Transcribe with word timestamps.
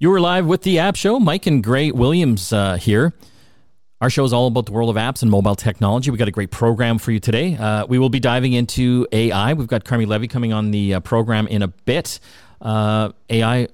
You 0.00 0.10
were 0.10 0.20
live 0.20 0.46
with 0.46 0.62
the 0.62 0.78
App 0.78 0.94
Show. 0.94 1.18
Mike 1.18 1.48
and 1.48 1.60
Gray 1.60 1.90
Williams 1.90 2.52
uh, 2.52 2.76
here. 2.76 3.14
Our 4.00 4.08
show 4.08 4.24
is 4.24 4.32
all 4.32 4.46
about 4.46 4.66
the 4.66 4.70
world 4.70 4.90
of 4.90 4.94
apps 4.94 5.22
and 5.22 5.28
mobile 5.28 5.56
technology. 5.56 6.12
We've 6.12 6.20
got 6.20 6.28
a 6.28 6.30
great 6.30 6.52
program 6.52 6.98
for 6.98 7.10
you 7.10 7.18
today. 7.18 7.56
Uh, 7.56 7.84
we 7.84 7.98
will 7.98 8.08
be 8.08 8.20
diving 8.20 8.52
into 8.52 9.08
AI. 9.10 9.54
We've 9.54 9.66
got 9.66 9.82
Carmi 9.82 10.06
Levy 10.06 10.28
coming 10.28 10.52
on 10.52 10.70
the 10.70 10.94
uh, 10.94 11.00
program 11.00 11.48
in 11.48 11.62
a 11.62 11.66
bit. 11.66 12.20
Uh, 12.60 13.10
AI, 13.28 13.66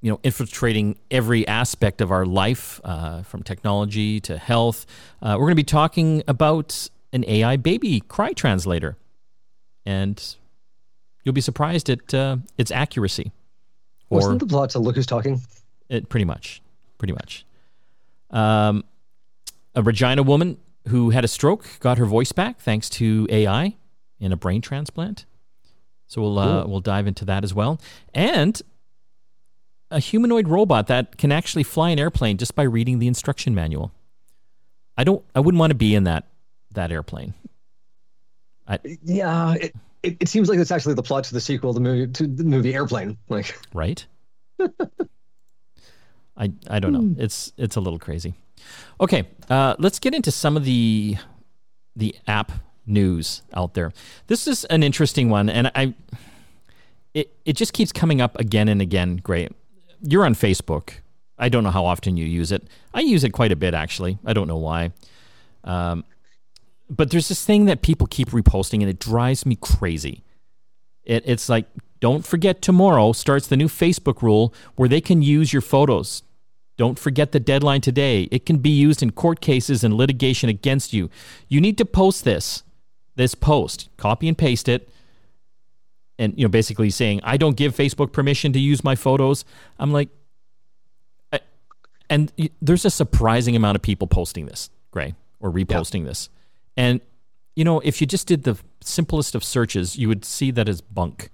you 0.00 0.10
know, 0.10 0.18
infiltrating 0.22 0.96
every 1.10 1.46
aspect 1.46 2.00
of 2.00 2.10
our 2.10 2.24
life, 2.24 2.80
uh, 2.82 3.20
from 3.20 3.42
technology 3.42 4.18
to 4.20 4.38
health. 4.38 4.86
Uh, 5.20 5.34
we're 5.34 5.44
going 5.44 5.50
to 5.50 5.56
be 5.56 5.62
talking 5.62 6.22
about 6.26 6.88
an 7.12 7.22
AI 7.28 7.58
baby 7.58 8.00
cry 8.00 8.32
translator, 8.32 8.96
and 9.84 10.36
you'll 11.22 11.34
be 11.34 11.42
surprised 11.42 11.90
at 11.90 12.40
its 12.56 12.70
accuracy. 12.70 13.30
Wasn't 14.10 14.40
the 14.40 14.46
plot 14.46 14.70
to 14.70 14.78
Look 14.78 14.96
Who's 14.96 15.06
Talking? 15.06 15.40
It 15.88 16.08
pretty 16.08 16.24
much, 16.24 16.60
pretty 16.98 17.12
much. 17.12 17.44
Um, 18.30 18.84
a 19.74 19.82
Regina 19.82 20.22
woman 20.22 20.58
who 20.88 21.10
had 21.10 21.24
a 21.24 21.28
stroke 21.28 21.64
got 21.80 21.98
her 21.98 22.06
voice 22.06 22.32
back 22.32 22.60
thanks 22.60 22.88
to 22.90 23.26
AI 23.30 23.76
in 24.18 24.32
a 24.32 24.36
brain 24.36 24.60
transplant. 24.60 25.24
So 26.06 26.20
we'll 26.22 26.38
uh, 26.40 26.66
we'll 26.66 26.80
dive 26.80 27.06
into 27.06 27.24
that 27.26 27.44
as 27.44 27.54
well, 27.54 27.80
and 28.12 28.60
a 29.92 30.00
humanoid 30.00 30.48
robot 30.48 30.88
that 30.88 31.16
can 31.16 31.30
actually 31.30 31.62
fly 31.62 31.90
an 31.90 32.00
airplane 32.00 32.36
just 32.36 32.56
by 32.56 32.64
reading 32.64 32.98
the 32.98 33.06
instruction 33.06 33.54
manual. 33.54 33.92
I 34.96 35.04
don't. 35.04 35.24
I 35.36 35.40
wouldn't 35.40 35.60
want 35.60 35.70
to 35.70 35.76
be 35.76 35.94
in 35.94 36.04
that 36.04 36.26
that 36.72 36.90
airplane. 36.90 37.34
I, 38.66 38.78
yeah, 39.04 39.54
it, 39.54 39.74
it, 40.02 40.16
it 40.20 40.28
seems 40.28 40.48
like 40.48 40.58
it's 40.58 40.70
actually 40.70 40.94
the 40.94 41.02
plot 41.02 41.24
to 41.24 41.34
the 41.34 41.40
sequel, 41.40 41.72
the 41.72 41.80
movie 41.80 42.12
to 42.12 42.26
the 42.26 42.44
movie 42.44 42.74
Airplane. 42.74 43.16
Like 43.28 43.58
right. 43.72 44.04
I 46.36 46.52
I 46.68 46.78
don't 46.78 46.92
know. 46.92 47.00
Hmm. 47.00 47.20
It's 47.20 47.52
it's 47.56 47.76
a 47.76 47.80
little 47.80 47.98
crazy. 47.98 48.34
Okay, 49.00 49.24
uh, 49.48 49.74
let's 49.78 49.98
get 49.98 50.14
into 50.14 50.30
some 50.30 50.56
of 50.56 50.64
the 50.64 51.16
the 51.96 52.14
app 52.26 52.52
news 52.86 53.42
out 53.54 53.74
there. 53.74 53.92
This 54.26 54.46
is 54.46 54.64
an 54.66 54.82
interesting 54.82 55.30
one, 55.30 55.48
and 55.48 55.70
I 55.74 55.94
it 57.14 57.32
it 57.44 57.54
just 57.54 57.72
keeps 57.72 57.92
coming 57.92 58.20
up 58.20 58.38
again 58.38 58.68
and 58.68 58.80
again. 58.80 59.16
Great, 59.16 59.52
you're 60.02 60.24
on 60.24 60.34
Facebook. 60.34 60.94
I 61.38 61.48
don't 61.48 61.64
know 61.64 61.70
how 61.70 61.86
often 61.86 62.18
you 62.18 62.26
use 62.26 62.52
it. 62.52 62.64
I 62.92 63.00
use 63.00 63.24
it 63.24 63.30
quite 63.30 63.50
a 63.50 63.56
bit, 63.56 63.72
actually. 63.72 64.18
I 64.26 64.34
don't 64.34 64.46
know 64.46 64.58
why. 64.58 64.92
Um, 65.64 66.04
but 66.90 67.10
there's 67.10 67.28
this 67.28 67.44
thing 67.44 67.66
that 67.66 67.82
people 67.82 68.06
keep 68.06 68.30
reposting, 68.30 68.80
and 68.80 68.90
it 68.90 68.98
drives 68.98 69.46
me 69.46 69.56
crazy. 69.56 70.24
It, 71.04 71.22
it's 71.24 71.48
like, 71.48 71.66
don't 72.00 72.26
forget 72.26 72.60
tomorrow 72.60 73.12
starts 73.12 73.46
the 73.46 73.56
new 73.56 73.68
Facebook 73.68 74.22
rule 74.22 74.52
where 74.74 74.88
they 74.88 75.00
can 75.00 75.22
use 75.22 75.52
your 75.52 75.62
photos. 75.62 76.22
Don't 76.76 76.98
forget 76.98 77.32
the 77.32 77.40
deadline 77.40 77.80
today. 77.82 78.26
It 78.30 78.46
can 78.46 78.58
be 78.58 78.70
used 78.70 79.02
in 79.02 79.12
court 79.12 79.40
cases 79.40 79.84
and 79.84 79.94
litigation 79.94 80.48
against 80.48 80.92
you. 80.92 81.10
You 81.46 81.60
need 81.60 81.78
to 81.78 81.84
post 81.84 82.24
this, 82.24 82.64
this 83.16 83.34
post, 83.34 83.88
copy 83.96 84.28
and 84.28 84.36
paste 84.36 84.68
it, 84.68 84.88
and 86.18 86.34
you 86.36 86.44
know, 86.44 86.48
basically 86.48 86.90
saying, 86.90 87.20
"I 87.22 87.36
don't 87.36 87.56
give 87.56 87.76
Facebook 87.76 88.12
permission 88.12 88.52
to 88.54 88.58
use 88.58 88.82
my 88.82 88.94
photos." 88.94 89.44
I'm 89.78 89.92
like, 89.92 90.08
I, 91.32 91.40
and 92.08 92.32
there's 92.60 92.84
a 92.84 92.90
surprising 92.90 93.56
amount 93.56 93.76
of 93.76 93.82
people 93.82 94.06
posting 94.06 94.46
this, 94.46 94.70
Gray, 94.90 95.14
or 95.38 95.50
reposting 95.50 96.00
yeah. 96.00 96.08
this. 96.08 96.30
And, 96.76 97.00
you 97.56 97.64
know, 97.64 97.80
if 97.80 98.00
you 98.00 98.06
just 98.06 98.26
did 98.26 98.44
the 98.44 98.58
simplest 98.80 99.34
of 99.34 99.44
searches, 99.44 99.96
you 99.96 100.08
would 100.08 100.24
see 100.24 100.50
that 100.52 100.68
as 100.68 100.80
bunk. 100.80 101.30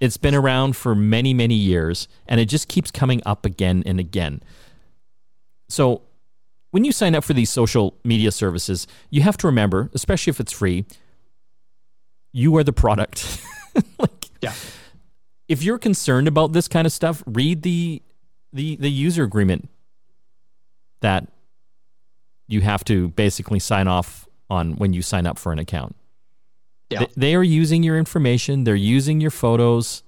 It's 0.00 0.16
been 0.16 0.34
around 0.34 0.76
for 0.76 0.94
many, 0.94 1.34
many 1.34 1.54
years, 1.54 2.08
and 2.26 2.40
it 2.40 2.46
just 2.46 2.68
keeps 2.68 2.90
coming 2.90 3.20
up 3.26 3.44
again 3.44 3.82
and 3.84 4.00
again. 4.00 4.42
So, 5.68 6.02
when 6.70 6.84
you 6.84 6.92
sign 6.92 7.14
up 7.14 7.24
for 7.24 7.32
these 7.32 7.50
social 7.50 7.94
media 8.04 8.30
services, 8.30 8.86
you 9.10 9.22
have 9.22 9.36
to 9.38 9.46
remember, 9.46 9.90
especially 9.92 10.30
if 10.30 10.40
it's 10.40 10.52
free, 10.52 10.84
you 12.32 12.56
are 12.56 12.64
the 12.64 12.72
product. 12.72 13.44
like, 13.98 14.26
yeah. 14.40 14.54
If 15.48 15.62
you're 15.62 15.78
concerned 15.78 16.28
about 16.28 16.52
this 16.52 16.68
kind 16.68 16.86
of 16.86 16.92
stuff, 16.92 17.22
read 17.26 17.62
the 17.62 18.02
the 18.52 18.76
the 18.76 18.90
user 18.90 19.24
agreement 19.24 19.68
that 21.00 21.26
you 22.50 22.60
have 22.60 22.84
to 22.84 23.08
basically 23.10 23.58
sign 23.58 23.88
off 23.88 24.28
on 24.48 24.72
when 24.72 24.92
you 24.92 25.02
sign 25.02 25.26
up 25.26 25.38
for 25.38 25.52
an 25.52 25.58
account. 25.58 25.96
Yeah. 26.90 27.00
They, 27.00 27.06
they 27.16 27.34
are 27.34 27.42
using 27.42 27.82
your 27.82 27.96
information, 27.96 28.64
they're 28.64 28.74
using 28.74 29.20
your 29.20 29.30
photos 29.30 30.02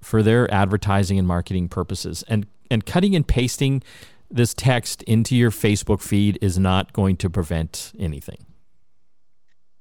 for 0.00 0.22
their 0.22 0.52
advertising 0.52 1.18
and 1.18 1.26
marketing 1.26 1.68
purposes. 1.68 2.24
And 2.28 2.46
and 2.70 2.84
cutting 2.84 3.14
and 3.14 3.26
pasting 3.26 3.82
this 4.30 4.52
text 4.52 5.02
into 5.04 5.36
your 5.36 5.50
Facebook 5.50 6.02
feed 6.02 6.38
is 6.42 6.58
not 6.58 6.92
going 6.92 7.16
to 7.18 7.30
prevent 7.30 7.92
anything. 7.98 8.44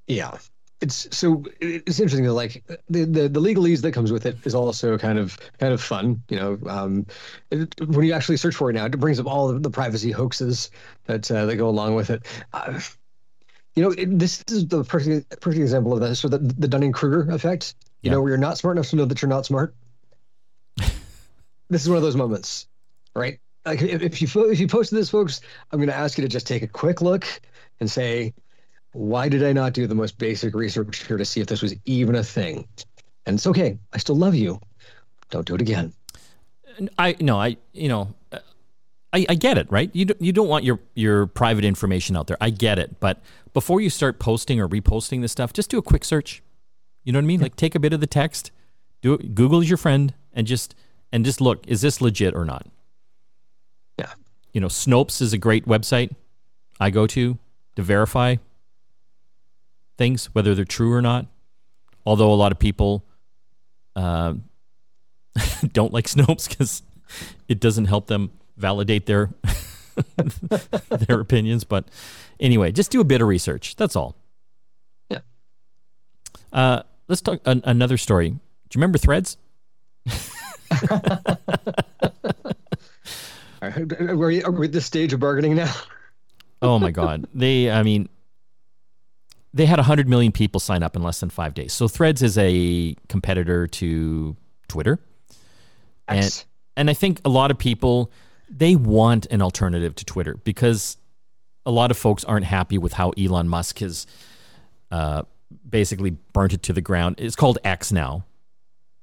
Yeah 0.07 0.38
it's 0.81 1.08
so 1.16 1.44
it's 1.62 2.00
interesting 2.00 2.25
that 2.25 2.34
like 2.34 2.63
the, 2.90 3.06
the 3.06 3.30
the 3.30 3.40
legalese 3.40 3.81
that 3.81 3.94
comes 3.94 4.12
with 4.12 4.25
it 4.25 4.38
is 4.46 4.53
also 4.53 4.97
kind 4.97 5.18
of 5.18 5.38
kind 5.58 5.74
of 5.74 5.81
fun 5.81 6.22
you 6.30 6.38
know 6.38 6.59
um, 6.68 7.06
it, 7.50 7.74
when 7.88 8.06
you 8.06 8.13
actually 8.13 8.38
search 8.38 8.56
for 8.56 8.69
it 8.69 8.74
now 8.74 8.86
it 8.86 9.00
brings 9.00 9.19
up 9.19 9.25
all 9.25 9.50
of 9.50 9.63
the 9.63 9.69
privacy 9.69 10.12
hoaxes 10.12 10.69
that 11.06 11.30
uh, 11.31 11.46
that 11.46 11.56
go 11.56 11.69
along 11.69 11.96
with 11.96 12.09
it. 12.09 12.25
Uh, 12.53 12.80
you 13.75 13.84
know 13.84 13.91
it, 13.91 14.19
this 14.19 14.44
is 14.50 14.68
the 14.68 14.84
perfect 14.84 15.40
perfect 15.41 15.62
example 15.62 15.94
of 15.94 16.02
that. 16.02 16.16
So 16.16 16.28
the, 16.28 16.40
the 16.40 16.68
dunning-kruger 16.68 17.31
effect 17.31 17.75
you 18.02 18.09
yeah. 18.09 18.12
know 18.13 18.22
where 18.22 18.30
you're 18.30 18.38
not 18.38 18.57
smart 18.57 18.78
enough 18.78 18.90
to 18.90 18.96
know 18.97 19.06
that 19.06 19.22
you're 19.22 19.30
not 19.30 19.46
smart? 19.46 19.75
This 21.68 21.81
is 21.81 21.90
one 21.90 21.97
of 21.97 22.03
those 22.03 22.16
moments 22.16 22.68
right? 23.16 23.40
Like 23.66 23.81
if, 23.81 24.03
if 24.03 24.22
you 24.22 24.50
if 24.52 24.59
you 24.59 24.68
posted 24.68 25.00
this 25.00 25.09
folks 25.09 25.42
i'm 25.72 25.80
going 25.80 25.90
to 25.90 25.96
ask 25.96 26.19
you 26.19 26.22
to 26.22 26.28
just 26.28 26.46
take 26.46 26.62
a 26.62 26.68
quick 26.68 27.02
look 27.02 27.25
and 27.80 27.90
say 27.90 28.36
why 28.95 29.28
did 29.28 29.44
I 29.44 29.51
not 29.51 29.73
do 29.73 29.88
the 29.88 29.95
most 29.95 30.17
basic 30.17 30.56
research 30.56 31.06
here 31.06 31.17
to 31.17 31.25
see 31.25 31.41
if 31.41 31.47
this 31.47 31.61
was 31.61 31.75
even 31.83 32.16
a 32.16 32.23
thing? 32.23 32.66
And 33.25 33.35
it's 33.35 33.45
okay. 33.45 33.78
I 33.91 33.97
still 33.97 34.16
love 34.16 34.35
you. 34.35 34.61
Don't 35.29 35.45
do 35.45 35.56
it 35.56 35.61
again. 35.61 35.91
I 36.97 37.16
no, 37.19 37.38
I 37.38 37.57
you 37.73 37.89
know, 37.89 38.13
I, 39.11 39.25
I 39.28 39.35
get 39.35 39.57
it, 39.57 39.69
right? 39.69 39.89
You 39.94 40.06
don't, 40.06 40.22
you 40.22 40.31
don't 40.31 40.47
want 40.47 40.63
your 40.63 40.79
your 40.94 41.28
private 41.28 41.66
information 41.66 42.16
out 42.16 42.28
there. 42.28 42.38
I 42.39 42.50
get 42.51 42.79
it, 42.79 43.00
but 43.01 43.22
before 43.53 43.81
you 43.81 43.89
start 43.89 44.17
posting 44.17 44.61
or 44.61 44.67
reposting 44.69 45.22
this 45.22 45.31
stuff, 45.33 45.51
just 45.51 45.69
do 45.69 45.77
a 45.77 45.81
quick 45.81 46.06
search. 46.06 46.41
You 47.03 47.12
know 47.12 47.19
what 47.19 47.23
I 47.23 47.27
mean? 47.27 47.41
Like 47.41 47.57
take 47.57 47.75
a 47.75 47.79
bit 47.79 47.91
of 47.91 48.00
the 48.00 48.07
text, 48.07 48.51
do 49.01 49.16
it, 49.16 49.35
Google 49.35 49.59
is 49.62 49.69
your 49.69 49.77
friend, 49.77 50.13
and 50.33 50.47
just 50.47 50.73
and 51.12 51.25
just 51.25 51.41
look, 51.41 51.67
is 51.67 51.81
this 51.81 52.00
legit 52.00 52.33
or 52.33 52.45
not? 52.45 52.66
Yeah. 54.00 54.13
You 54.53 54.62
know, 54.62 54.67
Snopes 54.67 55.22
is 55.22 55.33
a 55.33 55.38
great 55.38 55.66
website 55.66 56.16
I 56.79 56.91
go 56.91 57.07
to 57.07 57.38
to 57.75 57.81
verify 57.81 58.38
things, 59.97 60.25
whether 60.33 60.56
they're 60.56 60.66
true 60.66 60.94
or 60.94 61.01
not. 61.01 61.28
Although 62.06 62.31
a 62.31 62.35
lot 62.35 62.51
of 62.51 62.59
people 62.59 63.06
uh, 63.95 64.33
don't 65.73 65.94
like 65.94 66.06
Snopes 66.06 66.47
because 66.50 66.83
it 67.47 67.59
doesn't 67.59 67.85
help 67.85 68.07
them 68.07 68.31
validate 68.57 69.06
their 69.06 69.29
their 70.89 71.19
opinions. 71.19 71.63
But 71.63 71.88
anyway, 72.39 72.72
just 72.72 72.91
do 72.91 73.01
a 73.01 73.06
bit 73.06 73.22
of 73.22 73.28
research. 73.28 73.75
That's 73.75 73.95
all. 73.95 74.16
Yeah. 75.09 75.19
Uh, 76.51 76.83
let's 77.07 77.22
talk 77.22 77.41
an- 77.45 77.63
another 77.66 77.97
story. 77.97 78.29
Do 78.29 78.35
you 78.73 78.79
remember 78.79 78.97
Threads? 78.97 79.38
are, 83.62 84.16
we, 84.16 84.44
are 84.44 84.51
we 84.51 84.66
at 84.66 84.72
this 84.72 84.85
stage 84.85 85.13
of 85.13 85.19
bargaining 85.19 85.56
now? 85.56 85.73
oh 86.62 86.77
my 86.79 86.91
god! 86.91 87.27
They, 87.33 87.72
I 87.72 87.83
mean, 87.83 88.09
they 89.55 89.66
had 89.66 89.79
100 89.79 90.09
million 90.09 90.33
people 90.33 90.59
sign 90.59 90.83
up 90.83 90.97
in 90.97 91.01
less 91.01 91.21
than 91.21 91.29
five 91.29 91.53
days. 91.53 91.71
So 91.71 91.88
Threads 91.88 92.21
is 92.21 92.38
a 92.38 92.93
competitor 93.07 93.67
to 93.67 94.35
Twitter. 94.67 94.99
And, 96.09 96.45
and 96.75 96.89
I 96.89 96.93
think 96.93 97.21
a 97.23 97.29
lot 97.29 97.51
of 97.51 97.57
people, 97.57 98.12
they 98.50 98.75
want 98.75 99.27
an 99.27 99.41
alternative 99.41 99.95
to 99.95 100.06
Twitter 100.06 100.35
because 100.44 100.97
a 101.65 101.71
lot 101.71 101.89
of 101.89 101.97
folks 101.97 102.25
aren't 102.25 102.45
happy 102.45 102.77
with 102.77 102.94
how 102.94 103.12
Elon 103.12 103.47
Musk 103.47 103.80
has 103.80 104.06
uh, 104.91 105.24
basically 105.68 106.12
burnt 106.33 106.51
it 106.51 106.62
to 106.63 106.74
the 106.74 106.81
ground. 106.81 107.15
It's 107.18 107.38
called 107.38 107.57
X 107.63 107.94
now. 107.94 108.25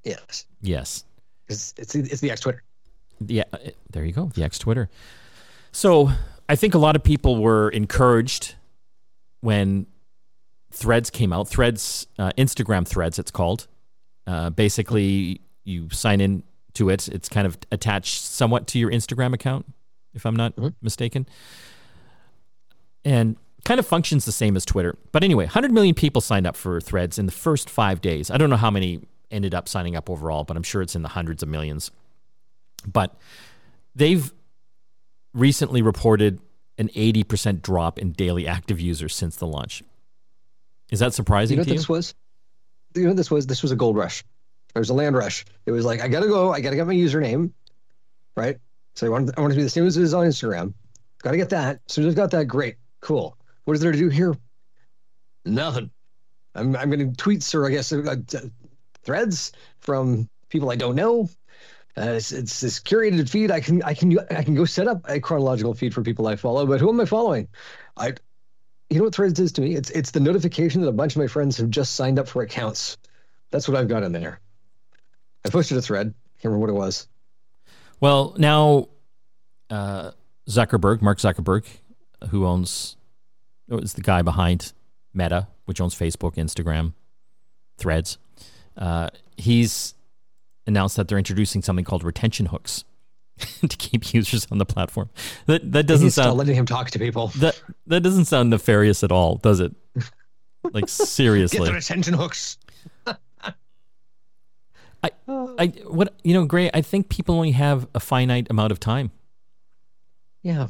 Yes. 0.04 0.44
Yes. 0.60 1.04
It's, 1.48 1.72
it's, 1.78 1.94
it's 1.94 2.20
the 2.20 2.30
X 2.30 2.42
Twitter. 2.42 2.62
Yeah, 3.26 3.44
uh, 3.54 3.58
there 3.90 4.04
you 4.04 4.12
go, 4.12 4.26
the 4.34 4.44
X 4.44 4.58
Twitter. 4.58 4.90
So 5.72 6.10
I 6.46 6.56
think 6.56 6.74
a 6.74 6.78
lot 6.78 6.94
of 6.94 7.02
people 7.02 7.40
were 7.42 7.70
encouraged 7.70 8.54
when 9.40 9.86
Threads 10.72 11.10
came 11.10 11.32
out. 11.32 11.48
Threads, 11.48 12.06
uh, 12.18 12.32
Instagram 12.38 12.86
Threads, 12.86 13.18
it's 13.18 13.30
called. 13.30 13.66
Uh, 14.26 14.50
basically, 14.50 15.40
you 15.64 15.88
sign 15.90 16.20
in 16.20 16.42
to 16.74 16.88
it. 16.88 17.08
It's 17.08 17.28
kind 17.28 17.46
of 17.46 17.58
attached 17.70 18.22
somewhat 18.22 18.66
to 18.68 18.78
your 18.78 18.90
Instagram 18.90 19.34
account, 19.34 19.66
if 20.14 20.24
I'm 20.24 20.36
not 20.36 20.56
mm-hmm. 20.56 20.68
mistaken, 20.80 21.26
and 23.04 23.36
kind 23.64 23.78
of 23.78 23.86
functions 23.86 24.24
the 24.24 24.32
same 24.32 24.56
as 24.56 24.64
Twitter. 24.64 24.96
But 25.12 25.22
anyway, 25.22 25.44
100 25.44 25.70
million 25.70 25.94
people 25.94 26.20
signed 26.20 26.46
up 26.46 26.56
for 26.56 26.80
Threads 26.80 27.18
in 27.18 27.26
the 27.26 27.32
first 27.32 27.68
five 27.68 28.00
days. 28.00 28.30
I 28.30 28.38
don't 28.38 28.50
know 28.50 28.56
how 28.56 28.70
many 28.70 29.02
ended 29.30 29.54
up 29.54 29.68
signing 29.68 29.96
up 29.96 30.10
overall, 30.10 30.44
but 30.44 30.56
I'm 30.56 30.62
sure 30.62 30.82
it's 30.82 30.96
in 30.96 31.02
the 31.02 31.08
hundreds 31.08 31.42
of 31.42 31.48
millions. 31.48 31.90
But 32.86 33.14
they've 33.94 34.32
recently 35.34 35.82
reported 35.82 36.40
an 36.78 36.88
80% 36.88 37.62
drop 37.62 37.98
in 37.98 38.12
daily 38.12 38.46
active 38.46 38.80
users 38.80 39.14
since 39.14 39.36
the 39.36 39.46
launch. 39.46 39.82
Is 40.92 40.98
that 40.98 41.14
surprising 41.14 41.54
You 41.54 41.56
know 41.56 41.64
to 41.64 41.70
what 41.70 41.74
you? 41.74 41.78
this 41.78 41.88
was? 41.88 42.14
You 42.94 43.02
know 43.04 43.08
what 43.08 43.16
this 43.16 43.30
was? 43.30 43.46
This 43.46 43.62
was 43.62 43.72
a 43.72 43.76
gold 43.76 43.96
rush. 43.96 44.22
There 44.74 44.80
was 44.80 44.90
a 44.90 44.94
land 44.94 45.16
rush. 45.16 45.46
It 45.64 45.72
was 45.72 45.86
like 45.86 46.02
I 46.02 46.08
gotta 46.08 46.28
go. 46.28 46.52
I 46.52 46.60
gotta 46.60 46.76
get 46.76 46.86
my 46.86 46.94
username, 46.94 47.50
right? 48.36 48.58
So 48.94 49.06
I 49.06 49.10
want 49.10 49.30
I 49.36 49.40
want 49.40 49.54
to 49.54 49.56
be 49.56 49.62
the 49.62 49.70
same 49.70 49.86
as 49.86 49.96
it 49.96 50.02
is 50.02 50.12
on 50.12 50.26
Instagram. 50.26 50.74
Gotta 51.22 51.38
get 51.38 51.48
that. 51.48 51.80
As 51.88 51.98
I've 51.98 52.14
got 52.14 52.30
that, 52.32 52.44
great, 52.44 52.76
cool. 53.00 53.38
What 53.64 53.74
is 53.74 53.80
there 53.80 53.92
to 53.92 53.98
do 53.98 54.10
here? 54.10 54.36
Nothing. 55.46 55.90
I'm 56.54 56.76
I'm 56.76 56.90
gonna 56.90 57.06
tweets 57.06 57.54
or 57.54 57.66
I 57.66 57.70
guess 57.70 57.90
uh, 57.90 58.02
uh, 58.34 58.40
threads 59.02 59.52
from 59.80 60.28
people 60.50 60.70
I 60.70 60.76
don't 60.76 60.94
know. 60.94 61.30
Uh, 61.96 62.12
it's, 62.16 62.32
it's 62.32 62.60
this 62.60 62.80
curated 62.80 63.30
feed. 63.30 63.50
I 63.50 63.60
can 63.60 63.82
I 63.82 63.94
can 63.94 64.18
I 64.30 64.42
can 64.42 64.54
go 64.54 64.66
set 64.66 64.88
up 64.88 65.00
a 65.08 65.20
chronological 65.20 65.72
feed 65.72 65.94
for 65.94 66.02
people 66.02 66.26
I 66.26 66.36
follow. 66.36 66.66
But 66.66 66.80
who 66.80 66.90
am 66.90 67.00
I 67.00 67.06
following? 67.06 67.48
I 67.96 68.12
you 68.92 68.98
know 68.98 69.04
what 69.04 69.14
Threads 69.14 69.40
is 69.40 69.52
to 69.52 69.62
me? 69.62 69.74
It's 69.74 69.90
it's 69.90 70.10
the 70.10 70.20
notification 70.20 70.82
that 70.82 70.88
a 70.88 70.92
bunch 70.92 71.16
of 71.16 71.20
my 71.20 71.26
friends 71.26 71.56
have 71.56 71.70
just 71.70 71.94
signed 71.94 72.18
up 72.18 72.28
for 72.28 72.42
accounts. 72.42 72.98
That's 73.50 73.66
what 73.68 73.76
I've 73.76 73.88
got 73.88 74.02
in 74.02 74.12
there. 74.12 74.40
I 75.44 75.48
posted 75.48 75.78
a 75.78 75.82
thread. 75.82 76.14
Can't 76.40 76.52
remember 76.52 76.60
what 76.60 76.70
it 76.70 76.78
was. 76.78 77.08
Well, 78.00 78.34
now 78.36 78.88
uh, 79.70 80.10
Zuckerberg, 80.48 81.02
Mark 81.02 81.18
Zuckerberg, 81.18 81.64
who 82.28 82.46
owns, 82.46 82.96
oh, 83.70 83.78
is 83.78 83.94
the 83.94 84.02
guy 84.02 84.22
behind 84.22 84.72
Meta, 85.14 85.48
which 85.64 85.80
owns 85.80 85.94
Facebook, 85.94 86.34
Instagram, 86.34 86.92
Threads. 87.78 88.18
Uh, 88.76 89.08
he's 89.36 89.94
announced 90.66 90.96
that 90.96 91.08
they're 91.08 91.18
introducing 91.18 91.62
something 91.62 91.84
called 91.84 92.04
retention 92.04 92.46
hooks 92.46 92.84
to 93.68 93.76
keep 93.76 94.12
users 94.12 94.46
on 94.50 94.58
the 94.58 94.66
platform. 94.66 95.10
That 95.46 95.72
that 95.72 95.86
doesn't 95.86 96.10
sound 96.10 96.36
letting 96.36 96.54
him 96.54 96.66
talk 96.66 96.90
to 96.90 96.98
people. 96.98 97.28
that 97.38 97.60
that 97.86 98.02
doesn't 98.02 98.26
sound 98.26 98.50
nefarious 98.50 99.02
at 99.02 99.12
all, 99.12 99.36
does 99.36 99.60
it? 99.60 99.74
Like 100.72 100.88
seriously. 100.88 101.58
Get 101.58 101.64
seriously. 101.64 101.66
the 101.66 101.72
retention 101.72 102.14
hooks. 102.14 102.56
I 105.58 105.66
what 105.86 106.14
you 106.22 106.34
know, 106.34 106.44
Gray. 106.44 106.70
I 106.72 106.82
think 106.82 107.08
people 107.08 107.34
only 107.34 107.52
have 107.52 107.88
a 107.94 108.00
finite 108.00 108.48
amount 108.50 108.72
of 108.72 108.80
time. 108.80 109.10
Yeah. 110.42 110.68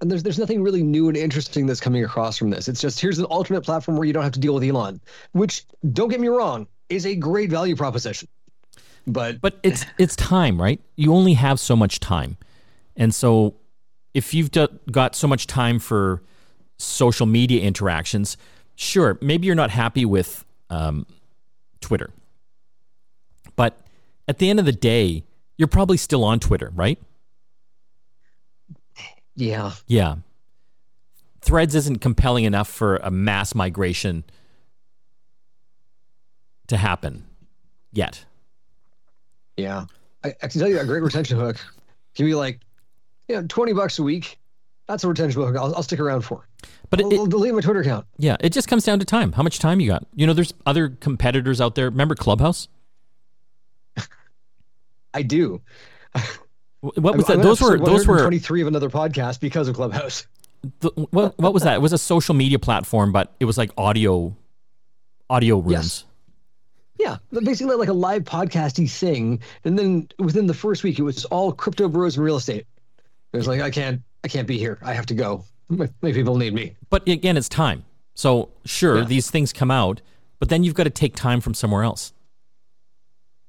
And 0.00 0.10
there's 0.10 0.22
there's 0.22 0.38
nothing 0.38 0.62
really 0.62 0.82
new 0.82 1.08
and 1.08 1.16
interesting 1.16 1.66
that's 1.66 1.80
coming 1.80 2.04
across 2.04 2.38
from 2.38 2.50
this. 2.50 2.68
It's 2.68 2.80
just 2.80 3.00
here's 3.00 3.18
an 3.18 3.24
alternate 3.26 3.62
platform 3.62 3.96
where 3.96 4.06
you 4.06 4.12
don't 4.12 4.22
have 4.22 4.32
to 4.32 4.40
deal 4.40 4.54
with 4.54 4.64
Elon, 4.64 5.00
which 5.32 5.64
don't 5.92 6.08
get 6.08 6.20
me 6.20 6.28
wrong, 6.28 6.66
is 6.88 7.06
a 7.06 7.14
great 7.14 7.50
value 7.50 7.76
proposition. 7.76 8.28
But 9.06 9.40
But 9.40 9.58
it's 9.62 9.86
it's 9.98 10.16
time, 10.16 10.60
right? 10.60 10.80
You 10.96 11.14
only 11.14 11.34
have 11.34 11.58
so 11.58 11.76
much 11.76 12.00
time, 12.00 12.36
and 12.96 13.14
so 13.14 13.54
if 14.14 14.34
you've 14.34 14.50
got 14.90 15.14
so 15.14 15.28
much 15.28 15.46
time 15.46 15.78
for 15.78 16.22
social 16.78 17.26
media 17.26 17.62
interactions, 17.62 18.36
sure, 18.74 19.18
maybe 19.20 19.46
you're 19.46 19.54
not 19.54 19.70
happy 19.70 20.04
with 20.04 20.44
um, 20.68 21.06
Twitter, 21.80 22.10
but 23.56 23.78
at 24.26 24.38
the 24.38 24.50
end 24.50 24.58
of 24.58 24.64
the 24.64 24.72
day, 24.72 25.24
you're 25.56 25.68
probably 25.68 25.96
still 25.96 26.24
on 26.24 26.40
Twitter, 26.40 26.72
right? 26.74 26.98
yeah, 29.36 29.72
Yeah. 29.86 30.16
Threads 31.40 31.74
isn't 31.74 32.00
compelling 32.00 32.44
enough 32.44 32.68
for 32.68 32.96
a 32.96 33.10
mass 33.10 33.54
migration 33.54 34.24
to 36.66 36.76
happen 36.76 37.24
yet. 37.92 38.24
Yeah. 39.56 39.84
I, 40.24 40.28
I 40.42 40.48
can 40.48 40.60
tell 40.60 40.68
you 40.68 40.78
a 40.80 40.84
great 40.84 41.02
retention 41.02 41.38
hook. 41.38 41.56
Give 42.14 42.26
me 42.26 42.34
like, 42.34 42.60
you 43.28 43.36
know, 43.36 43.46
twenty 43.48 43.72
bucks 43.72 43.98
a 43.98 44.02
week. 44.02 44.38
That's 44.88 45.04
a 45.04 45.08
retention 45.08 45.40
hook. 45.40 45.56
I'll, 45.56 45.74
I'll 45.76 45.82
stick 45.82 46.00
around 46.00 46.22
for. 46.22 46.46
But 46.90 47.00
I'll, 47.00 47.12
it, 47.12 47.16
I'll 47.18 47.26
delete 47.26 47.54
my 47.54 47.60
Twitter 47.60 47.80
account. 47.80 48.06
Yeah, 48.18 48.36
it 48.40 48.50
just 48.52 48.66
comes 48.68 48.84
down 48.84 48.98
to 48.98 49.04
time. 49.04 49.32
How 49.32 49.42
much 49.42 49.58
time 49.60 49.80
you 49.80 49.88
got? 49.88 50.04
You 50.14 50.26
know, 50.26 50.32
there's 50.32 50.52
other 50.66 50.88
competitors 50.88 51.60
out 51.60 51.74
there. 51.76 51.86
Remember 51.88 52.14
Clubhouse? 52.14 52.68
I 55.14 55.22
do. 55.22 55.60
What 56.80 56.96
was 56.96 57.04
I'm- 57.04 57.18
that? 57.18 57.32
I'm 57.34 57.42
Those 57.42 57.60
were 57.60 57.78
those 57.78 58.06
were 58.06 58.20
23 58.20 58.62
of 58.62 58.68
another 58.68 58.90
podcast 58.90 59.40
because 59.40 59.68
of 59.68 59.76
Clubhouse. 59.76 60.26
th- 60.80 60.92
what 61.10 61.38
what 61.38 61.52
was 61.54 61.62
that? 61.64 61.74
It 61.74 61.80
was 61.80 61.92
a 61.92 61.98
social 61.98 62.34
media 62.34 62.58
platform, 62.58 63.12
but 63.12 63.32
it 63.40 63.44
was 63.44 63.56
like 63.58 63.70
audio 63.76 64.36
audio 65.28 65.58
rooms. 65.58 65.72
Yes. 65.72 66.04
Yeah, 67.00 67.16
but 67.32 67.44
basically 67.44 67.76
like 67.76 67.88
a 67.88 67.94
live 67.94 68.24
podcasty 68.24 68.90
thing, 68.90 69.40
and 69.64 69.78
then 69.78 70.08
within 70.18 70.46
the 70.46 70.52
first 70.54 70.82
week, 70.84 70.98
it 70.98 71.02
was 71.02 71.24
all 71.26 71.50
crypto 71.50 71.88
bros 71.88 72.16
and 72.16 72.24
real 72.24 72.36
estate. 72.36 72.66
It 73.32 73.36
was 73.38 73.46
like 73.48 73.60
I 73.62 73.70
can't, 73.70 74.02
I 74.22 74.28
can't 74.28 74.46
be 74.46 74.58
here. 74.58 74.78
I 74.82 74.92
have 74.92 75.06
to 75.06 75.14
go. 75.14 75.44
My, 75.68 75.88
my 76.02 76.12
people 76.12 76.36
need 76.36 76.52
me. 76.52 76.74
But 76.90 77.08
again, 77.08 77.36
it's 77.36 77.48
time. 77.48 77.84
So 78.14 78.50
sure, 78.66 78.98
Yeah. 78.98 79.04
these 79.04 79.30
things 79.30 79.52
come 79.52 79.70
out, 79.70 80.02
but 80.40 80.48
then 80.50 80.62
you've 80.62 80.74
got 80.74 80.84
to 80.84 80.90
take 80.90 81.14
time 81.16 81.40
from 81.40 81.54
somewhere 81.54 81.84
else. 81.84 82.12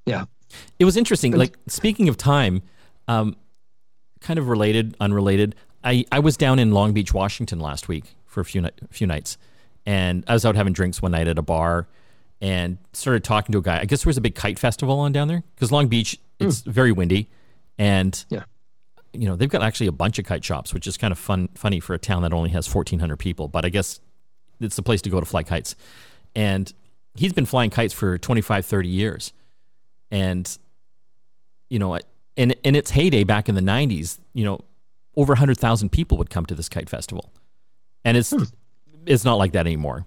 Yeah, 0.06 0.26
It 0.80 0.86
was 0.86 0.98
interesting. 0.98 1.34
Like 1.34 1.58
speaking 1.68 2.10
of 2.10 2.18
time, 2.18 2.62
um, 3.08 3.36
kind 4.22 4.40
of 4.40 4.48
related, 4.48 4.96
unrelated. 5.00 5.56
I, 5.84 6.06
I 6.12 6.20
was 6.20 6.38
down 6.38 6.60
in 6.60 6.72
Long 6.72 6.94
Beach, 6.94 7.14
Washington 7.14 7.60
last 7.60 7.88
week 7.88 8.06
for 8.26 8.40
a 8.42 8.46
few 8.46 8.62
ni- 8.62 8.70
few 8.92 9.08
nights, 9.08 9.38
and 9.86 10.24
I 10.28 10.34
was 10.34 10.46
out 10.46 10.56
having 10.56 10.74
drinks 10.74 11.02
one 11.02 11.12
night 11.12 11.28
at 11.28 11.38
a 11.38 11.42
bar, 11.42 11.88
and 12.42 12.80
started 12.94 13.24
talking 13.24 13.54
to 13.54 13.60
a 13.60 13.62
guy. 13.62 13.80
I 13.80 13.86
guess 13.86 14.04
there 14.04 14.10
was 14.10 14.18
a 14.18 14.22
big 14.22 14.36
kite 14.36 14.58
festival 14.58 15.00
on 15.00 15.12
down 15.12 15.28
there 15.28 15.44
because 15.56 15.72
Long 15.72 15.88
Beach 15.88 16.20
hmm. 16.40 16.48
it's 16.48 16.62
very 16.62 16.92
windy, 16.92 17.30
and 17.78 18.24
Yeah. 18.30 18.44
you 19.14 19.28
know 19.28 19.36
they've 19.36 19.50
got 19.50 19.62
actually 19.62 19.88
a 19.88 19.92
bunch 19.92 20.20
of 20.20 20.26
kite 20.26 20.44
shops, 20.44 20.74
which 20.74 20.88
is 20.88 20.98
kind 20.98 21.12
of 21.12 21.20
fun 21.20 21.50
funny 21.56 21.80
for 21.80 21.94
a 21.94 22.00
town 22.00 22.24
that 22.24 22.34
only 22.34 22.50
has 22.50 22.68
fourteen 22.68 23.00
hundred 23.00 23.18
people. 23.18 23.48
But 23.48 23.64
I 23.64 23.70
guess 23.70 24.00
it's 24.60 24.76
the 24.76 24.84
place 24.84 25.02
to 25.04 25.10
go 25.10 25.20
to 25.20 25.26
fly 25.26 25.44
kites, 25.44 25.76
and 26.36 26.74
he's 27.16 27.34
been 27.34 27.46
flying 27.46 27.70
kites 27.70 27.94
for 27.94 28.18
25, 28.18 28.66
30 28.66 28.88
years, 28.88 29.34
and 30.10 30.58
you 31.70 31.80
know, 31.80 31.98
in 32.36 32.52
in 32.64 32.76
its 32.76 32.92
heyday 32.92 33.24
back 33.24 33.48
in 33.48 33.56
the 33.56 33.62
'90s, 33.62 34.20
you 34.34 34.44
know, 34.44 34.60
over 35.16 35.36
hundred 35.36 35.58
thousand 35.60 35.90
people 35.90 36.18
would 36.18 36.30
come 36.30 36.46
to 36.48 36.56
this 36.56 36.70
kite 36.70 36.90
festival, 36.90 37.32
and 38.04 38.18
it's 38.18 38.32
hmm. 38.32 38.44
it's 39.06 39.24
not 39.24 39.36
like 39.36 39.52
that 39.52 39.68
anymore. 39.68 40.06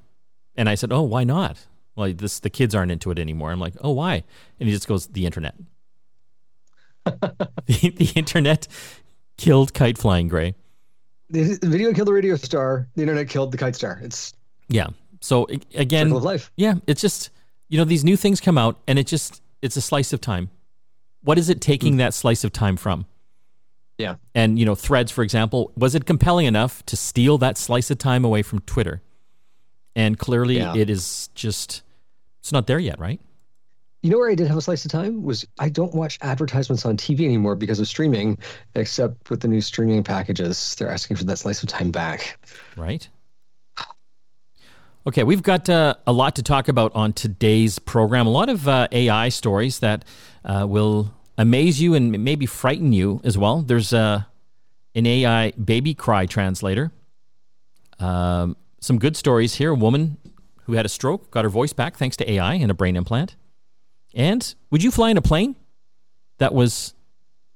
And 0.57 0.69
I 0.69 0.75
said, 0.75 0.93
"Oh, 0.93 1.03
why 1.03 1.25
not?" 1.25 1.67
Well, 1.97 2.13
this 2.13 2.41
the 2.41 2.51
kids 2.51 2.75
aren't 2.75 2.91
into 2.91 3.11
it 3.11 3.19
anymore. 3.19 3.53
I'm 3.53 3.61
like, 3.61 3.75
"Oh, 3.81 3.93
why?" 3.93 4.25
And 4.59 4.69
he 4.69 4.75
just 4.75 4.89
goes, 4.89 5.07
"The 5.07 5.27
internet." 5.27 5.55
the, 7.05 7.91
the 7.91 8.13
internet 8.15 8.67
killed 9.37 9.75
kite 9.75 9.99
flying, 9.99 10.29
Gray. 10.29 10.55
the, 11.31 11.59
video 11.63 11.93
killed 11.93 12.09
the 12.09 12.13
radio 12.13 12.37
star. 12.37 12.89
The 12.95 13.03
internet 13.03 13.29
killed 13.29 13.53
the 13.53 13.59
kite 13.59 13.77
star. 13.77 14.01
It's 14.03 14.35
Yeah. 14.69 14.89
So 15.21 15.47
again, 15.75 16.07
circle 16.07 16.19
of 16.19 16.25
life. 16.25 16.51
Yeah, 16.57 16.75
it's 16.87 17.01
just 17.01 17.31
you 17.69 17.79
know 17.79 17.85
these 17.85 18.05
new 18.05 18.17
things 18.17 18.41
come 18.41 18.59
out, 18.59 18.79
and 18.87 18.99
it 18.99 19.07
just 19.07 19.43
it's 19.63 19.77
a 19.77 19.81
slice 19.81 20.13
of 20.13 20.21
time. 20.21 20.51
What 21.23 21.39
is 21.39 21.49
it 21.49 21.61
taking 21.61 21.95
hmm. 21.95 21.99
that 21.99 22.15
slice 22.15 22.45
of 22.45 22.53
time 22.53 22.77
from? 22.77 23.07
Yeah, 23.97 24.17
And 24.35 24.59
you 24.59 24.67
know, 24.67 24.75
Threads, 24.75 25.13
for 25.13 25.23
example, 25.23 25.73
was 25.77 25.95
it 25.95 26.05
compelling 26.05 26.47
enough 26.47 26.85
to 26.87 26.97
steal 26.97 27.39
that 27.39 27.57
slice 27.57 27.93
of 27.93 27.99
time 27.99 28.25
away 28.25 28.43
from 28.43 28.59
Twitter? 28.61 29.03
And 29.95 30.19
clearly, 30.19 30.57
Yeah. 30.57 30.75
it 30.75 30.91
is 30.91 31.29
just 31.37 31.84
it's 32.45 32.53
not 32.53 32.67
there 32.67 32.79
yet, 32.79 33.01
right? 33.01 33.21
you 34.05 34.11
know 34.11 34.19
where 34.19 34.31
I 34.31 34.35
did 34.35 34.49
have 34.49 34.59
a 34.59 34.61
slice 34.61 34.85
of 34.85 34.91
time 34.91 35.23
was 35.23 35.47
I 35.59 35.71
don't 35.71 35.95
watch 35.95 36.19
advertisements 36.21 36.85
on 36.85 36.99
TV 36.99 37.21
anymore 37.21 37.57
because 37.57 37.81
of 37.81 37.89
streaming, 37.89 38.37
except 38.75 39.31
with 39.31 39.41
the 39.41 39.49
new 39.49 39.63
streaming 39.63 40.05
packages. 40.05 40.75
They're 40.75 40.91
asking 40.91 41.17
for 41.17 41.25
that 41.25 41.39
slice 41.39 41.63
of 41.63 41.71
time 41.71 41.91
back. 41.91 42.39
Right. 42.77 43.09
Okay, 45.07 45.25
we've 45.25 45.43
got 45.43 45.71
uh, 45.71 45.95
a 46.07 46.13
lot 46.13 46.37
to 46.37 46.43
talk 46.43 46.69
about 46.69 46.95
on 46.95 47.15
today's 47.15 47.79
program. 47.79 48.27
A 48.27 48.31
lot 48.31 48.51
of 48.51 48.69
uh, 48.69 48.89
AI 48.93 49.31
stories 49.31 49.79
that 49.79 50.05
uh, 50.45 50.67
will 50.69 51.15
amaze 51.39 51.81
you 51.81 51.95
and 51.95 52.13
maybe 52.23 52.45
frighten 52.45 52.93
you 52.93 53.23
as 53.25 53.39
well. 53.39 53.63
There's 53.63 53.95
uh, 53.95 54.25
an 54.95 55.07
AI 55.07 55.53
baby 55.53 55.95
cry 55.95 56.27
translator. 56.27 56.93
Um, 57.99 58.55
some 58.81 58.99
good 58.99 59.17
stories 59.17 59.55
here. 59.55 59.71
A 59.71 59.75
woman 59.75 60.19
who 60.65 60.75
had 60.75 60.87
a 60.87 60.89
stroke 60.89 61.31
got 61.31 61.45
her 61.45 61.51
voice 61.51 61.73
back 61.73 61.97
thanks 61.97 62.17
to 62.17 62.31
AI 62.31 62.55
and 62.55 62.71
a 62.71 62.75
brain 62.75 62.97
implant. 62.97 63.37
And 64.15 64.55
would 64.71 64.83
you 64.83 64.91
fly 64.91 65.11
in 65.11 65.17
a 65.17 65.23
plane 65.23 65.57
that 66.39 66.55
was 66.55 66.95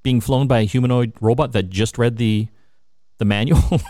being 0.03 0.21
flown 0.21 0.47
by 0.47 0.61
a 0.61 0.65
humanoid 0.65 1.13
robot 1.21 1.53
that 1.53 1.71
just 1.71 1.99
read 1.99 2.17
the 2.17 2.49
the 3.19 3.25
manual? 3.25 3.61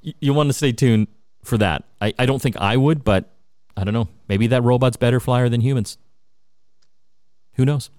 you, 0.00 0.32
want 0.32 0.48
to 0.48 0.52
stay 0.52 0.72
tuned 0.72 1.08
for 1.42 1.58
that. 1.58 1.84
I, 2.00 2.14
I 2.18 2.26
don't 2.26 2.40
think 2.40 2.56
I 2.56 2.76
would, 2.76 3.04
but 3.04 3.30
I 3.76 3.84
don't 3.84 3.94
know. 3.94 4.08
Maybe 4.28 4.46
that 4.48 4.62
robot's 4.62 4.96
better 4.96 5.20
flyer 5.20 5.48
than 5.48 5.60
humans. 5.60 5.98
Who 7.54 7.64
knows? 7.64 7.90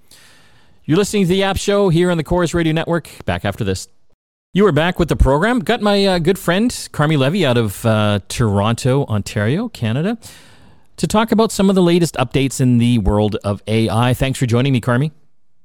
You're 0.84 0.98
listening 0.98 1.24
to 1.24 1.30
the 1.30 1.44
App 1.44 1.58
Show 1.58 1.90
here 1.90 2.12
on 2.12 2.18
the 2.18 2.24
Corus 2.24 2.54
Radio 2.54 2.74
Network. 2.74 3.10
Back 3.26 3.46
after 3.46 3.64
this. 3.64 3.88
You 4.56 4.66
are 4.68 4.72
back 4.72 5.00
with 5.00 5.10
the 5.10 5.18
program. 5.18 5.60
Got 5.60 5.82
my 5.82 6.06
uh, 6.06 6.20
good 6.20 6.40
friend 6.40 6.72
Carmi 6.72 7.18
Levy 7.18 7.46
out 7.46 7.58
of 7.58 7.86
uh, 7.86 8.22
Toronto, 8.30 9.04
Ontario, 9.08 9.68
Canada, 9.68 10.18
to 10.96 11.08
talk 11.08 11.34
about 11.34 11.52
some 11.52 11.68
of 11.68 11.76
the 11.76 11.84
latest 11.84 12.16
updates 12.16 12.62
in 12.62 12.78
the 12.78 13.00
world 13.00 13.36
of 13.44 13.62
AI. 13.68 14.14
Thanks 14.14 14.40
for 14.40 14.46
joining 14.46 14.72
me, 14.72 14.80
Carmi. 14.80 15.12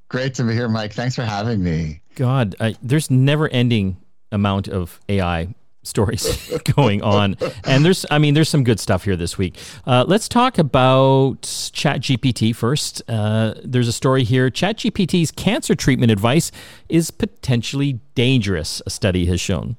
Great 0.08 0.34
to 0.34 0.42
be 0.42 0.54
here, 0.54 0.68
Mike. 0.68 0.92
Thanks 0.92 1.14
for 1.14 1.22
having 1.22 1.62
me. 1.62 2.02
God, 2.16 2.56
I, 2.58 2.74
there's 2.82 3.12
never 3.12 3.48
ending 3.50 3.96
amount 4.32 4.66
of 4.66 4.98
AI 5.08 5.54
stories 5.82 6.52
going 6.76 7.02
on. 7.02 7.36
And 7.64 7.84
there's, 7.84 8.04
I 8.10 8.18
mean, 8.18 8.34
there's 8.34 8.48
some 8.48 8.64
good 8.64 8.80
stuff 8.80 9.04
here 9.04 9.16
this 9.16 9.38
week. 9.38 9.56
Uh, 9.86 10.04
let's 10.06 10.28
talk 10.28 10.58
about 10.58 11.42
ChatGPT 11.42 12.54
first. 12.54 13.02
Uh, 13.08 13.54
there's 13.64 13.88
a 13.88 13.92
story 13.92 14.24
here. 14.24 14.50
ChatGPT's 14.50 15.30
cancer 15.30 15.74
treatment 15.74 16.12
advice 16.12 16.52
is 16.88 17.10
potentially 17.10 18.00
dangerous, 18.14 18.82
a 18.86 18.90
study 18.90 19.26
has 19.26 19.40
shown. 19.40 19.76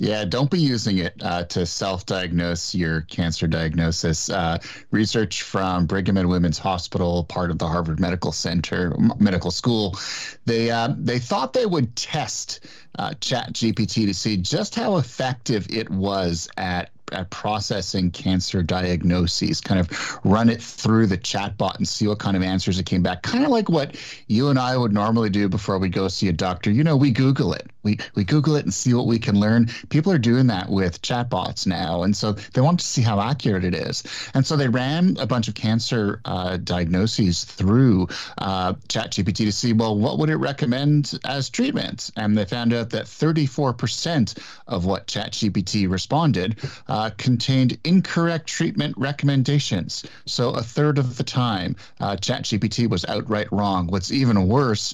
Yeah, 0.00 0.24
don't 0.24 0.48
be 0.48 0.60
using 0.60 0.98
it 0.98 1.14
uh, 1.22 1.44
to 1.44 1.66
self-diagnose 1.66 2.72
your 2.72 3.00
cancer 3.02 3.48
diagnosis. 3.48 4.30
Uh, 4.30 4.58
research 4.92 5.42
from 5.42 5.86
Brigham 5.86 6.16
and 6.16 6.28
Women's 6.28 6.58
Hospital, 6.58 7.24
part 7.24 7.50
of 7.50 7.58
the 7.58 7.66
Harvard 7.66 7.98
Medical 7.98 8.30
Center, 8.30 8.94
Medical 9.18 9.50
School, 9.50 9.98
they 10.44 10.70
uh, 10.70 10.94
they 10.96 11.18
thought 11.18 11.52
they 11.52 11.66
would 11.66 11.96
test 11.96 12.60
uh, 12.98 13.12
Chat 13.20 13.52
GPT 13.52 14.06
to 14.06 14.14
see 14.14 14.36
just 14.36 14.76
how 14.76 14.98
effective 14.98 15.66
it 15.68 15.90
was 15.90 16.48
at 16.56 16.90
at 17.12 17.30
processing 17.30 18.10
cancer 18.10 18.62
diagnoses, 18.62 19.60
kind 19.60 19.80
of 19.80 20.18
run 20.24 20.48
it 20.48 20.62
through 20.62 21.06
the 21.06 21.18
chatbot 21.18 21.76
and 21.76 21.88
see 21.88 22.06
what 22.06 22.18
kind 22.18 22.36
of 22.36 22.42
answers 22.42 22.78
it 22.78 22.86
came 22.86 23.02
back. 23.02 23.22
Kind 23.22 23.44
of 23.44 23.50
like 23.50 23.68
what 23.68 23.96
you 24.26 24.48
and 24.48 24.58
I 24.58 24.76
would 24.76 24.92
normally 24.92 25.30
do 25.30 25.48
before 25.48 25.78
we 25.78 25.88
go 25.88 26.08
see 26.08 26.28
a 26.28 26.32
doctor. 26.32 26.70
You 26.70 26.84
know, 26.84 26.96
we 26.96 27.10
Google 27.10 27.52
it. 27.52 27.66
We 27.88 27.98
we 28.14 28.24
Google 28.24 28.56
it 28.56 28.64
and 28.64 28.74
see 28.74 28.92
what 28.92 29.06
we 29.06 29.18
can 29.18 29.40
learn. 29.40 29.70
People 29.88 30.12
are 30.12 30.18
doing 30.18 30.46
that 30.48 30.68
with 30.68 31.00
chatbots 31.00 31.66
now, 31.66 32.02
and 32.02 32.14
so 32.14 32.32
they 32.32 32.60
want 32.60 32.80
to 32.80 32.86
see 32.86 33.00
how 33.00 33.18
accurate 33.20 33.64
it 33.64 33.74
is. 33.74 34.02
And 34.34 34.46
so 34.46 34.56
they 34.56 34.68
ran 34.68 35.16
a 35.18 35.26
bunch 35.26 35.48
of 35.48 35.54
cancer 35.54 36.20
uh, 36.26 36.58
diagnoses 36.58 37.44
through 37.44 38.08
uh, 38.36 38.74
ChatGPT 38.88 39.36
to 39.36 39.52
see, 39.52 39.72
well, 39.72 39.96
what 39.96 40.18
would 40.18 40.28
it 40.28 40.36
recommend 40.36 41.18
as 41.24 41.48
treatment? 41.48 42.10
And 42.16 42.36
they 42.36 42.44
found 42.44 42.74
out 42.74 42.90
that 42.90 43.06
34% 43.06 44.38
of 44.66 44.84
what 44.84 45.06
ChatGPT 45.06 45.88
responded. 45.88 46.56
Uh, 46.88 47.10
contained 47.16 47.78
incorrect 47.84 48.46
treatment 48.46 48.94
recommendations. 48.98 50.04
So 50.26 50.50
a 50.50 50.62
third 50.62 50.98
of 50.98 51.16
the 51.16 51.24
time, 51.24 51.76
uh, 52.00 52.16
ChatGPT 52.16 52.88
was 52.88 53.06
outright 53.06 53.50
wrong. 53.50 53.86
What's 53.86 54.12
even 54.12 54.46
worse 54.46 54.92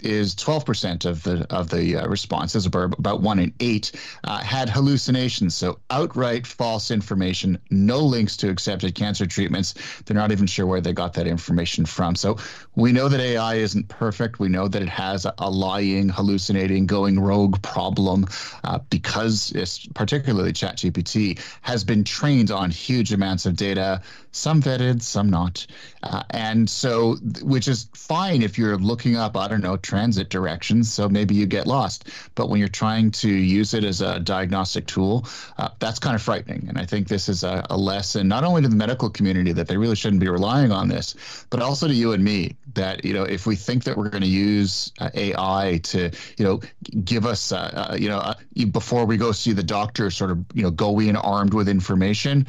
is 0.00 0.34
12% 0.34 1.04
of 1.04 1.22
the 1.22 1.46
of 1.50 1.70
the 1.70 1.96
uh, 1.96 2.08
responses, 2.08 2.66
about 2.66 3.22
one 3.22 3.38
in 3.38 3.52
eight, 3.60 3.92
uh, 4.24 4.38
had 4.38 4.68
hallucinations. 4.68 5.54
So 5.54 5.78
outright 5.90 6.46
false 6.46 6.90
information, 6.90 7.58
no 7.70 8.00
links 8.00 8.36
to 8.38 8.50
accepted 8.50 8.94
cancer 8.94 9.26
treatments. 9.26 9.74
They're 10.04 10.16
not 10.16 10.32
even 10.32 10.46
sure 10.46 10.66
where 10.66 10.80
they 10.80 10.92
got 10.92 11.14
that 11.14 11.26
information 11.26 11.86
from. 11.86 12.14
So 12.14 12.36
we 12.74 12.92
know 12.92 13.08
that 13.08 13.20
AI 13.20 13.54
isn't 13.54 13.88
perfect. 13.88 14.38
We 14.38 14.48
know 14.48 14.68
that 14.68 14.82
it 14.82 14.88
has 14.88 15.26
a, 15.38 15.50
lying, 15.50 16.08
hallucinating, 16.08 16.86
going 16.86 17.18
rogue 17.18 17.62
problem 17.62 18.26
uh, 18.64 18.78
because 18.90 19.52
it's 19.52 19.86
particularly 19.86 20.52
ChatGPT 20.52 21.40
has 21.62 21.84
been 21.84 22.04
trained 22.04 22.50
on 22.50 22.70
huge 22.70 23.12
amounts 23.12 23.46
of 23.46 23.56
data, 23.56 24.02
some 24.36 24.62
vetted, 24.62 25.02
some 25.02 25.30
not, 25.30 25.66
uh, 26.02 26.22
and 26.30 26.68
so 26.68 27.16
which 27.42 27.68
is 27.68 27.88
fine 27.94 28.42
if 28.42 28.58
you're 28.58 28.76
looking 28.76 29.16
up, 29.16 29.36
I 29.36 29.48
don't 29.48 29.62
know 29.62 29.76
transit 29.76 30.28
directions, 30.28 30.92
so 30.92 31.08
maybe 31.08 31.34
you 31.34 31.46
get 31.46 31.66
lost. 31.66 32.08
But 32.34 32.48
when 32.48 32.60
you're 32.60 32.68
trying 32.68 33.10
to 33.12 33.28
use 33.28 33.74
it 33.74 33.84
as 33.84 34.00
a 34.00 34.20
diagnostic 34.20 34.86
tool, 34.86 35.26
uh, 35.58 35.70
that's 35.78 35.98
kind 35.98 36.14
of 36.14 36.22
frightening. 36.22 36.66
And 36.68 36.78
I 36.78 36.84
think 36.84 37.08
this 37.08 37.28
is 37.28 37.44
a, 37.44 37.66
a, 37.70 37.76
lesson 37.76 38.26
not 38.26 38.42
only 38.44 38.62
to 38.62 38.68
the 38.68 38.76
medical 38.76 39.08
community 39.08 39.52
that 39.52 39.68
they 39.68 39.76
really 39.76 39.96
shouldn't 39.96 40.20
be 40.20 40.28
relying 40.28 40.72
on 40.72 40.88
this, 40.88 41.14
but 41.50 41.62
also 41.62 41.86
to 41.86 41.94
you 41.94 42.12
and 42.12 42.22
me 42.22 42.56
that 42.74 43.04
you 43.04 43.14
know 43.14 43.24
if 43.24 43.46
we 43.46 43.56
think 43.56 43.84
that 43.84 43.96
we're 43.96 44.08
going 44.08 44.22
to 44.22 44.28
use 44.28 44.92
uh, 44.98 45.10
AI 45.14 45.80
to 45.84 46.10
you 46.36 46.44
know 46.44 46.60
give 47.04 47.26
us 47.26 47.52
uh, 47.52 47.90
uh, 47.90 47.96
you 47.96 48.08
know 48.08 48.18
uh, 48.18 48.34
before 48.70 49.04
we 49.04 49.16
go 49.16 49.32
see 49.32 49.52
the 49.52 49.62
doctor, 49.62 50.10
sort 50.10 50.30
of 50.30 50.44
you 50.54 50.62
know 50.62 50.70
go 50.70 51.00
in 51.00 51.16
armed 51.16 51.54
with 51.54 51.68
information. 51.68 52.46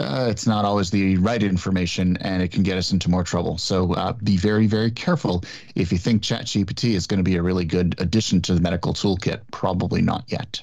Uh, 0.00 0.28
it's 0.30 0.46
not 0.46 0.64
always 0.64 0.90
the 0.90 1.16
right 1.18 1.42
information 1.42 2.16
and 2.18 2.42
it 2.42 2.50
can 2.50 2.62
get 2.62 2.78
us 2.78 2.92
into 2.92 3.10
more 3.10 3.22
trouble. 3.22 3.58
So 3.58 3.92
uh, 3.94 4.14
be 4.14 4.36
very, 4.36 4.66
very 4.66 4.90
careful. 4.90 5.44
If 5.74 5.92
you 5.92 5.98
think 5.98 6.22
ChatGPT 6.22 6.94
is 6.94 7.06
going 7.06 7.18
to 7.18 7.24
be 7.24 7.36
a 7.36 7.42
really 7.42 7.64
good 7.64 7.94
addition 7.98 8.40
to 8.42 8.54
the 8.54 8.60
medical 8.60 8.94
toolkit. 8.94 9.42
Probably 9.52 10.02
not 10.02 10.24
yet. 10.28 10.62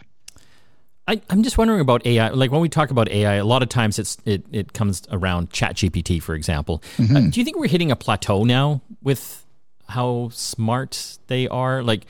I, 1.08 1.22
am 1.30 1.44
just 1.44 1.58
wondering 1.58 1.80
about 1.80 2.06
AI. 2.06 2.30
Like 2.30 2.52
when 2.52 2.60
we 2.62 2.68
talk 2.68 2.92
about 2.92 3.10
AI, 3.10 3.36
a 3.36 3.46
lot 3.46 3.64
of 3.64 3.70
times 3.70 3.98
it's 3.98 4.18
it, 4.26 4.46
it 4.52 4.74
comes 4.74 5.04
around 5.12 5.52
ChatGPT, 5.52 6.22
for 6.22 6.36
example. 6.36 6.84
Mm-hmm. 6.98 7.16
Uh, 7.16 7.22
do 7.30 7.40
you 7.40 7.46
think 7.46 7.58
we're 7.58 7.70
hitting 7.70 7.92
a 7.92 7.96
plateau 7.96 8.44
now 8.44 8.82
with 9.02 9.46
how 9.88 10.30
smart 10.34 11.18
they 11.28 11.48
are? 11.48 11.82
Like, 11.82 12.06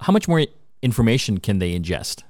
how 0.00 0.12
much 0.12 0.28
more 0.28 0.46
information 0.80 1.38
can 1.38 1.58
they 1.58 1.78
ingest? 1.78 2.22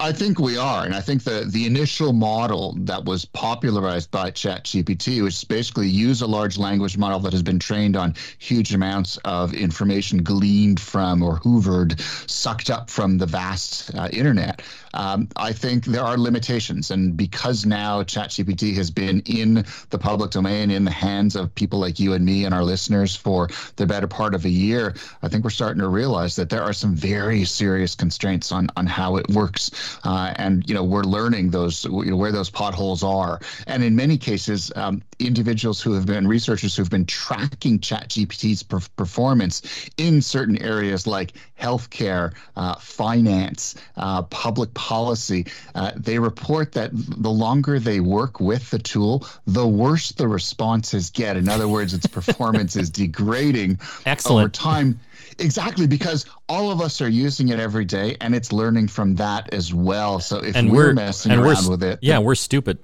I 0.00 0.12
think 0.12 0.38
we 0.38 0.56
are, 0.56 0.84
and 0.84 0.94
I 0.94 1.00
think 1.02 1.24
the 1.24 1.44
the 1.46 1.66
initial 1.66 2.14
model 2.14 2.74
that 2.80 3.04
was 3.04 3.26
popularized 3.26 4.10
by 4.10 4.30
ChatGPT, 4.30 5.22
which 5.22 5.34
is 5.34 5.44
basically 5.44 5.88
use 5.88 6.22
a 6.22 6.26
large 6.26 6.56
language 6.56 6.96
model 6.96 7.18
that 7.20 7.32
has 7.34 7.42
been 7.42 7.58
trained 7.58 7.94
on 7.94 8.14
huge 8.38 8.72
amounts 8.72 9.18
of 9.26 9.52
information 9.52 10.22
gleaned 10.22 10.80
from 10.80 11.22
or 11.22 11.38
hoovered, 11.40 12.00
sucked 12.30 12.70
up 12.70 12.88
from 12.88 13.18
the 13.18 13.26
vast 13.26 13.94
uh, 13.94 14.08
internet. 14.10 14.62
Um, 14.94 15.28
I 15.36 15.52
think 15.52 15.84
there 15.84 16.04
are 16.04 16.16
limitations, 16.16 16.90
and 16.90 17.14
because 17.14 17.66
now 17.66 18.02
ChatGPT 18.02 18.74
has 18.76 18.90
been 18.90 19.20
in 19.26 19.66
the 19.90 19.98
public 19.98 20.30
domain, 20.30 20.70
in 20.70 20.84
the 20.84 20.90
hands 20.90 21.36
of 21.36 21.54
people 21.56 21.78
like 21.78 22.00
you 22.00 22.14
and 22.14 22.24
me 22.24 22.46
and 22.46 22.54
our 22.54 22.64
listeners 22.64 23.14
for 23.14 23.48
the 23.76 23.84
better 23.84 24.06
part 24.06 24.34
of 24.34 24.46
a 24.46 24.50
year, 24.50 24.94
I 25.22 25.28
think 25.28 25.44
we're 25.44 25.50
starting 25.50 25.82
to 25.82 25.88
realize 25.88 26.36
that 26.36 26.48
there 26.48 26.62
are 26.62 26.72
some 26.72 26.94
very 26.94 27.44
serious 27.44 27.94
constraints 27.94 28.50
on 28.50 28.68
on 28.76 28.86
how 28.86 29.16
it 29.16 29.28
works 29.28 29.72
uh, 30.04 30.34
and 30.36 30.68
you 30.68 30.74
know 30.74 30.84
we're 30.84 31.02
learning 31.02 31.50
those 31.50 31.84
you 31.84 32.10
know, 32.10 32.16
where 32.16 32.32
those 32.32 32.50
potholes 32.50 33.02
are. 33.02 33.40
And 33.66 33.82
in 33.82 33.96
many 33.96 34.16
cases, 34.16 34.72
um, 34.76 35.02
individuals 35.18 35.80
who 35.80 35.92
have 35.92 36.06
been 36.06 36.26
researchers 36.26 36.76
who've 36.76 36.90
been 36.90 37.06
tracking 37.06 37.78
ChatGPT's 37.78 38.62
per- 38.62 38.80
performance 38.96 39.62
in 39.96 40.22
certain 40.22 40.60
areas 40.62 41.06
like 41.06 41.32
healthcare, 41.60 42.34
uh, 42.56 42.74
finance, 42.76 43.74
uh, 43.96 44.22
public 44.22 44.72
policy, 44.74 45.46
uh, 45.74 45.92
they 45.96 46.18
report 46.18 46.72
that 46.72 46.90
the 46.92 47.30
longer 47.30 47.78
they 47.78 48.00
work 48.00 48.40
with 48.40 48.70
the 48.70 48.78
tool, 48.78 49.26
the 49.46 49.66
worse 49.66 50.12
the 50.12 50.28
responses 50.28 51.10
get. 51.10 51.36
In 51.36 51.48
other 51.48 51.68
words, 51.68 51.94
its 51.94 52.06
performance 52.06 52.76
is 52.76 52.90
degrading 53.04 53.78
Excellent. 54.06 54.44
over 54.44 54.48
time. 54.48 55.00
Exactly, 55.38 55.86
because 55.86 56.26
all 56.48 56.70
of 56.70 56.80
us 56.80 57.00
are 57.00 57.08
using 57.08 57.48
it 57.48 57.58
every 57.58 57.84
day, 57.84 58.16
and 58.20 58.34
it's 58.34 58.52
learning 58.52 58.88
from 58.88 59.14
that 59.16 59.52
as 59.52 59.72
well. 59.72 60.20
So 60.20 60.38
if 60.38 60.56
and 60.56 60.70
we're, 60.70 60.88
we're 60.88 60.94
messing 60.94 61.32
and 61.32 61.40
around 61.40 61.64
we're, 61.64 61.70
with 61.70 61.82
it, 61.82 61.98
yeah, 62.02 62.18
we're 62.18 62.34
stupid. 62.34 62.78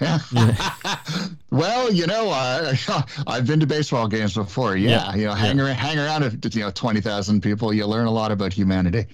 Yeah. 0.00 0.18
well, 1.50 1.92
you 1.92 2.06
know, 2.06 2.30
uh, 2.30 2.74
I've 3.26 3.46
been 3.46 3.60
to 3.60 3.66
baseball 3.66 4.06
games 4.06 4.34
before. 4.34 4.76
Yeah, 4.76 4.90
yeah. 4.90 5.16
you 5.16 5.26
know, 5.26 5.34
hang 5.34 5.58
yeah. 5.58 5.64
around, 5.64 5.74
hang 5.74 5.98
around 5.98 6.22
with 6.22 6.54
you 6.54 6.62
know 6.62 6.70
twenty 6.70 7.00
thousand 7.00 7.42
people, 7.42 7.72
you 7.72 7.86
learn 7.86 8.06
a 8.06 8.12
lot 8.12 8.30
about 8.30 8.52
humanity. 8.52 9.06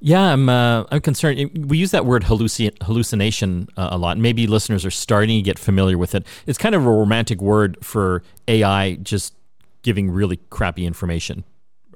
Yeah, 0.00 0.32
I'm. 0.32 0.48
Uh, 0.48 0.84
I'm 0.90 1.00
concerned. 1.00 1.68
We 1.70 1.78
use 1.78 1.90
that 1.90 2.06
word 2.06 2.24
halluci- 2.24 2.82
hallucination 2.82 3.68
uh, 3.76 3.88
a 3.92 3.98
lot. 3.98 4.18
Maybe 4.18 4.46
listeners 4.46 4.84
are 4.84 4.90
starting 4.90 5.38
to 5.38 5.42
get 5.42 5.58
familiar 5.58 5.98
with 5.98 6.14
it. 6.14 6.26
It's 6.46 6.58
kind 6.58 6.74
of 6.74 6.86
a 6.86 6.90
romantic 6.90 7.40
word 7.40 7.78
for 7.82 8.22
AI 8.48 8.94
just 8.96 9.34
giving 9.82 10.10
really 10.10 10.38
crappy 10.50 10.84
information 10.84 11.44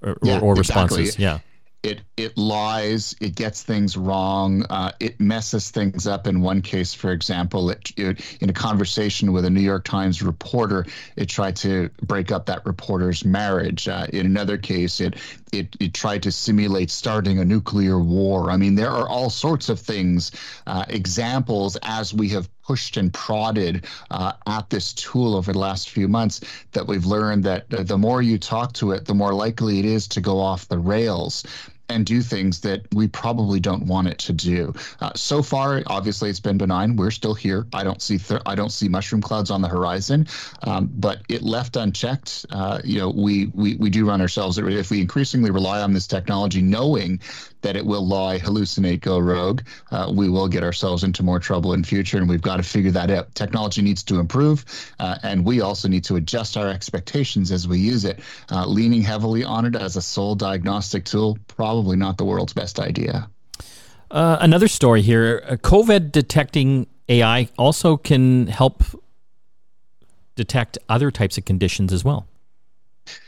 or, 0.02 0.16
yeah, 0.22 0.40
or 0.40 0.54
responses. 0.54 0.98
Exactly. 0.98 1.24
Yeah 1.24 1.38
it 1.82 2.02
it 2.16 2.36
lies, 2.36 3.14
it 3.20 3.34
gets 3.34 3.62
things 3.62 3.96
wrong, 3.96 4.64
uh, 4.68 4.92
it 5.00 5.18
messes 5.18 5.70
things 5.70 6.06
up. 6.06 6.26
In 6.26 6.42
one 6.42 6.60
case, 6.60 6.92
for 6.92 7.10
example, 7.10 7.70
it, 7.70 7.90
it, 7.96 8.38
in 8.42 8.50
a 8.50 8.52
conversation 8.52 9.32
with 9.32 9.46
a 9.46 9.50
New 9.50 9.62
York 9.62 9.84
Times 9.84 10.22
reporter, 10.22 10.84
it 11.16 11.26
tried 11.26 11.56
to 11.56 11.88
break 12.02 12.30
up 12.32 12.46
that 12.46 12.66
reporter's 12.66 13.24
marriage. 13.24 13.88
Uh, 13.88 14.06
in 14.12 14.26
another 14.26 14.58
case, 14.58 15.00
it, 15.00 15.16
it 15.52 15.74
it 15.80 15.94
tried 15.94 16.22
to 16.24 16.32
simulate 16.32 16.90
starting 16.90 17.38
a 17.38 17.44
nuclear 17.44 17.98
war. 17.98 18.50
I 18.50 18.58
mean, 18.58 18.74
there 18.74 18.90
are 18.90 19.08
all 19.08 19.30
sorts 19.30 19.70
of 19.70 19.80
things, 19.80 20.32
uh, 20.66 20.84
examples 20.88 21.78
as 21.82 22.12
we 22.12 22.28
have 22.30 22.48
pushed 22.70 22.96
and 22.96 23.12
prodded 23.12 23.84
uh, 24.12 24.32
at 24.46 24.70
this 24.70 24.92
tool 24.92 25.34
over 25.34 25.52
the 25.52 25.58
last 25.58 25.90
few 25.90 26.06
months 26.06 26.40
that 26.70 26.86
we've 26.86 27.04
learned 27.04 27.42
that 27.42 27.64
the 27.68 27.98
more 27.98 28.22
you 28.22 28.38
talk 28.38 28.72
to 28.72 28.92
it, 28.92 29.04
the 29.06 29.14
more 29.14 29.34
likely 29.34 29.80
it 29.80 29.84
is 29.84 30.06
to 30.06 30.20
go 30.20 30.38
off 30.38 30.68
the 30.68 30.78
rails. 30.78 31.44
and 31.90 32.06
do 32.06 32.22
things 32.22 32.60
that 32.60 32.82
we 32.94 33.08
probably 33.08 33.60
don't 33.60 33.84
want 33.86 34.06
it 34.06 34.18
to 34.18 34.32
do. 34.32 34.72
Uh, 35.00 35.10
so 35.16 35.42
far, 35.42 35.82
obviously, 35.86 36.30
it's 36.30 36.40
been 36.40 36.56
benign. 36.56 36.96
We're 36.96 37.10
still 37.10 37.34
here. 37.34 37.66
I 37.72 37.82
don't 37.82 38.00
see 38.00 38.18
th- 38.18 38.42
I 38.46 38.54
don't 38.54 38.70
see 38.70 38.88
mushroom 38.88 39.20
clouds 39.20 39.50
on 39.50 39.60
the 39.60 39.68
horizon, 39.68 40.26
um, 40.62 40.88
but 40.94 41.22
it 41.28 41.42
left 41.42 41.76
unchecked. 41.76 42.46
Uh, 42.50 42.80
you 42.84 42.98
know, 42.98 43.10
we, 43.10 43.46
we 43.54 43.74
we 43.76 43.90
do 43.90 44.06
run 44.06 44.20
ourselves 44.20 44.56
if 44.58 44.90
we 44.90 45.00
increasingly 45.00 45.50
rely 45.50 45.82
on 45.82 45.92
this 45.92 46.06
technology, 46.06 46.62
knowing 46.62 47.20
that 47.62 47.76
it 47.76 47.84
will 47.84 48.06
lie, 48.06 48.38
hallucinate, 48.38 49.00
go 49.00 49.18
rogue, 49.18 49.62
uh, 49.90 50.10
we 50.14 50.28
will 50.28 50.48
get 50.48 50.62
ourselves 50.62 51.04
into 51.04 51.22
more 51.22 51.38
trouble 51.38 51.72
in 51.72 51.84
future, 51.84 52.18
and 52.18 52.28
we've 52.28 52.42
got 52.42 52.56
to 52.56 52.62
figure 52.62 52.90
that 52.90 53.10
out. 53.10 53.34
Technology 53.34 53.82
needs 53.82 54.02
to 54.04 54.18
improve, 54.18 54.64
uh, 54.98 55.18
and 55.22 55.44
we 55.44 55.60
also 55.60 55.88
need 55.88 56.04
to 56.04 56.16
adjust 56.16 56.56
our 56.56 56.68
expectations 56.68 57.50
as 57.50 57.66
we 57.66 57.78
use 57.78 58.04
it. 58.04 58.20
Uh, 58.50 58.66
leaning 58.66 59.02
heavily 59.02 59.44
on 59.44 59.64
it 59.64 59.76
as 59.76 59.96
a 59.96 60.02
sole 60.02 60.34
diagnostic 60.34 61.04
tool, 61.04 61.38
probably 61.48 61.96
not 61.96 62.18
the 62.18 62.24
world's 62.24 62.52
best 62.52 62.78
idea. 62.78 63.28
Uh, 64.10 64.38
another 64.40 64.68
story 64.68 65.02
here: 65.02 65.42
uh, 65.46 65.56
COVID 65.56 66.12
detecting 66.12 66.86
AI 67.08 67.48
also 67.58 67.96
can 67.96 68.46
help 68.46 68.82
detect 70.34 70.78
other 70.88 71.10
types 71.10 71.38
of 71.38 71.44
conditions 71.44 71.92
as 71.92 72.04
well. 72.04 72.26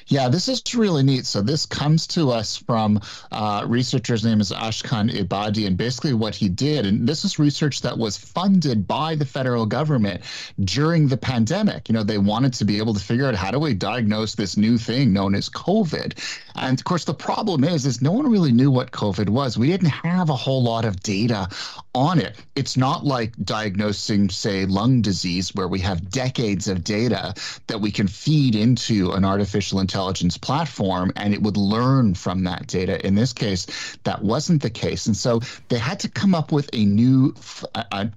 Yeah, 0.06 0.28
this 0.28 0.48
is 0.48 0.62
really 0.74 1.02
neat. 1.02 1.26
So 1.26 1.40
this 1.40 1.66
comes 1.66 2.06
to 2.08 2.30
us 2.30 2.56
from 2.56 3.00
uh, 3.30 3.64
researcher's 3.66 4.24
name 4.24 4.40
is 4.40 4.50
Ashkan 4.50 5.10
Ebadi, 5.10 5.66
and 5.66 5.76
basically 5.76 6.14
what 6.14 6.34
he 6.34 6.48
did, 6.48 6.86
and 6.86 7.08
this 7.08 7.24
is 7.24 7.38
research 7.38 7.82
that 7.82 7.96
was 7.96 8.16
funded 8.16 8.86
by 8.86 9.14
the 9.14 9.24
federal 9.24 9.66
government 9.66 10.22
during 10.60 11.08
the 11.08 11.16
pandemic. 11.16 11.88
You 11.88 11.94
know, 11.94 12.02
they 12.02 12.18
wanted 12.18 12.52
to 12.54 12.64
be 12.64 12.78
able 12.78 12.94
to 12.94 13.00
figure 13.00 13.26
out 13.26 13.34
how 13.34 13.50
do 13.50 13.58
we 13.58 13.74
diagnose 13.74 14.34
this 14.34 14.56
new 14.56 14.76
thing 14.78 15.12
known 15.12 15.34
as 15.34 15.48
COVID, 15.48 16.18
and 16.56 16.78
of 16.78 16.84
course 16.84 17.04
the 17.04 17.14
problem 17.14 17.64
is 17.64 17.86
is 17.86 18.02
no 18.02 18.12
one 18.12 18.30
really 18.30 18.52
knew 18.52 18.70
what 18.70 18.90
COVID 18.90 19.28
was. 19.28 19.56
We 19.56 19.68
didn't 19.68 19.90
have 19.90 20.30
a 20.30 20.36
whole 20.36 20.62
lot 20.62 20.84
of 20.84 21.00
data 21.00 21.48
on 21.94 22.18
it. 22.18 22.36
It's 22.56 22.76
not 22.76 23.04
like 23.04 23.34
diagnosing, 23.44 24.30
say, 24.30 24.66
lung 24.66 25.02
disease, 25.02 25.54
where 25.54 25.68
we 25.68 25.80
have 25.80 26.10
decades 26.10 26.68
of 26.68 26.84
data 26.84 27.34
that 27.66 27.80
we 27.80 27.90
can 27.90 28.08
feed 28.08 28.54
into 28.54 29.12
an 29.12 29.24
artificial 29.24 29.80
intelligence 29.80 29.91
intelligence 29.92 30.38
platform 30.38 31.12
and 31.16 31.34
it 31.34 31.42
would 31.42 31.58
learn 31.58 32.14
from 32.14 32.44
that 32.44 32.66
data. 32.66 33.06
In 33.06 33.14
this 33.14 33.34
case, 33.34 33.66
that 34.04 34.22
wasn't 34.22 34.62
the 34.62 34.70
case. 34.70 35.06
And 35.06 35.14
so 35.14 35.40
they 35.68 35.76
had 35.76 36.00
to 36.00 36.08
come 36.08 36.34
up 36.34 36.50
with 36.50 36.70
a 36.72 36.86
new, 36.86 37.34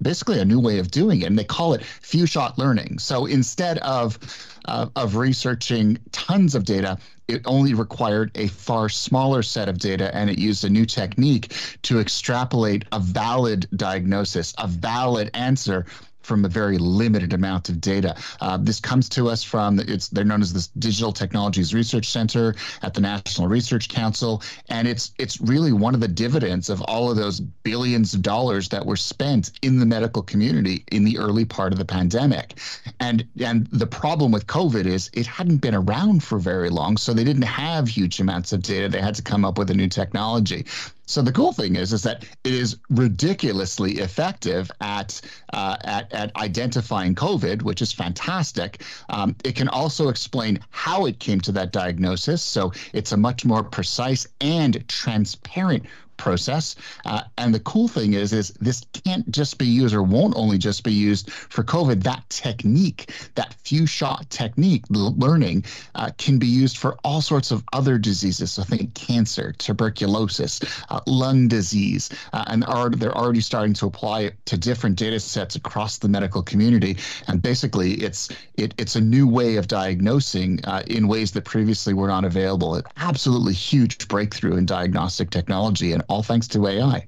basically 0.00 0.40
a 0.40 0.44
new 0.46 0.58
way 0.58 0.78
of 0.78 0.90
doing 0.90 1.20
it. 1.20 1.26
And 1.26 1.38
they 1.38 1.44
call 1.44 1.74
it 1.74 1.84
few 1.84 2.24
shot 2.24 2.56
learning. 2.56 2.98
So 2.98 3.26
instead 3.26 3.76
of, 3.78 4.18
uh, 4.64 4.86
of 4.96 5.16
researching 5.16 5.98
tons 6.12 6.54
of 6.54 6.64
data, 6.64 6.96
it 7.28 7.42
only 7.44 7.74
required 7.74 8.30
a 8.36 8.46
far 8.46 8.88
smaller 8.88 9.42
set 9.42 9.68
of 9.68 9.78
data 9.78 10.14
and 10.14 10.30
it 10.30 10.38
used 10.38 10.64
a 10.64 10.70
new 10.70 10.86
technique 10.86 11.52
to 11.82 12.00
extrapolate 12.00 12.86
a 12.92 13.00
valid 13.00 13.68
diagnosis, 13.76 14.54
a 14.56 14.66
valid 14.66 15.30
answer 15.34 15.84
from 16.26 16.44
a 16.44 16.48
very 16.48 16.76
limited 16.78 17.32
amount 17.32 17.68
of 17.68 17.80
data. 17.80 18.16
Uh, 18.40 18.58
this 18.60 18.80
comes 18.80 19.08
to 19.08 19.28
us 19.28 19.42
from 19.42 19.78
it's 19.80 20.08
they're 20.08 20.24
known 20.24 20.42
as 20.42 20.52
the 20.52 20.68
Digital 20.78 21.12
Technologies 21.12 21.72
Research 21.72 22.06
Center 22.10 22.54
at 22.82 22.92
the 22.94 23.00
National 23.00 23.48
Research 23.48 23.88
Council, 23.88 24.42
and 24.68 24.88
it's 24.88 25.12
it's 25.18 25.40
really 25.40 25.72
one 25.72 25.94
of 25.94 26.00
the 26.00 26.08
dividends 26.08 26.68
of 26.68 26.82
all 26.82 27.10
of 27.10 27.16
those 27.16 27.40
billions 27.40 28.12
of 28.14 28.22
dollars 28.22 28.68
that 28.68 28.84
were 28.84 28.96
spent 28.96 29.52
in 29.62 29.78
the 29.78 29.86
medical 29.86 30.22
community 30.22 30.84
in 30.90 31.04
the 31.04 31.16
early 31.18 31.44
part 31.44 31.72
of 31.72 31.78
the 31.78 31.84
pandemic. 31.84 32.58
And 33.00 33.26
and 33.40 33.66
the 33.68 33.86
problem 33.86 34.32
with 34.32 34.46
COVID 34.46 34.86
is 34.86 35.10
it 35.12 35.26
hadn't 35.26 35.58
been 35.58 35.74
around 35.74 36.22
for 36.24 36.38
very 36.38 36.70
long, 36.70 36.96
so 36.96 37.12
they 37.12 37.24
didn't 37.24 37.42
have 37.42 37.86
huge 37.88 38.20
amounts 38.20 38.52
of 38.52 38.62
data. 38.62 38.88
They 38.88 39.00
had 39.00 39.14
to 39.14 39.22
come 39.22 39.44
up 39.44 39.58
with 39.58 39.70
a 39.70 39.74
new 39.74 39.88
technology. 39.88 40.66
So 41.06 41.22
the 41.22 41.32
cool 41.32 41.52
thing 41.52 41.76
is, 41.76 41.92
is 41.92 42.02
that 42.02 42.24
it 42.42 42.52
is 42.52 42.78
ridiculously 42.90 43.98
effective 43.98 44.70
at 44.80 45.20
uh, 45.52 45.76
at 45.82 46.12
at 46.12 46.36
identifying 46.36 47.14
COVID, 47.14 47.62
which 47.62 47.80
is 47.80 47.92
fantastic. 47.92 48.82
Um, 49.08 49.36
it 49.44 49.54
can 49.54 49.68
also 49.68 50.08
explain 50.08 50.58
how 50.70 51.06
it 51.06 51.20
came 51.20 51.40
to 51.42 51.52
that 51.52 51.72
diagnosis, 51.72 52.42
so 52.42 52.72
it's 52.92 53.12
a 53.12 53.16
much 53.16 53.44
more 53.44 53.62
precise 53.62 54.26
and 54.40 54.86
transparent 54.88 55.86
process. 56.16 56.76
Uh, 57.04 57.22
and 57.38 57.54
the 57.54 57.60
cool 57.60 57.88
thing 57.88 58.14
is, 58.14 58.32
is 58.32 58.50
this 58.60 58.84
can't 59.04 59.30
just 59.30 59.58
be 59.58 59.66
used 59.66 59.94
or 59.94 60.02
won't 60.02 60.34
only 60.36 60.58
just 60.58 60.84
be 60.84 60.92
used 60.92 61.30
for 61.30 61.62
COVID. 61.62 62.02
That 62.02 62.28
technique, 62.28 63.12
that 63.34 63.54
few 63.64 63.86
shot 63.86 64.28
technique, 64.30 64.84
learning, 64.90 65.64
uh, 65.94 66.10
can 66.18 66.38
be 66.38 66.46
used 66.46 66.78
for 66.78 66.96
all 67.04 67.20
sorts 67.20 67.50
of 67.50 67.62
other 67.72 67.98
diseases. 67.98 68.52
So 68.52 68.62
think 68.62 68.94
cancer, 68.94 69.52
tuberculosis, 69.52 70.60
uh, 70.88 71.00
lung 71.06 71.48
disease, 71.48 72.10
uh, 72.32 72.44
and 72.46 72.64
are, 72.64 72.90
they're 72.90 73.16
already 73.16 73.40
starting 73.40 73.74
to 73.74 73.86
apply 73.86 74.20
it 74.22 74.46
to 74.46 74.56
different 74.56 74.96
data 74.96 75.20
sets 75.20 75.56
across 75.56 75.98
the 75.98 76.08
medical 76.08 76.42
community. 76.42 76.96
And 77.28 77.42
basically, 77.42 77.94
it's 77.94 78.28
it, 78.56 78.74
it's 78.78 78.96
a 78.96 79.00
new 79.00 79.28
way 79.28 79.56
of 79.56 79.68
diagnosing 79.68 80.60
uh, 80.64 80.82
in 80.86 81.08
ways 81.08 81.32
that 81.32 81.44
previously 81.44 81.94
were 81.94 82.08
not 82.08 82.24
available. 82.24 82.74
An 82.76 82.82
absolutely 82.96 83.52
huge 83.52 84.08
breakthrough 84.08 84.56
in 84.56 84.66
diagnostic 84.66 85.30
technology 85.30 85.92
and 85.92 86.02
all 86.08 86.22
thanks 86.22 86.48
to 86.48 86.66
AI. 86.66 87.06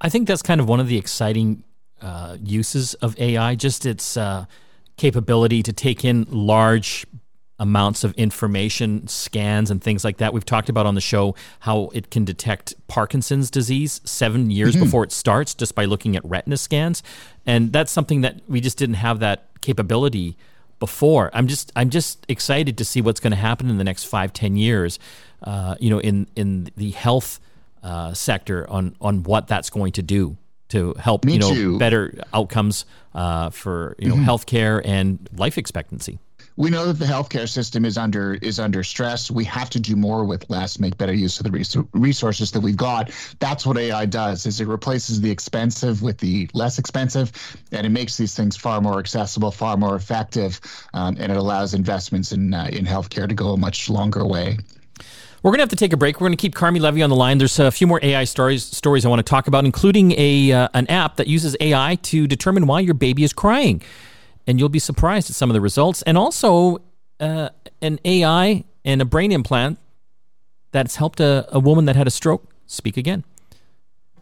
I 0.00 0.08
think 0.08 0.28
that's 0.28 0.42
kind 0.42 0.60
of 0.60 0.68
one 0.68 0.80
of 0.80 0.88
the 0.88 0.96
exciting 0.96 1.64
uh, 2.00 2.36
uses 2.42 2.94
of 2.94 3.18
AI, 3.18 3.54
just 3.54 3.84
its 3.84 4.16
uh, 4.16 4.46
capability 4.96 5.62
to 5.62 5.72
take 5.72 6.04
in 6.04 6.26
large 6.30 7.06
amounts 7.58 8.04
of 8.04 8.12
information, 8.14 9.08
scans, 9.08 9.70
and 9.70 9.82
things 9.82 10.04
like 10.04 10.18
that. 10.18 10.32
We've 10.32 10.44
talked 10.44 10.68
about 10.68 10.86
on 10.86 10.94
the 10.94 11.00
show 11.00 11.34
how 11.60 11.90
it 11.92 12.10
can 12.10 12.24
detect 12.24 12.74
Parkinson's 12.86 13.50
disease 13.50 14.00
seven 14.04 14.50
years 14.50 14.74
mm-hmm. 14.74 14.84
before 14.84 15.02
it 15.02 15.10
starts 15.10 15.54
just 15.54 15.74
by 15.74 15.84
looking 15.84 16.14
at 16.14 16.24
retina 16.24 16.56
scans. 16.56 17.02
And 17.46 17.72
that's 17.72 17.90
something 17.90 18.20
that 18.20 18.40
we 18.48 18.60
just 18.60 18.78
didn't 18.78 18.96
have 18.96 19.18
that 19.20 19.48
capability 19.60 20.36
before. 20.78 21.30
I'm 21.32 21.48
just 21.48 21.72
I'm 21.74 21.90
just 21.90 22.24
excited 22.28 22.78
to 22.78 22.84
see 22.84 23.00
what's 23.00 23.18
going 23.18 23.32
to 23.32 23.36
happen 23.36 23.68
in 23.68 23.78
the 23.78 23.84
next 23.84 24.04
five, 24.04 24.32
ten 24.32 24.56
years. 24.56 25.00
Uh, 25.42 25.74
you 25.80 25.90
know, 25.90 25.98
in 25.98 26.28
in 26.36 26.70
the 26.76 26.90
health 26.92 27.40
uh, 27.82 28.14
sector 28.14 28.68
on 28.68 28.94
on 29.00 29.22
what 29.22 29.46
that's 29.46 29.70
going 29.70 29.92
to 29.92 30.02
do 30.02 30.36
to 30.68 30.94
help 30.98 31.24
Me 31.24 31.34
you 31.34 31.38
know 31.38 31.54
too. 31.54 31.78
better 31.78 32.14
outcomes 32.32 32.84
uh, 33.14 33.50
for 33.50 33.96
you 33.98 34.08
know 34.08 34.16
mm-hmm. 34.16 34.24
healthcare 34.24 34.80
and 34.84 35.28
life 35.36 35.58
expectancy. 35.58 36.18
We 36.56 36.70
know 36.70 36.86
that 36.86 36.98
the 36.98 37.04
healthcare 37.04 37.48
system 37.48 37.84
is 37.84 37.96
under 37.96 38.34
is 38.34 38.58
under 38.58 38.82
stress. 38.82 39.30
We 39.30 39.44
have 39.44 39.70
to 39.70 39.78
do 39.78 39.94
more 39.94 40.24
with 40.24 40.50
less, 40.50 40.80
make 40.80 40.98
better 40.98 41.12
use 41.12 41.38
of 41.38 41.44
the 41.44 41.86
resources 41.92 42.50
that 42.50 42.60
we've 42.60 42.76
got. 42.76 43.12
That's 43.38 43.64
what 43.64 43.78
AI 43.78 44.06
does. 44.06 44.44
Is 44.44 44.60
it 44.60 44.66
replaces 44.66 45.20
the 45.20 45.30
expensive 45.30 46.02
with 46.02 46.18
the 46.18 46.50
less 46.54 46.80
expensive, 46.80 47.30
and 47.70 47.86
it 47.86 47.90
makes 47.90 48.16
these 48.16 48.34
things 48.34 48.56
far 48.56 48.80
more 48.80 48.98
accessible, 48.98 49.52
far 49.52 49.76
more 49.76 49.94
effective, 49.94 50.60
um, 50.94 51.16
and 51.20 51.30
it 51.30 51.38
allows 51.38 51.74
investments 51.74 52.32
in 52.32 52.52
uh, 52.52 52.68
in 52.72 52.84
healthcare 52.84 53.28
to 53.28 53.36
go 53.36 53.52
a 53.52 53.56
much 53.56 53.88
longer 53.88 54.26
way. 54.26 54.58
We're 55.42 55.50
going 55.50 55.58
to 55.58 55.62
have 55.62 55.68
to 55.68 55.76
take 55.76 55.92
a 55.92 55.96
break. 55.96 56.20
We're 56.20 56.26
going 56.26 56.36
to 56.36 56.40
keep 56.40 56.54
Carmi 56.54 56.80
Levy 56.80 57.02
on 57.02 57.10
the 57.10 57.16
line. 57.16 57.38
There's 57.38 57.58
a 57.60 57.70
few 57.70 57.86
more 57.86 58.00
AI 58.02 58.24
stories 58.24 58.64
stories 58.64 59.06
I 59.06 59.08
want 59.08 59.20
to 59.20 59.30
talk 59.30 59.46
about, 59.46 59.64
including 59.64 60.12
a 60.18 60.50
uh, 60.50 60.68
an 60.74 60.88
app 60.88 61.16
that 61.16 61.28
uses 61.28 61.56
AI 61.60 61.96
to 62.02 62.26
determine 62.26 62.66
why 62.66 62.80
your 62.80 62.94
baby 62.94 63.22
is 63.22 63.32
crying, 63.32 63.80
and 64.46 64.58
you'll 64.58 64.68
be 64.68 64.80
surprised 64.80 65.30
at 65.30 65.36
some 65.36 65.48
of 65.48 65.54
the 65.54 65.60
results. 65.60 66.02
And 66.02 66.18
also, 66.18 66.78
uh, 67.20 67.50
an 67.80 68.00
AI 68.04 68.64
and 68.84 69.00
a 69.00 69.04
brain 69.04 69.30
implant 69.30 69.78
that's 70.72 70.96
helped 70.96 71.20
a, 71.20 71.46
a 71.50 71.60
woman 71.60 71.84
that 71.84 71.94
had 71.94 72.06
a 72.06 72.10
stroke 72.10 72.44
speak 72.66 72.96
again. 72.96 73.24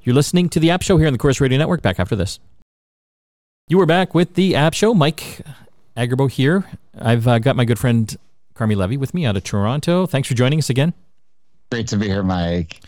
You're 0.02 0.14
listening 0.14 0.50
to 0.50 0.60
the 0.60 0.70
App 0.70 0.82
Show 0.82 0.98
here 0.98 1.06
on 1.06 1.14
the 1.14 1.18
Corus 1.18 1.40
Radio 1.40 1.58
Network. 1.58 1.82
Back 1.82 1.98
after 1.98 2.14
this. 2.14 2.38
You 3.68 3.80
are 3.80 3.86
back 3.86 4.14
with 4.14 4.34
the 4.34 4.54
App 4.54 4.74
Show. 4.74 4.94
Mike 4.94 5.40
Agerbo 5.96 6.30
here. 6.30 6.64
I've 6.96 7.26
uh, 7.26 7.38
got 7.38 7.56
my 7.56 7.64
good 7.64 7.78
friend 7.78 8.14
Carmi 8.54 8.76
Levy 8.76 8.96
with 8.96 9.14
me 9.14 9.24
out 9.24 9.36
of 9.36 9.44
Toronto. 9.44 10.06
Thanks 10.06 10.28
for 10.28 10.34
joining 10.34 10.58
us 10.58 10.70
again. 10.70 10.92
Great 11.70 11.88
to 11.88 11.96
be 11.96 12.06
here, 12.06 12.22
Mike. 12.22 12.80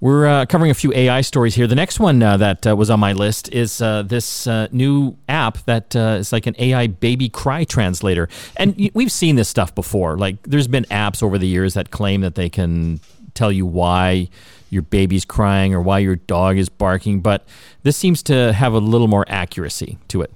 We're 0.00 0.26
uh, 0.26 0.46
covering 0.46 0.70
a 0.70 0.74
few 0.74 0.92
AI 0.94 1.20
stories 1.20 1.54
here. 1.54 1.66
The 1.66 1.74
next 1.74 2.00
one 2.00 2.22
uh, 2.22 2.38
that 2.38 2.66
uh, 2.66 2.74
was 2.74 2.88
on 2.88 3.00
my 3.00 3.12
list 3.12 3.52
is 3.52 3.82
uh, 3.82 4.02
this 4.02 4.46
uh, 4.46 4.68
new 4.72 5.16
app 5.28 5.58
that 5.66 5.94
uh, 5.94 6.16
is 6.18 6.32
like 6.32 6.46
an 6.46 6.54
AI 6.58 6.86
baby 6.86 7.28
cry 7.28 7.64
translator. 7.64 8.28
And 8.56 8.90
we've 8.94 9.12
seen 9.12 9.36
this 9.36 9.50
stuff 9.50 9.74
before. 9.74 10.16
Like, 10.16 10.42
there's 10.44 10.68
been 10.68 10.84
apps 10.84 11.22
over 11.22 11.36
the 11.36 11.46
years 11.46 11.74
that 11.74 11.90
claim 11.90 12.22
that 12.22 12.34
they 12.34 12.48
can 12.48 13.00
tell 13.34 13.52
you 13.52 13.66
why 13.66 14.28
your 14.70 14.82
baby's 14.82 15.26
crying 15.26 15.74
or 15.74 15.82
why 15.82 15.98
your 15.98 16.16
dog 16.16 16.56
is 16.56 16.68
barking, 16.68 17.20
but 17.20 17.46
this 17.82 17.96
seems 17.96 18.22
to 18.22 18.52
have 18.52 18.72
a 18.72 18.78
little 18.78 19.08
more 19.08 19.26
accuracy 19.28 19.98
to 20.08 20.22
it. 20.22 20.32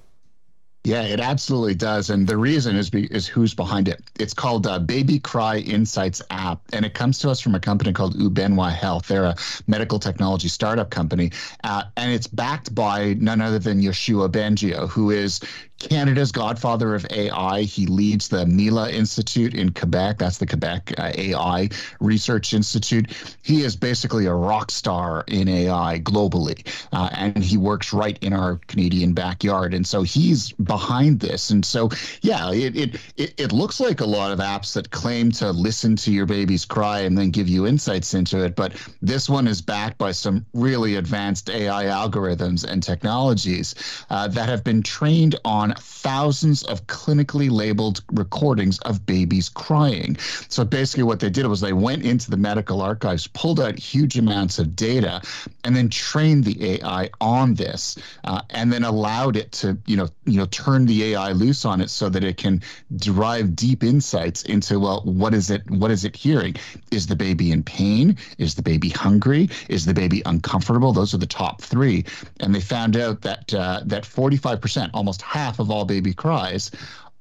Yeah, 0.87 1.05
it 1.05 1.18
absolutely 1.18 1.75
does, 1.75 2.11
and 2.11 2.27
the 2.27 2.37
reason 2.37 2.77
is 2.77 2.90
be, 2.90 3.07
is 3.07 3.27
who's 3.27 3.55
behind 3.55 3.88
it. 3.88 4.03
It's 4.20 4.35
called 4.35 4.66
uh, 4.66 4.79
Baby 4.79 5.18
Cry 5.18 5.57
Insights 5.57 6.20
app, 6.29 6.61
and 6.75 6.85
it 6.85 6.92
comes 6.92 7.18
to 7.20 7.31
us 7.31 7.40
from 7.40 7.55
a 7.55 7.61
company 7.61 7.94
called 7.94 8.18
Ubenwa 8.18 8.70
Health. 8.70 9.09
They're 9.09 9.25
a 9.25 9.35
medical 9.66 9.99
technology 9.99 10.49
startup 10.49 10.90
company, 10.90 11.33
uh, 11.64 11.85
and 11.97 12.12
it's 12.12 12.27
backed 12.27 12.75
by 12.75 13.14
none 13.14 13.40
other 13.40 13.59
than 13.59 13.81
Yoshua 13.81 14.29
Bengio, 14.29 14.87
who 14.87 15.11
is 15.11 15.40
Canada's 15.88 16.33
godfather 16.33 16.94
of 16.94 17.07
AI. 17.11 17.62
He 17.62 17.87
leads 17.87 18.29
the 18.29 18.47
Mila 18.47 18.90
Institute 18.90 19.55
in 19.55 19.73
Quebec. 19.73 20.18
That's 20.18 20.38
the 20.38 20.47
Quebec 20.47 20.94
uh, 20.99 21.12
AI 21.14 21.68
Research 22.01 22.55
Institute. 22.55 23.12
He 23.42 23.62
is 23.62 23.77
basically 23.77 24.27
a 24.27 24.35
rock 24.35 24.70
star 24.70 25.25
in 25.29 25.49
AI 25.49 26.01
globally, 26.01 26.66
uh, 26.92 27.11
and 27.12 27.37
he 27.37 27.57
works 27.57 27.92
right 27.92 28.18
in 28.23 28.33
our 28.33 28.61
Canadian 28.66 29.12
backyard. 29.12 29.75
And 29.75 29.87
so 29.87 30.03
he's 30.03 30.53
behind 30.53 31.20
this. 31.20 31.51
And 31.51 31.64
so, 31.64 31.90
yeah, 32.23 32.51
it, 32.51 32.77
it, 32.77 33.01
it, 33.16 33.35
it 33.37 33.53
looks 33.53 33.79
like 33.79 34.01
a 34.01 34.07
lot 34.07 34.33
of 34.33 34.38
apps 34.38 34.73
that 34.75 34.90
claim 34.90 35.31
to 35.33 35.51
listen 35.51 35.97
to 35.97 36.11
your 36.11 36.27
baby's 36.27 36.64
cry 36.64 37.01
and 37.01 37.16
then 37.16 37.31
give 37.31 37.49
you 37.49 37.66
insights 37.66 38.14
into 38.14 38.42
it. 38.42 38.57
But 38.57 38.73
this 39.03 39.29
one 39.29 39.47
is 39.47 39.61
backed 39.61 39.99
by 39.99 40.12
some 40.12 40.47
really 40.55 40.97
advanced 40.97 41.51
AI 41.51 41.85
algorithms 41.85 42.64
and 42.64 42.83
technologies 42.83 43.75
uh, 44.09 44.29
that 44.29 44.49
have 44.49 44.64
been 44.64 44.83
trained 44.83 45.38
on 45.44 45.73
thousands 45.78 46.62
of 46.64 46.87
clinically 46.87 47.50
labeled 47.50 48.02
recordings 48.12 48.78
of 48.80 49.04
babies 49.06 49.48
crying. 49.48 50.16
So 50.48 50.64
basically, 50.64 51.04
what 51.04 51.20
they 51.20 51.30
did 51.30 51.46
was 51.46 51.60
they 51.60 51.72
went 51.72 52.04
into 52.04 52.30
the 52.30 52.37
medical 52.37 52.80
archives, 52.80 53.26
pulled 53.26 53.60
out 53.60 53.78
huge 53.78 54.18
amounts 54.18 54.58
of 54.58 54.76
data, 54.76 55.22
and 55.64 55.74
then 55.74 55.88
trained 55.88 56.44
the 56.44 56.80
AI 56.82 57.10
on 57.20 57.54
this, 57.54 57.96
uh, 58.24 58.40
and 58.50 58.72
then 58.72 58.84
allowed 58.84 59.37
it 59.37 59.52
to, 59.52 59.76
you 59.87 59.96
know, 59.96 60.08
you 60.24 60.38
know, 60.38 60.46
turn 60.46 60.87
the 60.87 61.14
AI 61.14 61.32
loose 61.32 61.64
on 61.64 61.80
it 61.80 61.90
so 61.90 62.08
that 62.08 62.24
it 62.24 62.37
can 62.37 62.62
derive 62.96 63.56
deep 63.56 63.82
insights 63.82 64.42
into 64.42 64.78
well, 64.78 65.02
what 65.04 65.34
is 65.34 65.50
it? 65.50 65.68
What 65.70 65.90
is 65.90 66.04
it 66.04 66.16
hearing? 66.16 66.56
Is 66.90 67.06
the 67.06 67.16
baby 67.16 67.52
in 67.52 67.62
pain? 67.62 68.16
Is 68.38 68.54
the 68.54 68.62
baby 68.62 68.90
hungry? 68.90 69.48
Is 69.68 69.87
the 69.87 69.94
baby 69.94 70.22
uncomfortable? 70.26 70.92
Those 70.92 71.14
are 71.14 71.18
the 71.18 71.26
top 71.26 71.62
three, 71.62 72.04
and 72.40 72.54
they 72.54 72.60
found 72.60 72.96
out 72.96 73.22
that 73.22 73.52
uh, 73.54 73.80
that 73.84 74.04
45%, 74.04 74.90
almost 74.92 75.22
half 75.22 75.58
of 75.58 75.63
all 75.70 75.85
baby 75.85 76.14
cries, 76.14 76.70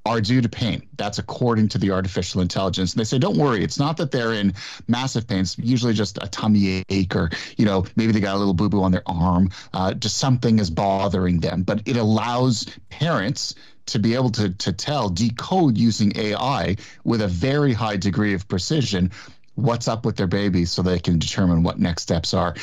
are 0.05 0.19
due 0.19 0.41
to 0.41 0.49
pain. 0.49 0.87
That's 0.97 1.17
according 1.17 1.69
to 1.69 1.77
the 1.77 1.91
artificial 1.91 2.41
intelligence. 2.41 2.93
And 2.93 2.99
they 2.99 3.05
say, 3.05 3.17
don't 3.17 3.37
worry, 3.37 3.63
it's 3.63 3.79
not 3.79 3.95
that 3.97 4.11
they're 4.11 4.33
in 4.33 4.53
massive 4.87 5.27
pain. 5.27 5.39
It's 5.39 5.57
usually 5.57 5.93
just 5.93 6.17
a 6.21 6.27
tummy 6.27 6.83
ache 6.89 7.15
or, 7.15 7.29
you 7.55 7.65
know, 7.65 7.85
maybe 7.95 8.11
they 8.11 8.19
got 8.19 8.35
a 8.35 8.37
little 8.37 8.53
boo 8.53 8.67
boo 8.67 8.83
on 8.83 8.91
their 8.91 9.03
arm. 9.05 9.49
Uh, 9.73 9.93
just 9.93 10.17
something 10.17 10.59
is 10.59 10.69
bothering 10.69 11.39
them. 11.39 11.63
But 11.63 11.83
it 11.85 11.95
allows 11.95 12.65
parents 12.89 13.55
to 13.85 13.99
be 13.99 14.13
able 14.13 14.31
to, 14.31 14.49
to 14.49 14.73
tell, 14.73 15.09
decode 15.09 15.77
using 15.77 16.11
AI 16.17 16.75
with 17.05 17.21
a 17.21 17.27
very 17.27 17.73
high 17.73 17.97
degree 17.97 18.33
of 18.33 18.47
precision 18.47 19.11
what's 19.55 19.87
up 19.87 20.03
with 20.03 20.15
their 20.17 20.27
baby 20.27 20.65
so 20.65 20.81
they 20.81 20.99
can 20.99 21.19
determine 21.19 21.63
what 21.63 21.79
next 21.79 22.01
steps 22.01 22.33
are 22.33 22.55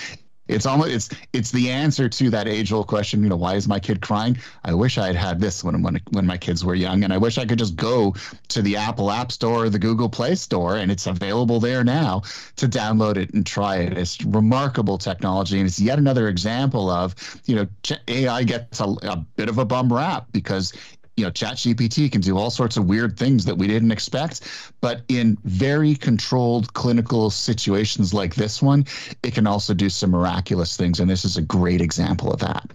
it's 0.51 0.67
almost 0.67 0.91
it's 0.91 1.09
it's 1.33 1.51
the 1.51 1.71
answer 1.71 2.09
to 2.09 2.31
that 2.31 2.49
age 2.49 2.73
old 2.73 2.89
question. 2.89 3.23
You 3.23 3.29
know, 3.29 3.37
why 3.37 3.55
is 3.55 3.69
my 3.69 3.79
kid 3.79 4.01
crying? 4.01 4.37
I 4.65 4.75
wish 4.75 4.99
I 4.99 5.07
had 5.07 5.17
had 5.17 5.41
this 5.41 5.63
when 5.63 5.83
when 5.83 6.01
when 6.11 6.27
my 6.27 6.37
kids 6.37 6.65
were 6.65 6.75
young, 6.75 7.05
and 7.05 7.13
I 7.13 7.19
wish 7.19 7.39
I 7.39 7.47
could 7.47 7.59
just 7.59 7.77
go 7.77 8.15
to 8.49 8.63
the 8.63 8.77
Apple 8.77 9.11
App 9.11 9.33
Store 9.33 9.65
or 9.65 9.69
the 9.71 9.79
Google 9.79 10.09
Play 10.09 10.35
Store, 10.35 10.77
and 10.77 10.91
it's 10.91 11.07
available 11.07 11.61
there 11.61 11.85
now 11.85 12.23
to 12.57 12.69
download 12.69 13.17
it 13.17 13.33
and 13.33 13.47
try 13.47 13.77
it. 13.77 13.97
It's 13.97 14.23
remarkable 14.25 14.99
technology, 14.99 15.59
and 15.59 15.67
it's 15.67 15.81
yet 15.81 15.99
another 15.99 16.29
example 16.29 16.91
of 16.91 17.15
you 17.47 17.57
know 17.57 17.67
AI 18.09 18.43
gets 18.43 18.81
a, 18.81 18.85
a 19.03 19.17
bit 19.37 19.49
of 19.49 19.59
a 19.59 19.65
bum 19.65 19.93
rap 19.93 20.27
because 20.33 20.73
you 21.21 21.27
know, 21.27 21.31
ChatGPT 21.31 22.11
can 22.11 22.23
do 22.23 22.39
all 22.39 22.51
sorts 22.51 22.79
of 22.79 22.87
weird 22.87 23.19
things 23.19 23.45
that 23.45 23.57
we 23.57 23.67
didn't 23.67 23.91
expect. 23.91 24.73
But 24.81 25.03
in 25.09 25.37
very 25.45 25.95
controlled 25.95 26.73
clinical 26.73 27.29
situations 27.29 28.15
like 28.15 28.35
this 28.35 28.63
one, 28.63 28.87
it 29.23 29.35
can 29.35 29.47
also 29.47 29.75
do 29.75 29.91
some 29.91 30.11
miraculous 30.11 30.79
things. 30.79 30.99
And 30.99 31.11
this 31.11 31.27
is 31.27 31.37
a 31.37 31.43
great 31.43 31.83
example 31.83 32.33
of 32.33 32.41
that. 32.41 32.71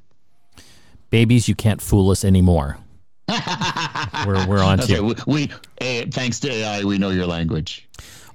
Babies, 1.09 1.47
you 1.47 1.55
can't 1.55 1.81
fool 1.81 2.11
us 2.11 2.23
anymore. 2.23 2.77
we're, 4.27 4.45
we're 4.47 4.63
on 4.63 4.77
to 4.77 4.83
okay, 4.83 4.95
you. 4.95 5.15
We, 5.25 5.49
we 5.77 6.03
thanks 6.11 6.39
to 6.41 6.51
AI, 6.51 6.83
we 6.83 6.99
know 6.99 7.09
your 7.09 7.25
language. 7.25 7.87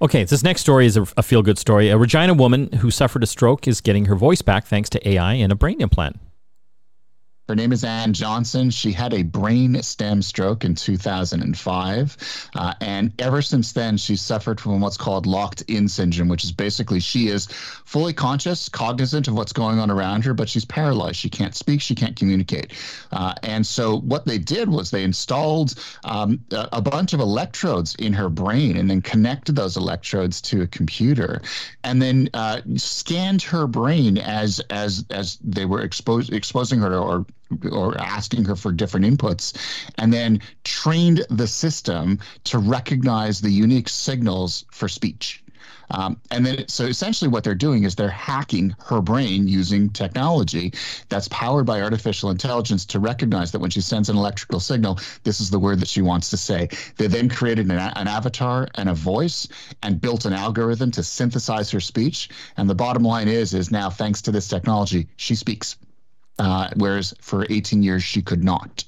Okay, 0.03 0.25
this 0.25 0.43
next 0.43 0.63
story 0.63 0.87
is 0.87 0.97
a, 0.97 1.07
a 1.17 1.23
feel 1.23 1.43
good 1.43 1.59
story. 1.59 1.91
A 1.91 1.97
Regina 1.97 2.35
woman 2.35 2.73
who 2.73 2.91
suffered 2.91 3.23
a 3.23 3.27
stroke 3.27 3.69
is 3.69 3.81
getting 3.81 4.07
her 4.07 4.17
voice 4.17 4.43
back 4.43 4.67
thanks 4.67 4.91
to 4.91 5.09
AI 5.09 5.35
and 5.35 5.53
a 5.53 5.55
brain 5.55 5.81
implant. 5.81 6.19
Her 7.51 7.57
name 7.57 7.73
is 7.73 7.83
Ann 7.83 8.13
Johnson. 8.13 8.71
She 8.71 8.93
had 8.93 9.13
a 9.13 9.25
brain 9.25 9.83
stem 9.83 10.23
stroke 10.23 10.65
in 10.65 10.77
2005. 10.77 12.51
Uh, 12.55 12.75
and 12.81 13.13
ever 13.21 13.43
since 13.43 13.73
then, 13.73 13.97
she's 13.97 14.21
suffered 14.21 14.61
from 14.61 14.81
what's 14.81 14.97
called 14.97 15.27
locked 15.27 15.63
in 15.63 15.89
syndrome, 15.89 16.29
which 16.29 16.45
is 16.45 16.53
basically 16.53 17.01
she 17.01 17.27
is 17.27 17.49
fully 17.49 18.13
conscious, 18.13 18.69
cognizant 18.69 19.27
of 19.27 19.35
what's 19.35 19.53
going 19.53 19.81
on 19.81 19.91
around 19.91 20.25
her, 20.27 20.33
but 20.33 20.49
she's 20.49 20.65
paralyzed. 20.65 21.17
She 21.17 21.29
can't 21.29 21.57
speak, 21.57 21.81
she 21.81 21.97
can't 21.97 22.15
communicate. 22.15 22.73
Uh, 23.11 23.35
and 23.43 23.67
so 23.67 23.99
what 23.99 24.27
they 24.27 24.39
did 24.39 24.69
was 24.69 24.93
they 24.93 25.03
installed 25.03 25.75
um, 26.05 26.39
a, 26.53 26.69
a 26.75 26.81
bunch 26.81 27.15
of 27.15 27.19
electrodes 27.19 27.97
in 27.97 28.13
her 28.13 28.29
brain 28.29 28.77
and 28.77 28.89
then 28.89 29.03
connected 29.03 29.57
those 29.57 29.77
electrodes 29.77 30.41
to 30.43 30.63
a 30.63 30.69
computer 30.69 31.43
and 31.83 32.01
then 32.01 32.31
uh, 32.33 32.61
scanned 32.77 33.43
her 33.43 33.67
brain 33.67 34.19
as 34.19 34.61
as 34.71 35.05
as 35.11 35.37
they 35.43 35.65
were 35.65 35.81
exposing 35.81 36.79
her 36.79 36.89
to, 36.89 36.97
or 36.97 37.27
or 37.71 37.99
asking 38.01 38.45
her 38.45 38.57
for 38.57 38.73
different 38.73 39.07
inputs, 39.07 39.57
and 39.99 40.13
then 40.13 40.41
trained 40.65 41.25
the 41.31 41.47
system 41.47 42.19
to 42.45 42.59
recognize 42.59 43.41
the 43.41 43.51
unique 43.51 43.89
signals 43.89 44.65
for 44.71 44.89
speech. 44.89 45.43
Um, 45.91 46.21
and 46.31 46.47
then, 46.47 46.69
so 46.69 46.85
essentially, 46.85 47.29
what 47.29 47.45
they're 47.45 47.55
doing 47.55 47.85
is 47.85 47.95
they're 47.95 48.09
hacking 48.09 48.75
her 48.87 49.01
brain 49.01 49.49
using 49.49 49.91
technology 49.91 50.73
that's 51.09 51.29
powered 51.29 51.67
by 51.67 51.83
artificial 51.83 52.31
intelligence 52.31 52.87
to 52.87 53.01
recognize 53.01 53.51
that 53.53 53.59
when 53.59 53.71
she 53.71 53.81
sends 53.81 54.09
an 54.09 54.17
electrical 54.17 54.61
signal, 54.61 54.99
this 55.25 55.41
is 55.41 55.51
the 55.51 55.59
word 55.59 55.81
that 55.81 55.89
she 55.89 56.03
wants 56.03 56.31
to 56.31 56.37
say. 56.37 56.69
They 56.97 57.09
then 57.09 57.29
created 57.29 57.67
an, 57.71 57.79
an 57.79 58.09
avatar 58.09 58.69
and 58.77 58.89
a 58.89 58.95
voice 58.95 59.49
and 59.83 60.01
built 60.01 60.25
an 60.25 60.33
algorithm 60.33 60.91
to 60.93 61.03
synthesize 61.03 61.71
her 61.73 61.81
speech. 61.81 62.29
And 62.57 62.71
the 62.71 62.75
bottom 62.75 63.03
line 63.03 63.29
is, 63.29 63.53
is 63.53 63.71
now 63.71 63.91
thanks 63.91 64.23
to 64.23 64.31
this 64.31 64.49
technology, 64.49 65.09
she 65.17 65.35
speaks 65.35 65.77
uh, 66.41 66.71
whereas 66.77 67.13
for 67.21 67.47
18 67.51 67.83
years 67.83 68.03
she 68.03 68.23
could 68.23 68.43
not. 68.43 68.83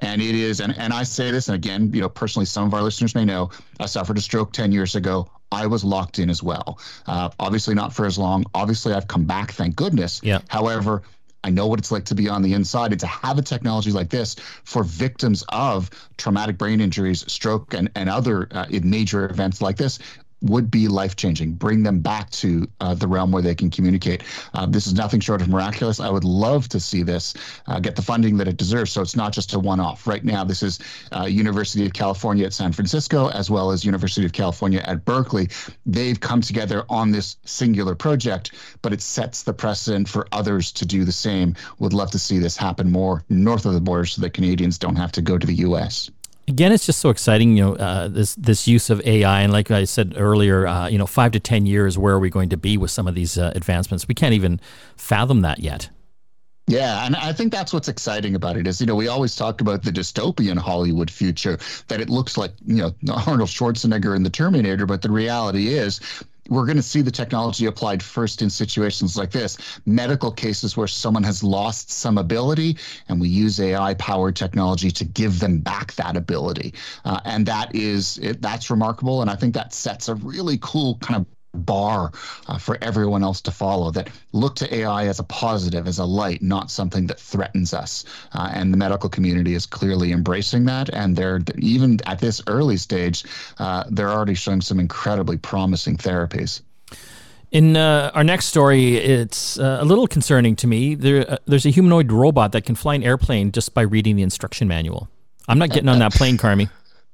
And 0.00 0.20
it 0.20 0.34
is, 0.34 0.60
and, 0.60 0.76
and 0.76 0.92
I 0.92 1.04
say 1.04 1.30
this, 1.30 1.48
and 1.48 1.54
again, 1.54 1.92
you 1.94 2.00
know, 2.00 2.08
personally, 2.08 2.44
some 2.44 2.66
of 2.66 2.74
our 2.74 2.82
listeners 2.82 3.14
may 3.14 3.24
know 3.24 3.50
I 3.78 3.86
suffered 3.86 4.18
a 4.18 4.20
stroke 4.20 4.52
10 4.52 4.72
years 4.72 4.96
ago. 4.96 5.30
I 5.52 5.66
was 5.66 5.84
locked 5.84 6.18
in 6.18 6.28
as 6.28 6.42
well. 6.42 6.80
Uh, 7.06 7.30
obviously, 7.38 7.74
not 7.74 7.92
for 7.92 8.04
as 8.04 8.18
long. 8.18 8.44
Obviously, 8.54 8.92
I've 8.94 9.06
come 9.06 9.24
back, 9.26 9.52
thank 9.52 9.76
goodness. 9.76 10.20
Yeah. 10.24 10.40
However, 10.48 11.02
I 11.44 11.50
know 11.50 11.66
what 11.66 11.78
it's 11.78 11.92
like 11.92 12.04
to 12.06 12.14
be 12.14 12.28
on 12.28 12.42
the 12.42 12.54
inside 12.54 12.92
and 12.92 13.00
to 13.00 13.06
have 13.06 13.38
a 13.38 13.42
technology 13.42 13.92
like 13.92 14.10
this 14.10 14.36
for 14.64 14.82
victims 14.82 15.44
of 15.50 15.90
traumatic 16.16 16.58
brain 16.58 16.80
injuries, 16.80 17.30
stroke, 17.30 17.74
and, 17.74 17.90
and 17.94 18.08
other 18.08 18.48
uh, 18.50 18.66
major 18.82 19.28
events 19.28 19.60
like 19.60 19.76
this 19.76 19.98
would 20.42 20.70
be 20.70 20.88
life 20.88 21.16
changing, 21.16 21.52
bring 21.52 21.82
them 21.82 22.00
back 22.00 22.28
to 22.30 22.68
uh, 22.80 22.94
the 22.94 23.06
realm 23.06 23.32
where 23.32 23.42
they 23.42 23.54
can 23.54 23.70
communicate. 23.70 24.24
Uh, 24.54 24.66
this 24.66 24.86
is 24.86 24.94
nothing 24.94 25.20
short 25.20 25.40
of 25.40 25.48
miraculous. 25.48 26.00
I 26.00 26.10
would 26.10 26.24
love 26.24 26.68
to 26.70 26.80
see 26.80 27.02
this 27.02 27.34
uh, 27.66 27.80
get 27.80 27.96
the 27.96 28.02
funding 28.02 28.36
that 28.38 28.48
it 28.48 28.56
deserves. 28.56 28.92
So 28.92 29.02
it's 29.02 29.16
not 29.16 29.32
just 29.32 29.54
a 29.54 29.58
one 29.58 29.80
off. 29.80 30.06
Right 30.06 30.24
now, 30.24 30.44
this 30.44 30.62
is 30.62 30.80
uh, 31.14 31.24
University 31.24 31.86
of 31.86 31.92
California 31.92 32.44
at 32.44 32.52
San 32.52 32.72
Francisco, 32.72 33.28
as 33.30 33.50
well 33.50 33.70
as 33.70 33.84
University 33.84 34.26
of 34.26 34.32
California 34.32 34.82
at 34.84 35.04
Berkeley. 35.04 35.48
They've 35.86 36.18
come 36.18 36.40
together 36.40 36.84
on 36.88 37.12
this 37.12 37.36
singular 37.44 37.94
project, 37.94 38.52
but 38.82 38.92
it 38.92 39.00
sets 39.00 39.44
the 39.44 39.52
precedent 39.52 40.08
for 40.08 40.26
others 40.32 40.72
to 40.72 40.86
do 40.86 41.04
the 41.04 41.12
same. 41.12 41.54
Would 41.78 41.92
love 41.92 42.10
to 42.10 42.18
see 42.18 42.38
this 42.38 42.56
happen 42.56 42.90
more 42.90 43.24
north 43.28 43.64
of 43.66 43.74
the 43.74 43.80
border 43.80 44.06
so 44.06 44.22
that 44.22 44.34
Canadians 44.34 44.78
don't 44.78 44.96
have 44.96 45.12
to 45.12 45.22
go 45.22 45.38
to 45.38 45.46
the 45.46 45.54
U.S 45.54 46.10
again, 46.52 46.70
it's 46.70 46.84
just 46.84 47.00
so 47.00 47.08
exciting. 47.08 47.56
You 47.56 47.64
know, 47.64 47.74
uh, 47.76 48.08
this 48.08 48.34
this 48.34 48.68
use 48.68 48.90
of 48.90 49.00
AI, 49.06 49.40
and 49.40 49.52
like 49.52 49.70
I 49.70 49.84
said 49.84 50.14
earlier, 50.16 50.66
uh, 50.66 50.88
you 50.88 50.98
know, 50.98 51.06
five 51.06 51.32
to 51.32 51.40
ten 51.40 51.66
years, 51.66 51.96
where 51.96 52.14
are 52.14 52.20
we 52.20 52.30
going 52.30 52.50
to 52.50 52.56
be 52.56 52.76
with 52.76 52.90
some 52.90 53.08
of 53.08 53.14
these 53.14 53.38
uh, 53.38 53.52
advancements? 53.54 54.06
We 54.06 54.14
can't 54.14 54.34
even 54.34 54.60
fathom 54.96 55.40
that 55.40 55.60
yet. 55.60 55.88
Yeah, 56.68 57.04
and 57.04 57.16
I 57.16 57.32
think 57.32 57.52
that's 57.52 57.72
what's 57.72 57.88
exciting 57.88 58.36
about 58.36 58.56
it 58.56 58.68
is, 58.68 58.80
you 58.80 58.86
know, 58.86 58.94
we 58.94 59.08
always 59.08 59.34
talk 59.34 59.60
about 59.60 59.82
the 59.82 59.90
dystopian 59.90 60.56
Hollywood 60.56 61.10
future 61.10 61.58
that 61.88 62.00
it 62.00 62.08
looks 62.08 62.38
like, 62.38 62.52
you 62.64 62.76
know, 62.76 62.94
Arnold 63.26 63.48
Schwarzenegger 63.50 64.14
in 64.14 64.22
the 64.22 64.30
Terminator, 64.30 64.86
but 64.86 65.02
the 65.02 65.10
reality 65.10 65.68
is 65.68 66.00
we're 66.48 66.66
going 66.66 66.76
to 66.76 66.82
see 66.82 67.02
the 67.02 67.10
technology 67.10 67.66
applied 67.66 68.02
first 68.02 68.42
in 68.42 68.50
situations 68.50 69.16
like 69.16 69.30
this. 69.30 69.80
Medical 69.86 70.30
cases 70.30 70.76
where 70.76 70.88
someone 70.88 71.22
has 71.22 71.44
lost 71.44 71.90
some 71.90 72.18
ability 72.18 72.76
and 73.08 73.20
we 73.20 73.28
use 73.28 73.60
ai 73.60 73.94
powered 73.94 74.36
technology 74.36 74.90
to 74.90 75.04
give 75.04 75.38
them 75.38 75.58
back 75.58 75.94
that 75.94 76.16
ability. 76.16 76.74
Uh, 77.04 77.20
and 77.24 77.46
that 77.46 77.74
is 77.74 78.18
it, 78.18 78.42
that's 78.42 78.70
remarkable 78.70 79.22
and 79.22 79.30
i 79.30 79.34
think 79.34 79.54
that 79.54 79.72
sets 79.72 80.08
a 80.08 80.14
really 80.16 80.58
cool 80.60 80.96
kind 80.98 81.20
of 81.20 81.26
bar 81.54 82.12
uh, 82.46 82.58
for 82.58 82.78
everyone 82.80 83.22
else 83.22 83.40
to 83.42 83.50
follow 83.50 83.90
that 83.90 84.08
look 84.32 84.56
to 84.56 84.74
AI 84.74 85.06
as 85.06 85.18
a 85.18 85.24
positive, 85.24 85.86
as 85.86 85.98
a 85.98 86.04
light, 86.04 86.42
not 86.42 86.70
something 86.70 87.06
that 87.06 87.20
threatens 87.20 87.74
us. 87.74 88.04
Uh, 88.32 88.50
and 88.52 88.72
the 88.72 88.76
medical 88.76 89.08
community 89.08 89.54
is 89.54 89.66
clearly 89.66 90.12
embracing 90.12 90.64
that. 90.64 90.88
And 90.92 91.16
they're 91.16 91.40
even 91.58 91.98
at 92.06 92.20
this 92.20 92.42
early 92.46 92.76
stage, 92.76 93.24
uh, 93.58 93.84
they're 93.90 94.10
already 94.10 94.34
showing 94.34 94.60
some 94.60 94.80
incredibly 94.80 95.36
promising 95.36 95.96
therapies. 95.96 96.62
In 97.50 97.76
uh, 97.76 98.10
our 98.14 98.24
next 98.24 98.46
story, 98.46 98.96
it's 98.96 99.58
uh, 99.58 99.78
a 99.80 99.84
little 99.84 100.06
concerning 100.06 100.56
to 100.56 100.66
me. 100.66 100.94
There, 100.94 101.30
uh, 101.32 101.36
there's 101.44 101.66
a 101.66 101.70
humanoid 101.70 102.10
robot 102.10 102.52
that 102.52 102.64
can 102.64 102.74
fly 102.74 102.94
an 102.94 103.02
airplane 103.02 103.52
just 103.52 103.74
by 103.74 103.82
reading 103.82 104.16
the 104.16 104.22
instruction 104.22 104.68
manual. 104.68 105.08
I'm 105.48 105.58
not 105.58 105.68
getting 105.68 105.90
on 105.90 105.98
that 105.98 106.14
plane, 106.14 106.38
Carmi. 106.38 106.70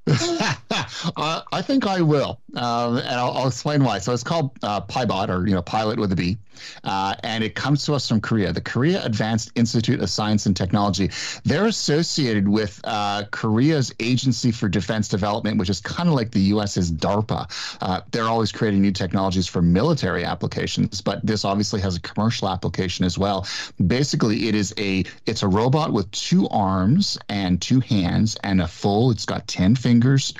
uh, 1.16 1.42
I 1.52 1.62
think 1.62 1.86
I 1.86 2.00
will, 2.00 2.40
um, 2.54 2.98
and 2.98 3.08
I'll, 3.08 3.32
I'll, 3.32 3.46
explain 3.48 3.84
why. 3.84 3.98
So 3.98 4.12
it's 4.12 4.22
called 4.22 4.50
uh, 4.62 4.80
PIBOT, 4.80 5.28
or 5.28 5.46
you 5.46 5.54
know, 5.54 5.62
pilot 5.62 5.98
with 5.98 6.12
a 6.12 6.16
B, 6.16 6.38
uh, 6.84 7.14
and 7.22 7.44
it 7.44 7.54
comes 7.54 7.84
to 7.86 7.94
us 7.94 8.08
from 8.08 8.20
Korea, 8.20 8.52
the 8.52 8.60
Korea 8.60 9.04
Advanced 9.04 9.52
Institute 9.54 10.00
of 10.00 10.10
Science 10.10 10.46
and 10.46 10.56
Technology. 10.56 11.10
They're 11.44 11.66
associated 11.66 12.48
with 12.48 12.80
uh, 12.84 13.24
Korea's 13.30 13.92
Agency 14.00 14.50
for 14.52 14.68
Defense 14.68 15.08
Development, 15.08 15.58
which 15.58 15.70
is 15.70 15.80
kind 15.80 16.08
of 16.08 16.14
like 16.14 16.30
the 16.30 16.40
U.S.'s 16.40 16.90
DARPA. 16.90 17.78
Uh, 17.80 18.00
they're 18.10 18.24
always 18.24 18.52
creating 18.52 18.80
new 18.80 18.92
technologies 18.92 19.46
for 19.46 19.62
military 19.62 20.24
applications, 20.24 21.00
but 21.00 21.24
this 21.24 21.44
obviously 21.44 21.80
has 21.80 21.96
a 21.96 22.00
commercial 22.00 22.48
application 22.48 23.04
as 23.04 23.18
well. 23.18 23.46
Basically, 23.84 24.48
it 24.48 24.54
is 24.54 24.74
a 24.78 25.04
it's 25.26 25.42
a 25.42 25.48
robot 25.48 25.92
with 25.92 26.10
two 26.10 26.48
arms 26.48 27.18
and 27.28 27.60
two 27.60 27.80
hands 27.80 28.36
and 28.42 28.60
a 28.60 28.68
full. 28.68 29.10
It's 29.10 29.24
got 29.24 29.46
ten 29.46 29.74
fingers 29.74 30.34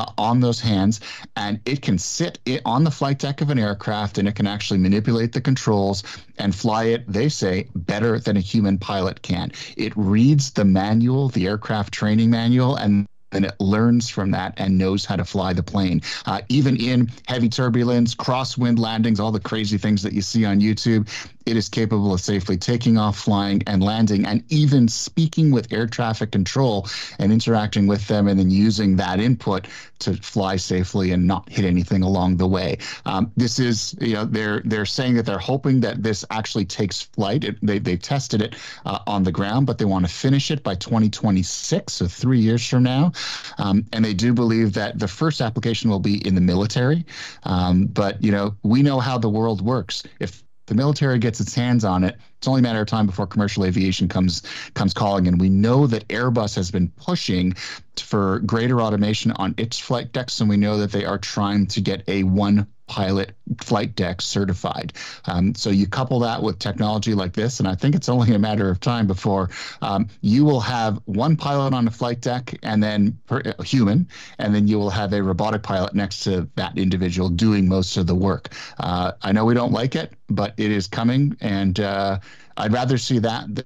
uh, 0.00 0.12
on 0.18 0.40
those 0.40 0.60
hands, 0.60 1.00
and 1.36 1.60
it 1.66 1.82
can 1.82 1.98
sit 1.98 2.38
on 2.64 2.84
the 2.84 2.90
flight 2.90 3.18
deck 3.18 3.40
of 3.40 3.50
an 3.50 3.58
aircraft, 3.58 4.18
and 4.18 4.26
it 4.26 4.34
can 4.34 4.46
actually 4.46 4.78
manipulate 4.78 5.32
the 5.32 5.40
controls 5.40 6.02
and 6.38 6.54
fly 6.54 6.84
it, 6.84 7.04
they 7.06 7.28
say, 7.28 7.68
better 7.74 8.18
than 8.18 8.36
a 8.36 8.40
human 8.40 8.78
pilot 8.78 9.20
can. 9.22 9.52
It 9.76 9.92
reads 9.96 10.52
the 10.52 10.64
manual, 10.64 11.28
the 11.28 11.46
aircraft 11.46 11.92
training 11.92 12.30
manual, 12.30 12.76
and 12.76 13.06
and 13.32 13.44
it 13.44 13.54
learns 13.60 14.08
from 14.08 14.32
that 14.32 14.54
and 14.56 14.76
knows 14.76 15.04
how 15.04 15.14
to 15.16 15.24
fly 15.24 15.52
the 15.52 15.62
plane. 15.62 16.02
Uh, 16.26 16.40
even 16.48 16.76
in 16.76 17.08
heavy 17.28 17.48
turbulence, 17.48 18.14
crosswind 18.14 18.78
landings, 18.78 19.20
all 19.20 19.30
the 19.30 19.38
crazy 19.38 19.78
things 19.78 20.02
that 20.02 20.12
you 20.12 20.22
see 20.22 20.44
on 20.44 20.60
YouTube, 20.60 21.08
it 21.46 21.56
is 21.56 21.68
capable 21.68 22.12
of 22.12 22.20
safely 22.20 22.56
taking 22.56 22.98
off, 22.98 23.18
flying, 23.18 23.62
and 23.66 23.82
landing, 23.82 24.26
and 24.26 24.44
even 24.48 24.88
speaking 24.88 25.50
with 25.50 25.72
air 25.72 25.86
traffic 25.86 26.32
control 26.32 26.88
and 27.18 27.32
interacting 27.32 27.86
with 27.86 28.06
them, 28.08 28.28
and 28.28 28.38
then 28.38 28.50
using 28.50 28.96
that 28.96 29.20
input 29.20 29.66
to 30.00 30.14
fly 30.14 30.56
safely 30.56 31.12
and 31.12 31.26
not 31.26 31.48
hit 31.48 31.64
anything 31.64 32.02
along 32.02 32.36
the 32.36 32.46
way. 32.46 32.78
Um, 33.06 33.30
this 33.36 33.58
is, 33.58 33.94
you 34.00 34.14
know, 34.14 34.24
they're 34.24 34.62
they're 34.64 34.86
saying 34.86 35.14
that 35.14 35.26
they're 35.26 35.38
hoping 35.38 35.80
that 35.80 36.02
this 36.02 36.24
actually 36.30 36.64
takes 36.64 37.02
flight. 37.02 37.44
It, 37.44 37.56
they 37.62 37.78
they've 37.78 38.00
tested 38.00 38.42
it 38.42 38.56
uh, 38.84 39.00
on 39.06 39.22
the 39.22 39.32
ground, 39.32 39.66
but 39.66 39.78
they 39.78 39.84
want 39.84 40.06
to 40.06 40.12
finish 40.12 40.50
it 40.50 40.62
by 40.62 40.74
2026, 40.74 41.92
so 41.92 42.06
three 42.06 42.40
years 42.40 42.66
from 42.66 42.82
now. 42.82 43.12
Um, 43.58 43.86
and 43.92 44.04
they 44.04 44.14
do 44.14 44.32
believe 44.32 44.72
that 44.74 44.98
the 44.98 45.08
first 45.08 45.40
application 45.40 45.90
will 45.90 46.00
be 46.00 46.26
in 46.26 46.34
the 46.34 46.40
military. 46.40 47.04
Um, 47.44 47.86
but 47.86 48.22
you 48.22 48.32
know, 48.32 48.56
we 48.62 48.82
know 48.82 49.00
how 49.00 49.18
the 49.18 49.28
world 49.28 49.60
works. 49.60 50.02
If 50.18 50.42
the 50.70 50.76
military 50.76 51.18
gets 51.18 51.40
its 51.40 51.52
hands 51.52 51.84
on 51.84 52.04
it, 52.04 52.16
it's 52.38 52.46
only 52.46 52.60
a 52.60 52.62
matter 52.62 52.80
of 52.80 52.86
time 52.86 53.04
before 53.04 53.26
commercial 53.26 53.64
aviation 53.64 54.08
comes 54.08 54.42
comes 54.74 54.94
calling. 54.94 55.26
And 55.26 55.40
we 55.40 55.50
know 55.50 55.88
that 55.88 56.06
Airbus 56.08 56.54
has 56.54 56.70
been 56.70 56.88
pushing 56.90 57.54
for 57.98 58.38
greater 58.40 58.80
automation 58.80 59.32
on 59.32 59.52
its 59.58 59.80
flight 59.80 60.12
decks, 60.12 60.40
and 60.40 60.48
we 60.48 60.56
know 60.56 60.78
that 60.78 60.92
they 60.92 61.04
are 61.04 61.18
trying 61.18 61.66
to 61.66 61.80
get 61.80 62.04
a 62.08 62.22
one 62.22 62.68
pilot 62.90 63.36
flight 63.60 63.94
deck 63.94 64.20
certified. 64.20 64.92
Um, 65.26 65.54
so 65.54 65.70
you 65.70 65.86
couple 65.86 66.18
that 66.20 66.42
with 66.42 66.58
technology 66.58 67.14
like 67.14 67.32
this, 67.32 67.60
and 67.60 67.68
I 67.68 67.76
think 67.76 67.94
it's 67.94 68.08
only 68.08 68.34
a 68.34 68.38
matter 68.38 68.68
of 68.68 68.80
time 68.80 69.06
before 69.06 69.48
um, 69.80 70.08
you 70.22 70.44
will 70.44 70.58
have 70.58 71.00
one 71.04 71.36
pilot 71.36 71.72
on 71.72 71.86
a 71.86 71.90
flight 71.92 72.20
deck 72.20 72.58
and 72.64 72.82
then 72.82 73.16
per, 73.28 73.42
a 73.58 73.62
human, 73.62 74.08
and 74.40 74.52
then 74.52 74.66
you 74.66 74.76
will 74.76 74.90
have 74.90 75.12
a 75.12 75.22
robotic 75.22 75.62
pilot 75.62 75.94
next 75.94 76.24
to 76.24 76.48
that 76.56 76.76
individual 76.76 77.28
doing 77.28 77.68
most 77.68 77.96
of 77.96 78.08
the 78.08 78.14
work. 78.14 78.54
Uh, 78.80 79.12
I 79.22 79.30
know 79.30 79.44
we 79.44 79.54
don't 79.54 79.72
like 79.72 79.94
it, 79.94 80.12
but 80.28 80.52
it 80.56 80.72
is 80.72 80.88
coming, 80.88 81.36
and 81.40 81.78
uh, 81.78 82.18
I'd 82.56 82.72
rather 82.72 82.98
see 82.98 83.20
that 83.20 83.64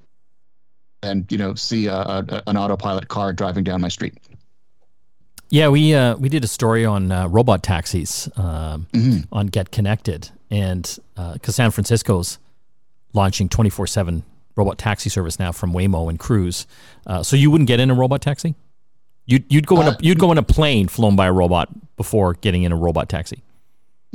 than 1.00 1.26
you 1.30 1.38
know 1.38 1.54
see 1.54 1.86
a, 1.86 1.96
a, 1.96 2.42
an 2.46 2.58
autopilot 2.58 3.08
car 3.08 3.32
driving 3.32 3.64
down 3.64 3.80
my 3.80 3.88
street. 3.88 4.18
Yeah, 5.54 5.68
we 5.68 5.94
uh, 5.94 6.16
we 6.16 6.28
did 6.28 6.42
a 6.42 6.48
story 6.48 6.84
on 6.84 7.12
uh, 7.12 7.28
robot 7.28 7.62
taxis 7.62 8.28
uh, 8.36 8.78
mm-hmm. 8.78 9.18
on 9.30 9.46
Get 9.46 9.70
Connected, 9.70 10.30
and 10.50 10.82
because 11.14 11.48
uh, 11.48 11.52
San 11.52 11.70
Francisco's 11.70 12.40
launching 13.12 13.48
twenty 13.48 13.70
four 13.70 13.86
seven 13.86 14.24
robot 14.56 14.78
taxi 14.78 15.08
service 15.08 15.38
now 15.38 15.52
from 15.52 15.72
Waymo 15.72 16.10
and 16.10 16.18
Cruise, 16.18 16.66
uh, 17.06 17.22
so 17.22 17.36
you 17.36 17.52
wouldn't 17.52 17.68
get 17.68 17.78
in 17.78 17.88
a 17.88 17.94
robot 17.94 18.20
taxi. 18.20 18.56
You'd 19.26 19.44
you'd 19.48 19.68
go 19.68 19.80
in 19.80 19.86
a 19.86 19.90
uh, 19.90 19.96
you'd 20.00 20.18
go 20.18 20.32
in 20.32 20.38
a 20.38 20.42
plane 20.42 20.88
flown 20.88 21.14
by 21.14 21.26
a 21.26 21.32
robot 21.32 21.68
before 21.96 22.34
getting 22.34 22.64
in 22.64 22.72
a 22.72 22.76
robot 22.76 23.08
taxi. 23.08 23.43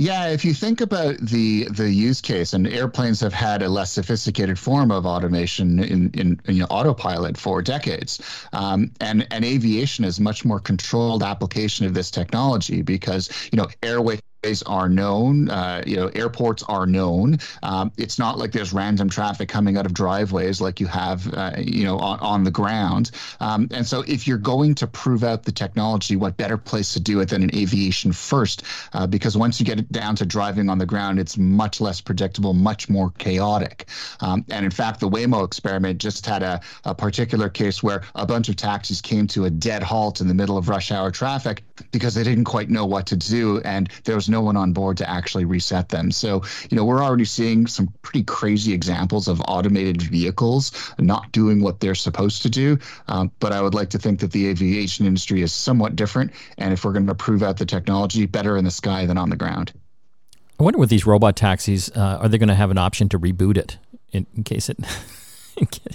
Yeah, 0.01 0.29
if 0.29 0.45
you 0.45 0.53
think 0.53 0.79
about 0.79 1.17
the 1.17 1.65
the 1.71 1.91
use 1.91 2.21
case, 2.21 2.53
and 2.53 2.65
airplanes 2.65 3.19
have 3.19 3.33
had 3.33 3.61
a 3.61 3.67
less 3.67 3.91
sophisticated 3.91 4.57
form 4.57 4.91
of 4.91 5.05
automation 5.05 5.77
in, 5.79 6.09
in, 6.11 6.39
in 6.45 6.55
you 6.55 6.61
know, 6.61 6.67
autopilot 6.69 7.37
for 7.37 7.61
decades, 7.61 8.21
um, 8.53 8.91
and 9.01 9.27
and 9.29 9.43
aviation 9.43 10.05
is 10.05 10.17
much 10.17 10.45
more 10.45 10.61
controlled 10.61 11.21
application 11.21 11.85
of 11.85 11.93
this 11.93 12.11
technology 12.11 12.81
because 12.81 13.29
you 13.51 13.57
know 13.57 13.67
airway 13.83 14.17
are 14.65 14.87
known. 14.87 15.49
Uh, 15.49 15.83
you 15.85 15.97
know, 15.97 16.07
airports 16.15 16.63
are 16.63 16.85
known. 16.85 17.39
Um, 17.63 17.91
it's 17.97 18.17
not 18.17 18.37
like 18.37 18.51
there's 18.51 18.71
random 18.71 19.09
traffic 19.09 19.49
coming 19.49 19.77
out 19.77 19.85
of 19.85 19.93
driveways 19.93 20.61
like 20.61 20.79
you 20.79 20.87
have, 20.87 21.31
uh, 21.33 21.53
you 21.57 21.83
know, 21.83 21.97
on, 21.99 22.19
on 22.19 22.43
the 22.43 22.51
ground. 22.51 23.11
Um, 23.39 23.67
and 23.71 23.85
so, 23.85 24.03
if 24.07 24.27
you're 24.27 24.37
going 24.37 24.75
to 24.75 24.87
prove 24.87 25.23
out 25.23 25.43
the 25.43 25.51
technology, 25.51 26.15
what 26.15 26.37
better 26.37 26.57
place 26.57 26.93
to 26.93 26.99
do 26.99 27.19
it 27.19 27.29
than 27.29 27.43
in 27.43 27.55
aviation 27.55 28.13
first? 28.13 28.63
Uh, 28.93 29.07
because 29.07 29.35
once 29.35 29.59
you 29.59 29.65
get 29.65 29.79
it 29.79 29.91
down 29.91 30.15
to 30.15 30.25
driving 30.25 30.69
on 30.69 30.77
the 30.77 30.85
ground, 30.85 31.19
it's 31.19 31.37
much 31.37 31.81
less 31.81 31.99
predictable, 31.99 32.53
much 32.53 32.89
more 32.89 33.11
chaotic. 33.17 33.87
Um, 34.21 34.45
and 34.49 34.63
in 34.63 34.71
fact, 34.71 34.99
the 34.99 35.09
Waymo 35.09 35.45
experiment 35.45 35.99
just 35.99 36.25
had 36.25 36.43
a, 36.43 36.61
a 36.85 36.95
particular 36.95 37.49
case 37.49 37.83
where 37.83 38.03
a 38.15 38.25
bunch 38.25 38.47
of 38.49 38.55
taxis 38.55 39.01
came 39.01 39.27
to 39.27 39.45
a 39.45 39.49
dead 39.49 39.83
halt 39.83 40.21
in 40.21 40.27
the 40.27 40.33
middle 40.33 40.57
of 40.57 40.69
rush 40.69 40.91
hour 40.91 41.11
traffic 41.11 41.63
because 41.91 42.13
they 42.13 42.23
didn't 42.23 42.45
quite 42.45 42.69
know 42.69 42.85
what 42.85 43.05
to 43.07 43.15
do, 43.15 43.59
and 43.61 43.89
there 44.03 44.15
was 44.15 44.28
no 44.29 44.41
one 44.41 44.55
on 44.57 44.73
board 44.73 44.97
to 44.97 45.09
actually 45.09 45.45
reset 45.45 45.89
them. 45.89 46.11
So, 46.11 46.43
you 46.69 46.77
know, 46.77 46.85
we're 46.85 47.03
already 47.03 47.25
seeing 47.25 47.67
some 47.67 47.93
pretty 48.01 48.23
crazy 48.23 48.73
examples 48.73 49.27
of 49.27 49.41
automated 49.47 50.01
vehicles 50.01 50.71
not 50.99 51.31
doing 51.31 51.61
what 51.61 51.79
they're 51.79 51.95
supposed 51.95 52.41
to 52.43 52.49
do. 52.49 52.77
Um, 53.07 53.31
but 53.39 53.51
I 53.51 53.61
would 53.61 53.73
like 53.73 53.89
to 53.91 53.99
think 53.99 54.19
that 54.19 54.31
the 54.31 54.47
aviation 54.47 55.05
industry 55.05 55.41
is 55.41 55.53
somewhat 55.53 55.95
different. 55.95 56.31
And 56.57 56.73
if 56.73 56.85
we're 56.85 56.93
going 56.93 57.07
to 57.07 57.15
prove 57.15 57.43
out 57.43 57.57
the 57.57 57.65
technology, 57.65 58.25
better 58.25 58.57
in 58.57 58.65
the 58.65 58.71
sky 58.71 59.05
than 59.05 59.17
on 59.17 59.29
the 59.29 59.35
ground. 59.35 59.73
I 60.59 60.63
wonder 60.63 60.79
with 60.79 60.89
these 60.89 61.05
robot 61.05 61.35
taxis, 61.35 61.89
uh, 61.95 62.19
are 62.21 62.27
they 62.27 62.37
going 62.37 62.49
to 62.49 62.55
have 62.55 62.71
an 62.71 62.77
option 62.77 63.07
to 63.09 63.19
reboot 63.19 63.57
it 63.57 63.77
in, 64.11 64.27
in 64.35 64.43
case 64.43 64.69
it 64.69 64.77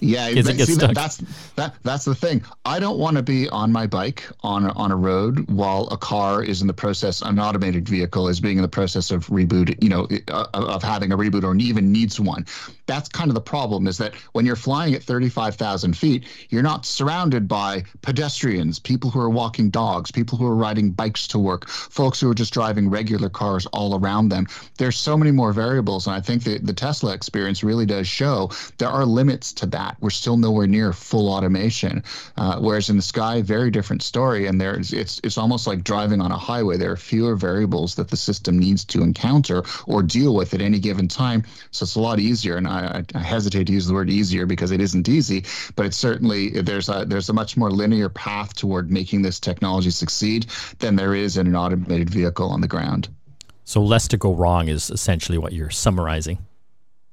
yeah, 0.00 0.28
see, 0.28 0.74
that, 0.74 0.92
that's 0.94 1.16
that 1.56 1.74
that's 1.82 2.04
the 2.04 2.14
thing. 2.14 2.44
I 2.64 2.78
don't 2.78 2.98
want 2.98 3.16
to 3.16 3.22
be 3.22 3.48
on 3.48 3.72
my 3.72 3.86
bike 3.86 4.24
on 4.42 4.66
a, 4.66 4.72
on 4.72 4.92
a 4.92 4.96
road 4.96 5.48
while 5.50 5.88
a 5.90 5.96
car 5.96 6.42
is 6.42 6.60
in 6.60 6.66
the 6.66 6.74
process, 6.74 7.22
an 7.22 7.38
automated 7.38 7.88
vehicle 7.88 8.28
is 8.28 8.40
being 8.40 8.58
in 8.58 8.62
the 8.62 8.68
process 8.68 9.10
of 9.10 9.26
reboot, 9.28 9.82
you 9.82 9.88
know, 9.88 10.06
uh, 10.28 10.46
of 10.52 10.82
having 10.82 11.12
a 11.12 11.16
reboot 11.16 11.44
or 11.44 11.54
even 11.56 11.92
needs 11.92 12.20
one. 12.20 12.44
That's 12.86 13.08
kind 13.08 13.30
of 13.30 13.34
the 13.34 13.40
problem 13.40 13.86
is 13.86 13.98
that 13.98 14.14
when 14.32 14.44
you're 14.44 14.56
flying 14.56 14.94
at 14.94 15.02
35,000 15.02 15.96
feet, 15.96 16.24
you're 16.50 16.62
not 16.62 16.84
surrounded 16.84 17.48
by 17.48 17.84
pedestrians, 18.02 18.78
people 18.78 19.10
who 19.10 19.20
are 19.20 19.30
walking 19.30 19.70
dogs, 19.70 20.10
people 20.10 20.36
who 20.36 20.46
are 20.46 20.54
riding 20.54 20.90
bikes 20.90 21.26
to 21.28 21.38
work, 21.38 21.68
folks 21.68 22.20
who 22.20 22.30
are 22.30 22.34
just 22.34 22.52
driving 22.52 22.90
regular 22.90 23.30
cars 23.30 23.66
all 23.66 23.98
around 23.98 24.28
them. 24.28 24.46
There's 24.76 24.98
so 24.98 25.16
many 25.16 25.30
more 25.30 25.52
variables, 25.52 26.06
and 26.06 26.14
I 26.14 26.20
think 26.20 26.44
that 26.44 26.66
the 26.66 26.74
Tesla 26.74 27.14
experience 27.14 27.64
really 27.64 27.86
does 27.86 28.06
show 28.06 28.50
there 28.78 28.88
are 28.88 29.06
limits 29.06 29.53
to 29.54 29.66
that. 29.66 29.96
We're 30.00 30.10
still 30.10 30.36
nowhere 30.36 30.66
near 30.66 30.92
full 30.92 31.28
automation. 31.32 32.02
Uh, 32.36 32.58
whereas 32.60 32.90
in 32.90 32.96
the 32.96 33.02
sky, 33.02 33.42
very 33.42 33.70
different 33.70 34.02
story. 34.02 34.46
And 34.46 34.60
there's 34.60 34.92
it's 34.92 35.20
it's 35.24 35.38
almost 35.38 35.66
like 35.66 35.84
driving 35.84 36.20
on 36.20 36.30
a 36.30 36.38
highway. 36.38 36.76
There 36.76 36.92
are 36.92 36.96
fewer 36.96 37.36
variables 37.36 37.94
that 37.96 38.08
the 38.08 38.16
system 38.16 38.58
needs 38.58 38.84
to 38.86 39.02
encounter 39.02 39.62
or 39.86 40.02
deal 40.02 40.34
with 40.34 40.54
at 40.54 40.60
any 40.60 40.78
given 40.78 41.08
time. 41.08 41.44
So 41.70 41.84
it's 41.84 41.94
a 41.94 42.00
lot 42.00 42.18
easier. 42.18 42.56
And 42.56 42.68
I, 42.68 43.04
I 43.14 43.18
hesitate 43.18 43.66
to 43.68 43.72
use 43.72 43.86
the 43.86 43.94
word 43.94 44.10
easier 44.10 44.46
because 44.46 44.70
it 44.70 44.80
isn't 44.80 45.08
easy, 45.08 45.44
but 45.76 45.86
it's 45.86 45.96
certainly 45.96 46.50
there's 46.60 46.88
a 46.88 47.04
there's 47.06 47.28
a 47.28 47.32
much 47.32 47.56
more 47.56 47.70
linear 47.70 48.08
path 48.08 48.54
toward 48.54 48.90
making 48.90 49.22
this 49.22 49.40
technology 49.40 49.90
succeed 49.90 50.46
than 50.78 50.96
there 50.96 51.14
is 51.14 51.36
in 51.36 51.46
an 51.46 51.56
automated 51.56 52.10
vehicle 52.10 52.48
on 52.48 52.60
the 52.60 52.68
ground. 52.68 53.08
So 53.64 53.82
less 53.82 54.08
to 54.08 54.16
go 54.16 54.34
wrong 54.34 54.68
is 54.68 54.90
essentially 54.90 55.38
what 55.38 55.52
you're 55.52 55.70
summarizing. 55.70 56.38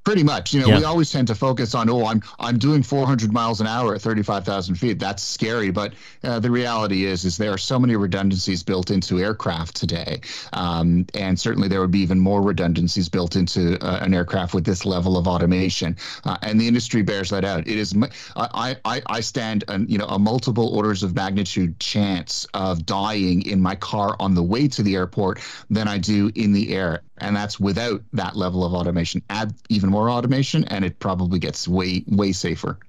Pretty 0.03 0.23
much, 0.23 0.51
you 0.51 0.61
know, 0.61 0.67
yeah. 0.67 0.79
we 0.79 0.83
always 0.83 1.11
tend 1.11 1.27
to 1.27 1.35
focus 1.35 1.75
on, 1.75 1.87
oh, 1.87 2.07
I'm 2.07 2.23
I'm 2.39 2.57
doing 2.57 2.81
400 2.81 3.31
miles 3.31 3.61
an 3.61 3.67
hour 3.67 3.93
at 3.93 4.01
35,000 4.01 4.73
feet. 4.73 4.97
That's 4.97 5.21
scary, 5.21 5.69
but 5.69 5.93
uh, 6.23 6.39
the 6.39 6.49
reality 6.49 7.05
is, 7.05 7.23
is 7.23 7.37
there 7.37 7.51
are 7.51 7.57
so 7.59 7.77
many 7.77 7.95
redundancies 7.95 8.63
built 8.63 8.89
into 8.89 9.19
aircraft 9.19 9.75
today, 9.75 10.21
um, 10.53 11.05
and 11.13 11.39
certainly 11.39 11.67
there 11.67 11.81
would 11.81 11.91
be 11.91 11.99
even 11.99 12.17
more 12.17 12.41
redundancies 12.41 13.09
built 13.09 13.35
into 13.35 13.77
uh, 13.85 13.99
an 14.01 14.15
aircraft 14.15 14.55
with 14.55 14.65
this 14.65 14.85
level 14.87 15.17
of 15.17 15.27
automation, 15.27 15.95
uh, 16.23 16.35
and 16.41 16.59
the 16.59 16.67
industry 16.67 17.03
bears 17.03 17.29
that 17.29 17.45
out. 17.45 17.67
It 17.67 17.77
is, 17.77 17.95
I 18.35 18.77
I 18.83 19.03
I 19.05 19.19
stand, 19.19 19.65
an, 19.67 19.85
you 19.87 19.99
know, 19.99 20.07
a 20.07 20.17
multiple 20.17 20.75
orders 20.75 21.03
of 21.03 21.13
magnitude 21.13 21.79
chance 21.79 22.47
of 22.55 22.87
dying 22.87 23.45
in 23.45 23.61
my 23.61 23.75
car 23.75 24.15
on 24.19 24.33
the 24.33 24.43
way 24.43 24.67
to 24.69 24.81
the 24.81 24.95
airport 24.95 25.41
than 25.69 25.87
I 25.87 25.99
do 25.99 26.31
in 26.33 26.53
the 26.53 26.73
air 26.73 27.03
and 27.21 27.35
that's 27.35 27.59
without 27.59 28.01
that 28.13 28.35
level 28.35 28.65
of 28.65 28.73
automation. 28.73 29.21
Add 29.29 29.53
even 29.69 29.90
more 29.91 30.10
automation, 30.10 30.63
and 30.65 30.84
it 30.84 30.99
probably 30.99 31.38
gets 31.38 31.67
way 31.67 32.04
way 32.08 32.32
safer. 32.32 32.80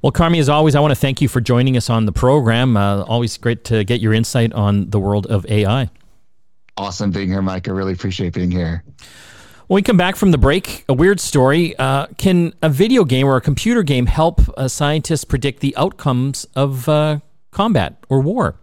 Well, 0.00 0.12
Carmi, 0.12 0.38
as 0.38 0.48
always, 0.48 0.76
I 0.76 0.80
want 0.80 0.92
to 0.92 1.00
thank 1.00 1.20
you 1.20 1.26
for 1.26 1.40
joining 1.40 1.76
us 1.76 1.90
on 1.90 2.06
the 2.06 2.12
program. 2.12 2.76
Uh, 2.76 3.02
always 3.02 3.36
great 3.36 3.64
to 3.64 3.82
get 3.82 4.00
your 4.00 4.12
insight 4.12 4.52
on 4.52 4.90
the 4.90 5.00
world 5.00 5.26
of 5.26 5.44
AI. 5.46 5.90
Awesome 6.76 7.10
being 7.10 7.28
here, 7.28 7.42
Mike. 7.42 7.66
I 7.66 7.72
really 7.72 7.94
appreciate 7.94 8.32
being 8.32 8.52
here. 8.52 8.84
When 9.66 9.74
we 9.74 9.82
come 9.82 9.96
back 9.96 10.14
from 10.14 10.30
the 10.30 10.38
break, 10.38 10.84
a 10.88 10.94
weird 10.94 11.18
story. 11.18 11.76
Uh, 11.76 12.06
can 12.16 12.54
a 12.62 12.68
video 12.68 13.04
game 13.04 13.26
or 13.26 13.36
a 13.36 13.40
computer 13.40 13.82
game 13.82 14.06
help 14.06 14.40
uh, 14.56 14.68
scientists 14.68 15.24
predict 15.24 15.60
the 15.60 15.76
outcomes 15.76 16.46
of 16.54 16.88
uh, 16.88 17.18
combat 17.50 17.96
or 18.08 18.20
war? 18.20 18.54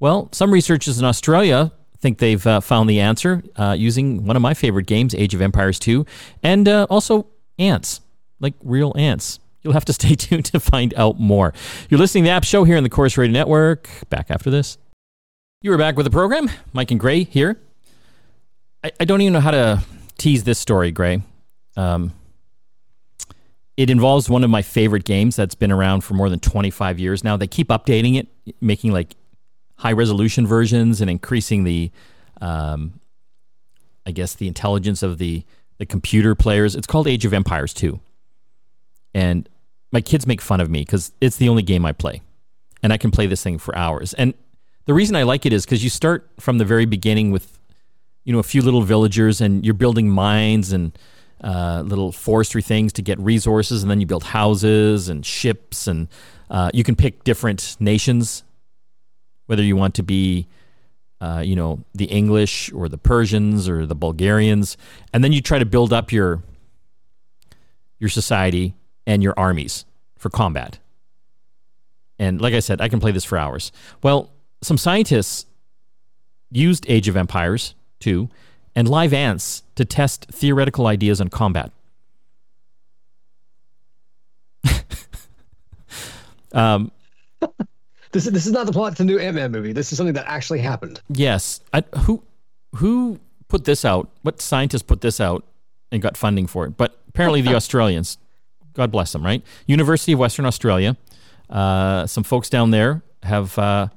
Well, 0.00 0.30
some 0.32 0.50
researchers 0.50 0.98
in 0.98 1.04
Australia 1.04 1.70
think 2.00 2.18
they've 2.18 2.46
uh, 2.46 2.60
found 2.60 2.88
the 2.88 3.00
answer 3.00 3.42
uh, 3.56 3.74
using 3.76 4.24
one 4.24 4.36
of 4.36 4.42
my 4.42 4.54
favorite 4.54 4.86
games, 4.86 5.14
Age 5.14 5.34
of 5.34 5.42
Empires 5.42 5.78
2, 5.78 6.06
and 6.42 6.68
uh, 6.68 6.86
also 6.88 7.26
ants, 7.58 8.00
like 8.40 8.54
real 8.62 8.92
ants. 8.96 9.40
You'll 9.62 9.72
have 9.72 9.84
to 9.86 9.92
stay 9.92 10.14
tuned 10.16 10.46
to 10.46 10.60
find 10.60 10.94
out 10.96 11.18
more. 11.18 11.52
You're 11.88 11.98
listening 11.98 12.24
to 12.24 12.28
the 12.28 12.32
App 12.32 12.44
Show 12.44 12.64
here 12.64 12.76
on 12.76 12.82
the 12.82 12.88
Corus 12.88 13.18
Radio 13.18 13.32
Network. 13.32 13.88
Back 14.08 14.30
after 14.30 14.50
this. 14.50 14.78
You 15.60 15.72
are 15.72 15.78
back 15.78 15.96
with 15.96 16.04
the 16.04 16.10
program. 16.10 16.48
Mike 16.72 16.92
and 16.92 17.00
Gray 17.00 17.24
here. 17.24 17.60
I, 18.84 18.92
I 19.00 19.04
don't 19.04 19.20
even 19.20 19.32
know 19.32 19.40
how 19.40 19.50
to 19.50 19.82
tease 20.16 20.44
this 20.44 20.58
story, 20.58 20.92
Gray. 20.92 21.22
Um, 21.76 22.12
it 23.76 23.90
involves 23.90 24.28
one 24.28 24.44
of 24.44 24.50
my 24.50 24.62
favorite 24.62 25.04
games 25.04 25.36
that's 25.36 25.54
been 25.54 25.72
around 25.72 26.02
for 26.02 26.14
more 26.14 26.28
than 26.28 26.40
25 26.40 26.98
years 26.98 27.22
now. 27.22 27.36
They 27.36 27.46
keep 27.46 27.68
updating 27.68 28.18
it, 28.18 28.28
making 28.60 28.92
like 28.92 29.14
high 29.78 29.92
resolution 29.92 30.46
versions 30.46 31.00
and 31.00 31.10
increasing 31.10 31.64
the, 31.64 31.90
um, 32.40 33.00
I 34.04 34.10
guess, 34.10 34.34
the 34.34 34.48
intelligence 34.48 35.02
of 35.02 35.18
the 35.18 35.44
the 35.78 35.86
computer 35.86 36.34
players. 36.34 36.74
It's 36.76 36.86
called 36.86 37.06
Age 37.06 37.24
of 37.24 37.32
Empires 37.32 37.72
2. 37.72 37.98
And 39.14 39.48
my 39.92 40.00
kids 40.00 40.26
make 40.26 40.40
fun 40.40 40.60
of 40.60 40.68
me 40.68 40.80
because 40.80 41.12
it's 41.20 41.36
the 41.36 41.48
only 41.48 41.62
game 41.62 41.86
I 41.86 41.92
play. 41.92 42.20
And 42.82 42.92
I 42.92 42.96
can 42.96 43.10
play 43.10 43.26
this 43.26 43.42
thing 43.42 43.58
for 43.58 43.76
hours. 43.76 44.12
And 44.14 44.34
the 44.84 44.94
reason 44.94 45.16
I 45.16 45.22
like 45.22 45.46
it 45.46 45.52
is 45.52 45.64
because 45.64 45.82
you 45.82 45.90
start 45.90 46.28
from 46.38 46.58
the 46.58 46.64
very 46.64 46.84
beginning 46.84 47.30
with, 47.30 47.58
you 48.24 48.32
know, 48.32 48.38
a 48.38 48.44
few 48.44 48.60
little 48.60 48.82
villagers 48.82 49.40
and 49.40 49.64
you're 49.64 49.74
building 49.74 50.10
mines 50.10 50.72
and 50.72 50.96
uh, 51.42 51.82
little 51.86 52.12
forestry 52.12 52.62
things 52.62 52.92
to 52.94 53.02
get 53.02 53.18
resources. 53.18 53.82
And 53.82 53.90
then 53.90 54.00
you 54.00 54.06
build 54.06 54.24
houses 54.24 55.08
and 55.08 55.24
ships. 55.24 55.86
And 55.86 56.08
uh, 56.50 56.70
you 56.74 56.84
can 56.84 56.96
pick 56.96 57.24
different 57.24 57.76
nations 57.80 58.42
whether 59.48 59.62
you 59.62 59.76
want 59.76 59.94
to 59.94 60.02
be, 60.02 60.46
uh, 61.20 61.42
you 61.44 61.56
know, 61.56 61.80
the 61.94 62.04
English 62.04 62.70
or 62.72 62.88
the 62.88 62.98
Persians 62.98 63.68
or 63.68 63.86
the 63.86 63.94
Bulgarians, 63.94 64.76
and 65.12 65.24
then 65.24 65.32
you 65.32 65.40
try 65.40 65.58
to 65.58 65.66
build 65.66 65.92
up 65.92 66.12
your 66.12 66.42
your 67.98 68.10
society 68.10 68.74
and 69.06 69.22
your 69.22 69.34
armies 69.36 69.84
for 70.16 70.30
combat. 70.30 70.78
And 72.18 72.40
like 72.40 72.54
I 72.54 72.60
said, 72.60 72.80
I 72.80 72.88
can 72.88 73.00
play 73.00 73.10
this 73.10 73.24
for 73.24 73.38
hours. 73.38 73.72
Well, 74.02 74.30
some 74.62 74.76
scientists 74.76 75.46
used 76.50 76.84
Age 76.88 77.08
of 77.08 77.16
Empires 77.16 77.74
2 78.00 78.28
and 78.74 78.88
live 78.88 79.12
ants 79.12 79.62
to 79.76 79.84
test 79.84 80.26
theoretical 80.30 80.86
ideas 80.86 81.20
on 81.20 81.28
combat. 81.28 81.72
um, 86.52 86.90
this 88.18 88.26
is 88.26 88.32
this 88.32 88.46
is 88.46 88.52
not 88.52 88.66
the 88.66 88.72
plot 88.72 88.96
to 88.96 88.98
the 88.98 89.04
new 89.04 89.18
Ant 89.18 89.36
Man 89.36 89.52
movie. 89.52 89.72
This 89.72 89.92
is 89.92 89.96
something 89.96 90.14
that 90.14 90.26
actually 90.26 90.58
happened. 90.58 91.00
Yes. 91.08 91.60
I, 91.72 91.84
who 91.98 92.22
who 92.74 93.20
put 93.46 93.64
this 93.64 93.84
out? 93.84 94.10
What 94.22 94.40
scientists 94.40 94.82
put 94.82 95.00
this 95.02 95.20
out 95.20 95.44
and 95.92 96.02
got 96.02 96.16
funding 96.16 96.48
for 96.48 96.66
it? 96.66 96.76
But 96.76 96.98
apparently 97.08 97.42
the 97.42 97.54
Australians. 97.60 98.18
God 98.74 98.90
bless 98.90 99.12
them, 99.12 99.24
right? 99.24 99.42
University 99.66 100.12
of 100.12 100.18
Western 100.18 100.46
Australia. 100.46 100.96
Uh, 101.48 102.06
some 102.06 102.24
folks 102.24 102.48
down 102.48 102.70
there 102.70 103.02
have 103.22 103.56
uh, 103.58 103.88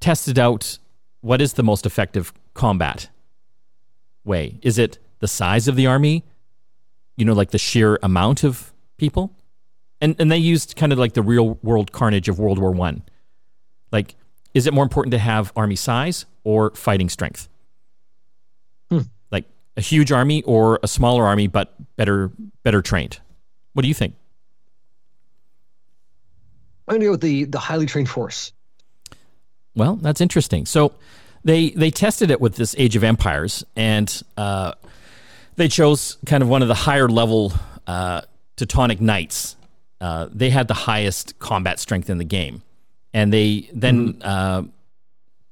tested 0.00 0.38
out 0.38 0.78
what 1.20 1.40
is 1.40 1.54
the 1.54 1.62
most 1.62 1.86
effective 1.86 2.32
combat 2.54 3.08
way. 4.24 4.58
Is 4.62 4.78
it 4.78 4.98
the 5.20 5.28
size 5.28 5.68
of 5.68 5.76
the 5.76 5.86
army? 5.86 6.24
You 7.16 7.24
know, 7.24 7.32
like 7.32 7.50
the 7.50 7.58
sheer 7.58 7.98
amount 8.02 8.44
of 8.44 8.72
people? 8.98 9.32
And 10.00 10.16
and 10.18 10.30
they 10.30 10.38
used 10.38 10.76
kind 10.76 10.92
of 10.92 10.98
like 10.98 11.14
the 11.14 11.22
real 11.22 11.58
world 11.62 11.92
carnage 11.92 12.28
of 12.28 12.38
World 12.38 12.58
War 12.58 12.70
One. 12.70 13.02
Like, 13.90 14.14
is 14.54 14.66
it 14.66 14.74
more 14.74 14.84
important 14.84 15.12
to 15.12 15.18
have 15.18 15.52
army 15.56 15.76
size 15.76 16.26
or 16.44 16.70
fighting 16.74 17.08
strength? 17.08 17.48
Hmm. 18.90 19.00
Like 19.30 19.44
a 19.76 19.80
huge 19.80 20.12
army 20.12 20.42
or 20.42 20.78
a 20.82 20.88
smaller 20.88 21.24
army 21.24 21.46
but 21.46 21.74
better 21.96 22.30
better 22.62 22.82
trained. 22.82 23.18
What 23.72 23.82
do 23.82 23.88
you 23.88 23.94
think? 23.94 24.14
I'm 26.86 26.94
going 26.94 27.00
to 27.00 27.06
go 27.06 27.10
with 27.12 27.20
the 27.20 27.44
the 27.44 27.58
highly 27.58 27.86
trained 27.86 28.08
force. 28.08 28.52
Well, 29.74 29.96
that's 29.96 30.20
interesting. 30.20 30.66
So 30.66 30.94
they 31.44 31.70
they 31.70 31.90
tested 31.90 32.30
it 32.30 32.40
with 32.40 32.56
this 32.56 32.74
Age 32.78 32.96
of 32.96 33.04
Empires, 33.04 33.64
and 33.76 34.22
uh, 34.36 34.72
they 35.56 35.68
chose 35.68 36.18
kind 36.26 36.42
of 36.42 36.48
one 36.48 36.62
of 36.62 36.68
the 36.68 36.74
higher 36.74 37.08
level 37.08 37.52
uh, 37.86 38.22
Teutonic 38.56 39.00
knights 39.00 39.56
uh, 40.00 40.28
they 40.32 40.50
had 40.50 40.68
the 40.68 40.74
highest 40.74 41.38
combat 41.38 41.78
strength 41.78 42.08
in 42.08 42.18
the 42.18 42.24
game, 42.24 42.62
and 43.12 43.32
they 43.32 43.68
then 43.72 44.14
mm-hmm. 44.14 44.22
uh, 44.22 44.62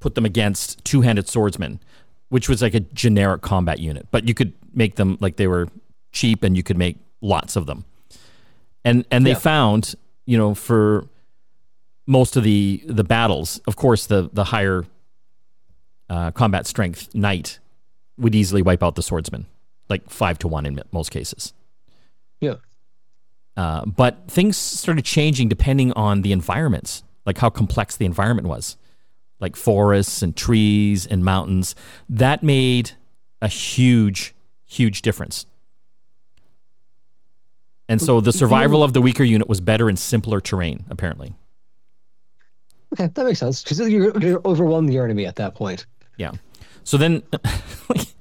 put 0.00 0.14
them 0.14 0.24
against 0.24 0.84
two-handed 0.84 1.28
swordsmen, 1.28 1.80
which 2.28 2.48
was 2.48 2.62
like 2.62 2.74
a 2.74 2.80
generic 2.80 3.42
combat 3.42 3.78
unit. 3.78 4.06
But 4.10 4.28
you 4.28 4.34
could 4.34 4.52
make 4.72 4.96
them 4.96 5.18
like 5.20 5.36
they 5.36 5.46
were 5.48 5.68
cheap, 6.12 6.44
and 6.44 6.56
you 6.56 6.62
could 6.62 6.78
make 6.78 6.98
lots 7.20 7.56
of 7.56 7.66
them. 7.66 7.84
And 8.84 9.04
and 9.10 9.26
they 9.26 9.30
yeah. 9.30 9.38
found, 9.38 9.94
you 10.26 10.38
know, 10.38 10.54
for 10.54 11.08
most 12.06 12.36
of 12.36 12.44
the 12.44 12.82
the 12.86 13.04
battles, 13.04 13.58
of 13.66 13.76
course, 13.76 14.06
the 14.06 14.30
the 14.32 14.44
higher 14.44 14.84
uh, 16.08 16.30
combat 16.30 16.66
strength 16.66 17.14
knight 17.14 17.58
would 18.16 18.34
easily 18.34 18.62
wipe 18.62 18.82
out 18.82 18.94
the 18.94 19.02
swordsman, 19.02 19.46
like 19.88 20.08
five 20.08 20.38
to 20.38 20.48
one 20.48 20.66
in 20.66 20.80
most 20.92 21.10
cases. 21.10 21.52
Yeah. 22.40 22.56
Uh, 23.56 23.84
but 23.86 24.28
things 24.28 24.56
started 24.56 25.04
changing 25.04 25.48
depending 25.48 25.92
on 25.92 26.22
the 26.22 26.32
environments, 26.32 27.02
like 27.24 27.38
how 27.38 27.48
complex 27.48 27.96
the 27.96 28.04
environment 28.04 28.46
was, 28.46 28.76
like 29.40 29.56
forests 29.56 30.22
and 30.22 30.36
trees 30.36 31.06
and 31.06 31.24
mountains. 31.24 31.74
That 32.08 32.42
made 32.42 32.92
a 33.40 33.48
huge, 33.48 34.34
huge 34.66 35.02
difference. 35.02 35.46
And 37.88 38.02
so 38.02 38.20
the 38.20 38.32
survival 38.32 38.82
of 38.82 38.92
the 38.92 39.00
weaker 39.00 39.22
unit 39.22 39.48
was 39.48 39.60
better 39.60 39.88
in 39.88 39.96
simpler 39.96 40.40
terrain, 40.40 40.84
apparently. 40.90 41.34
Okay, 42.92 43.06
that 43.12 43.24
makes 43.24 43.38
sense 43.38 43.62
because 43.62 43.78
you're, 43.80 44.18
you're 44.18 44.40
overwhelming 44.44 44.90
the 44.90 44.98
enemy 44.98 45.26
at 45.26 45.36
that 45.36 45.54
point. 45.54 45.86
Yeah. 46.16 46.32
So 46.84 46.96
then, 46.96 47.22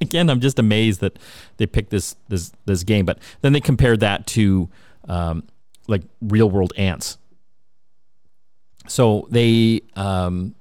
again, 0.10 0.30
I'm 0.30 0.40
just 0.40 0.58
amazed 0.58 1.00
that 1.00 1.18
they 1.56 1.66
picked 1.66 1.90
this 1.90 2.16
this 2.28 2.52
this 2.64 2.84
game. 2.84 3.04
But 3.04 3.18
then 3.42 3.52
they 3.52 3.60
compared 3.60 4.00
that 4.00 4.26
to 4.28 4.68
um, 5.08 5.44
like 5.86 6.02
real 6.20 6.50
world 6.50 6.72
ants. 6.76 7.18
So 8.88 9.28
they 9.30 9.82
um, 9.94 10.54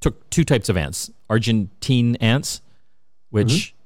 took 0.00 0.28
two 0.30 0.44
types 0.44 0.68
of 0.68 0.76
ants: 0.76 1.10
Argentine 1.28 2.16
ants, 2.16 2.62
which 3.30 3.48
mm-hmm. 3.48 3.76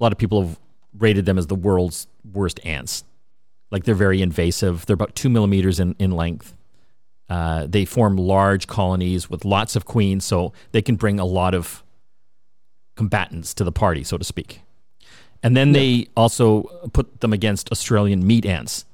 a 0.00 0.04
lot 0.04 0.12
of 0.12 0.18
people 0.18 0.42
have 0.42 0.58
rated 0.98 1.26
them 1.26 1.38
as 1.38 1.46
the 1.46 1.54
world's 1.54 2.06
worst 2.32 2.60
ants. 2.64 3.04
Like 3.70 3.84
they're 3.84 3.94
very 3.94 4.22
invasive. 4.22 4.86
They're 4.86 4.94
about 4.94 5.14
two 5.14 5.28
millimeters 5.28 5.80
in 5.80 5.96
in 5.98 6.12
length. 6.12 6.56
Uh, 7.28 7.66
they 7.68 7.84
form 7.84 8.16
large 8.16 8.68
colonies 8.68 9.28
with 9.28 9.44
lots 9.44 9.74
of 9.74 9.84
queens, 9.84 10.24
so 10.24 10.52
they 10.70 10.80
can 10.80 10.94
bring 10.94 11.18
a 11.18 11.24
lot 11.24 11.54
of 11.54 11.82
combatants 12.96 13.54
to 13.54 13.64
the 13.64 13.72
party, 13.72 14.02
so 14.02 14.18
to 14.18 14.24
speak. 14.24 14.62
And 15.42 15.56
then 15.56 15.72
they 15.72 16.08
also 16.16 16.62
put 16.92 17.20
them 17.20 17.32
against 17.32 17.70
Australian 17.70 18.26
meat 18.26 18.44
ants, 18.44 18.84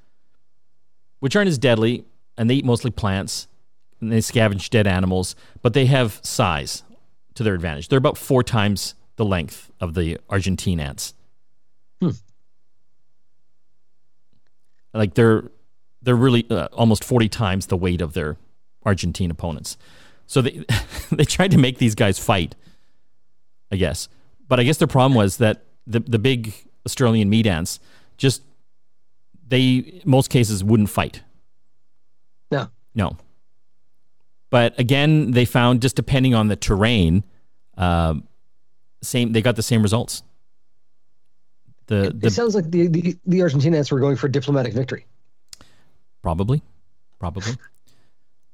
which 1.21 1.35
aren't 1.35 1.49
as 1.49 1.57
deadly, 1.57 2.05
and 2.37 2.51
they 2.51 2.57
eat 2.57 2.65
mostly 2.65 2.91
plants, 2.91 3.49
and 4.01 4.13
they 4.13 4.19
scavenge 4.19 4.69
dead 4.69 4.87
animals, 4.87 5.35
but 5.63 5.73
they 5.73 5.87
have 5.87 6.21
size 6.23 6.83
to 7.35 7.43
their 7.43 7.55
advantage. 7.55 7.89
They're 7.89 7.99
about 7.99 8.19
four 8.19 8.43
times 8.43 8.95
the 9.17 9.25
length 9.25 9.71
of 9.81 9.95
the 9.95 10.19
Argentine 10.29 10.81
ants. 10.81 11.15
Hmm. 12.01 12.11
Like 14.93 15.15
they're 15.15 15.45
they're 16.03 16.17
really 16.17 16.45
uh, 16.51 16.69
almost 16.73 17.05
40 17.05 17.29
times 17.29 17.67
the 17.67 17.77
weight 17.77 18.01
of 18.01 18.13
their 18.13 18.37
Argentine 18.85 19.31
opponents. 19.31 19.77
So 20.27 20.43
they 20.43 20.65
they 21.13 21.25
tried 21.25 21.53
to 21.53 21.59
make 21.59 21.79
these 21.79 21.95
guys 21.95 22.19
fight 22.19 22.55
I 23.73 23.77
guess. 23.77 24.09
But 24.49 24.61
I 24.61 24.65
guess 24.65 24.77
the 24.77 24.87
problem 24.87 25.15
was 25.15 25.39
that 25.39 25.65
the 25.87 26.01
the 26.01 26.19
big 26.19 26.55
Australian 26.87 27.31
meat 27.31 27.47
ants 27.47 27.81
just 28.19 28.43
they 29.49 30.03
most 30.05 30.31
cases 30.31 30.63
wouldn't 30.63 30.91
fight. 30.91 31.23
No. 32.51 32.69
No. 32.95 33.17
But 34.51 34.79
again, 34.79 35.31
they 35.31 35.47
found 35.47 35.81
just 35.81 35.97
depending 35.97 36.35
on 36.35 36.49
the 36.49 36.57
terrain, 36.57 37.25
uh, 37.79 38.15
same 39.01 39.33
they 39.33 39.41
got 39.41 39.57
the 39.57 39.63
same 39.63 39.83
results. 39.83 40.23
The, 41.87 42.13
the 42.15 42.27
it 42.27 42.33
sounds 42.33 42.55
like 42.55 42.71
the, 42.71 42.87
the 42.89 43.17
the 43.27 43.39
Argentinians 43.41 43.91
were 43.91 44.01
going 44.01 44.17
for 44.17 44.29
diplomatic 44.29 44.75
victory. 44.75 45.07
Probably, 46.23 46.63
probably. 47.19 47.55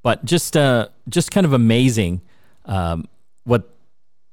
but 0.03 0.25
just 0.25 0.57
uh, 0.57 0.89
just 1.09 1.31
kind 1.31 1.45
of 1.45 1.53
amazing 1.53 2.23
um, 2.65 3.09
what 3.45 3.69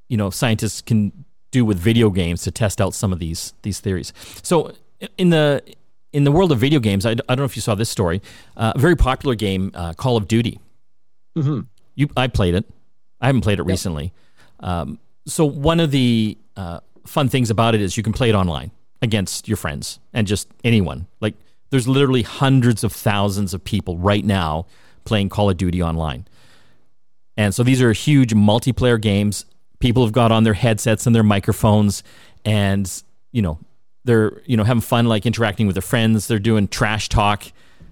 you 0.07 0.17
know 0.17 0.29
scientists 0.29 0.81
can 0.81 1.25
do 1.51 1.63
with 1.63 1.77
video 1.77 2.09
games 2.09 2.43
to 2.43 2.51
test 2.51 2.81
out 2.81 2.93
some 2.93 3.13
of 3.13 3.19
these 3.19 3.53
these 3.61 3.79
theories. 3.79 4.13
So 4.43 4.73
in 5.17 5.29
the 5.29 5.63
in 6.13 6.23
the 6.23 6.31
world 6.31 6.51
of 6.51 6.59
video 6.59 6.79
games, 6.79 7.05
I, 7.05 7.11
I 7.11 7.13
don't 7.15 7.39
know 7.39 7.43
if 7.45 7.55
you 7.55 7.61
saw 7.61 7.75
this 7.75 7.89
story. 7.89 8.21
Uh, 8.55 8.73
a 8.75 8.79
very 8.79 8.95
popular 8.95 9.35
game, 9.35 9.71
uh, 9.73 9.93
Call 9.93 10.17
of 10.17 10.27
Duty. 10.27 10.59
Mm-hmm. 11.37 11.61
You, 11.95 12.09
I 12.15 12.27
played 12.27 12.55
it. 12.55 12.65
I 13.19 13.27
haven't 13.27 13.41
played 13.41 13.59
it 13.59 13.63
yep. 13.63 13.67
recently. 13.67 14.13
Um, 14.61 14.99
so 15.25 15.45
one 15.45 15.79
of 15.79 15.91
the 15.91 16.37
uh, 16.55 16.79
fun 17.05 17.29
things 17.29 17.49
about 17.49 17.75
it 17.75 17.81
is 17.81 17.97
you 17.97 18.03
can 18.03 18.13
play 18.13 18.29
it 18.29 18.35
online 18.35 18.71
against 19.01 19.47
your 19.47 19.57
friends 19.57 19.99
and 20.13 20.25
just 20.27 20.47
anyone. 20.63 21.07
Like 21.19 21.35
there's 21.69 21.87
literally 21.87 22.21
hundreds 22.21 22.83
of 22.83 22.93
thousands 22.93 23.53
of 23.53 23.63
people 23.63 23.97
right 23.97 24.23
now 24.23 24.67
playing 25.03 25.29
Call 25.29 25.49
of 25.49 25.57
Duty 25.57 25.81
online. 25.81 26.25
And 27.37 27.53
so 27.53 27.63
these 27.63 27.81
are 27.81 27.91
huge 27.91 28.33
multiplayer 28.33 28.99
games. 28.99 29.45
People 29.85 30.03
have 30.03 30.13
got 30.13 30.31
on 30.31 30.43
their 30.43 30.55
headsets 30.55 31.05
and 31.05 31.15
their 31.15 31.21
microphones 31.21 32.01
and, 32.43 32.91
you 33.31 33.43
know, 33.43 33.59
they're, 34.03 34.41
you 34.45 34.57
know, 34.57 34.63
having 34.63 34.81
fun 34.81 35.05
like 35.05 35.27
interacting 35.27 35.67
with 35.67 35.75
their 35.75 35.83
friends. 35.83 36.27
They're 36.27 36.39
doing 36.39 36.67
trash 36.67 37.07
talk 37.07 37.43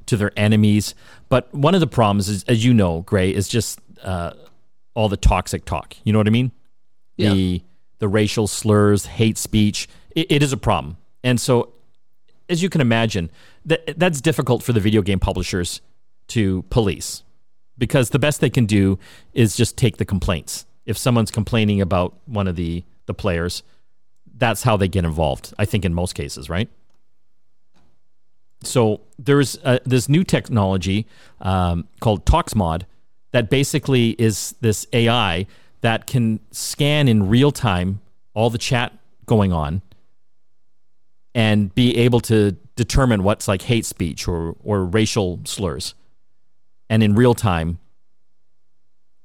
to 0.07 0.17
their 0.17 0.31
enemies. 0.35 0.95
But 1.29 1.53
one 1.53 1.75
of 1.75 1.81
the 1.81 1.87
problems 1.87 2.29
is, 2.29 2.43
as 2.45 2.65
you 2.65 2.73
know, 2.73 3.01
Gray, 3.01 3.31
is 3.31 3.47
just 3.47 3.79
uh, 4.01 4.33
all 4.95 5.07
the 5.07 5.17
toxic 5.17 5.65
talk. 5.65 5.95
You 6.03 6.13
know 6.13 6.19
what 6.19 6.25
I 6.25 6.31
mean? 6.31 6.51
Yeah. 7.15 7.31
The 7.31 7.61
the 7.99 8.07
racial 8.07 8.47
slurs, 8.47 9.05
hate 9.05 9.37
speech. 9.37 9.87
It, 10.15 10.31
it 10.31 10.41
is 10.41 10.51
a 10.51 10.57
problem. 10.57 10.97
And 11.23 11.39
so, 11.39 11.73
as 12.49 12.63
you 12.63 12.69
can 12.69 12.81
imagine, 12.81 13.29
that 13.65 13.99
that's 13.99 14.19
difficult 14.19 14.63
for 14.63 14.73
the 14.73 14.79
video 14.79 15.03
game 15.03 15.19
publishers 15.19 15.79
to 16.29 16.63
police 16.71 17.21
because 17.77 18.09
the 18.09 18.19
best 18.19 18.41
they 18.41 18.49
can 18.49 18.65
do 18.65 18.97
is 19.33 19.55
just 19.55 19.77
take 19.77 19.97
the 19.97 20.05
complaints. 20.05 20.65
If 20.85 20.97
someone's 20.97 21.31
complaining 21.31 21.81
about 21.81 22.15
one 22.25 22.47
of 22.47 22.55
the 22.55 22.83
the 23.05 23.13
players, 23.13 23.63
that's 24.35 24.63
how 24.63 24.77
they 24.77 24.87
get 24.87 25.05
involved. 25.05 25.53
I 25.57 25.65
think 25.65 25.85
in 25.85 25.93
most 25.93 26.13
cases, 26.13 26.49
right? 26.49 26.69
So 28.63 29.01
there's 29.19 29.57
uh, 29.63 29.79
this 29.85 30.07
new 30.07 30.23
technology 30.23 31.05
um, 31.41 31.87
called 31.99 32.25
ToxMod 32.25 32.83
that 33.31 33.49
basically 33.49 34.11
is 34.11 34.55
this 34.61 34.87
AI 34.93 35.45
that 35.81 36.07
can 36.07 36.39
scan 36.51 37.07
in 37.07 37.27
real 37.27 37.51
time 37.51 37.99
all 38.33 38.49
the 38.49 38.57
chat 38.57 38.97
going 39.25 39.51
on 39.51 39.81
and 41.35 41.73
be 41.75 41.97
able 41.97 42.19
to 42.21 42.53
determine 42.75 43.23
what's 43.23 43.47
like 43.47 43.63
hate 43.63 43.85
speech 43.85 44.27
or, 44.27 44.55
or 44.63 44.85
racial 44.85 45.39
slurs 45.43 45.93
and 46.89 47.03
in 47.03 47.15
real 47.15 47.33
time 47.33 47.79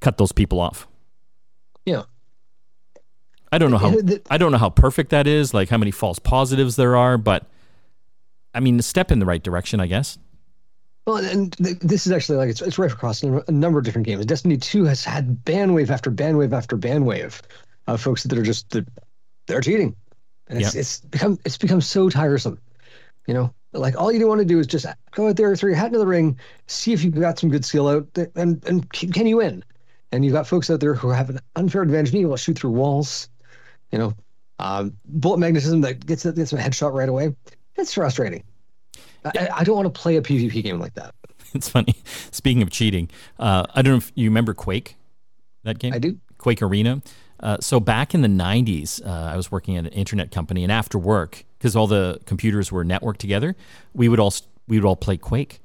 cut 0.00 0.18
those 0.18 0.32
people 0.32 0.60
off. 0.60 0.86
Yeah. 1.88 2.02
I 3.50 3.56
don't 3.56 3.70
know 3.70 3.78
how 3.78 3.94
I 4.30 4.36
don't 4.36 4.52
know 4.52 4.58
how 4.58 4.68
perfect 4.68 5.10
that 5.10 5.26
is, 5.26 5.54
like 5.54 5.70
how 5.70 5.78
many 5.78 5.90
false 5.90 6.18
positives 6.18 6.76
there 6.76 6.96
are, 6.96 7.16
but 7.16 7.46
I 8.54 8.60
mean, 8.60 8.78
a 8.78 8.82
step 8.82 9.10
in 9.10 9.20
the 9.20 9.26
right 9.26 9.42
direction, 9.42 9.80
I 9.80 9.86
guess. 9.86 10.18
Well, 11.06 11.16
and 11.16 11.54
this 11.58 12.06
is 12.06 12.12
actually 12.12 12.36
like 12.36 12.50
it's, 12.50 12.60
it's 12.60 12.78
right 12.78 12.92
across 12.92 13.22
a 13.22 13.50
number 13.50 13.78
of 13.78 13.86
different 13.86 14.06
games. 14.06 14.26
Destiny 14.26 14.58
2 14.58 14.84
has 14.84 15.02
had 15.02 15.42
ban 15.46 15.72
wave 15.72 15.90
after 15.90 16.10
ban 16.10 16.36
wave 16.36 16.52
after 16.52 16.76
ban 16.76 17.06
wave 17.06 17.40
of 17.86 18.02
folks 18.02 18.24
that 18.24 18.38
are 18.38 18.42
just 18.42 18.68
that 18.70 18.86
they're 19.46 19.62
cheating, 19.62 19.96
and 20.48 20.60
it's, 20.60 20.74
it's 20.74 21.00
become 21.00 21.38
it's 21.46 21.56
become 21.56 21.80
so 21.80 22.10
tiresome. 22.10 22.58
You 23.26 23.32
know, 23.32 23.54
like 23.72 23.96
all 23.98 24.12
you 24.12 24.28
want 24.28 24.40
to 24.40 24.44
do 24.44 24.58
is 24.58 24.66
just 24.66 24.84
go 25.12 25.28
out 25.28 25.36
there, 25.36 25.56
throw 25.56 25.70
your 25.70 25.76
hat 25.78 25.86
into 25.86 25.98
the 25.98 26.06
ring, 26.06 26.38
see 26.66 26.92
if 26.92 27.02
you've 27.02 27.14
got 27.14 27.38
some 27.38 27.48
good 27.48 27.64
skill 27.64 27.88
out, 27.88 28.06
and 28.34 28.62
and 28.66 28.90
can 28.92 29.26
you 29.26 29.38
win? 29.38 29.64
And 30.10 30.24
you've 30.24 30.32
got 30.32 30.46
folks 30.46 30.70
out 30.70 30.80
there 30.80 30.94
who 30.94 31.10
have 31.10 31.30
an 31.30 31.40
unfair 31.56 31.82
advantage, 31.82 32.12
being 32.12 32.24
able 32.24 32.36
to 32.36 32.42
shoot 32.42 32.58
through 32.58 32.70
walls. 32.70 33.28
You 33.92 33.98
know, 33.98 34.14
um, 34.58 34.96
bullet 35.04 35.38
magnetism 35.38 35.82
that 35.82 36.04
gets 36.04 36.24
gets 36.24 36.52
a 36.52 36.56
headshot 36.56 36.92
right 36.92 37.08
away. 37.08 37.34
It's 37.76 37.94
frustrating. 37.94 38.42
I, 39.24 39.48
I, 39.56 39.64
don't 39.64 39.76
want 39.76 39.92
to 39.92 40.00
play 40.00 40.16
a 40.16 40.22
PvP 40.22 40.62
game 40.62 40.78
like 40.78 40.94
that. 40.94 41.14
It's 41.54 41.68
funny. 41.70 41.94
Speaking 42.30 42.60
of 42.60 42.68
cheating, 42.68 43.08
uh, 43.38 43.64
I 43.74 43.80
don't 43.80 43.94
know 43.94 43.98
if 43.98 44.12
you 44.14 44.28
remember 44.28 44.52
Quake, 44.52 44.96
that 45.64 45.78
game? 45.78 45.94
I 45.94 45.98
do. 45.98 46.18
Quake 46.36 46.60
Arena. 46.60 47.00
Uh, 47.40 47.56
so 47.60 47.80
back 47.80 48.14
in 48.14 48.20
the 48.20 48.28
90s, 48.28 49.04
uh, 49.06 49.32
I 49.32 49.36
was 49.36 49.50
working 49.50 49.78
at 49.78 49.86
an 49.86 49.92
internet 49.92 50.30
company, 50.30 50.62
and 50.62 50.70
after 50.70 50.98
work, 50.98 51.46
because 51.56 51.74
all 51.74 51.86
the 51.86 52.20
computers 52.26 52.70
were 52.70 52.84
networked 52.84 53.16
together, 53.16 53.56
we 53.94 54.10
would 54.10 54.20
all 54.20 54.34
we 54.66 54.76
would 54.76 54.84
all 54.84 54.94
play 54.94 55.16
Quake. 55.16 55.60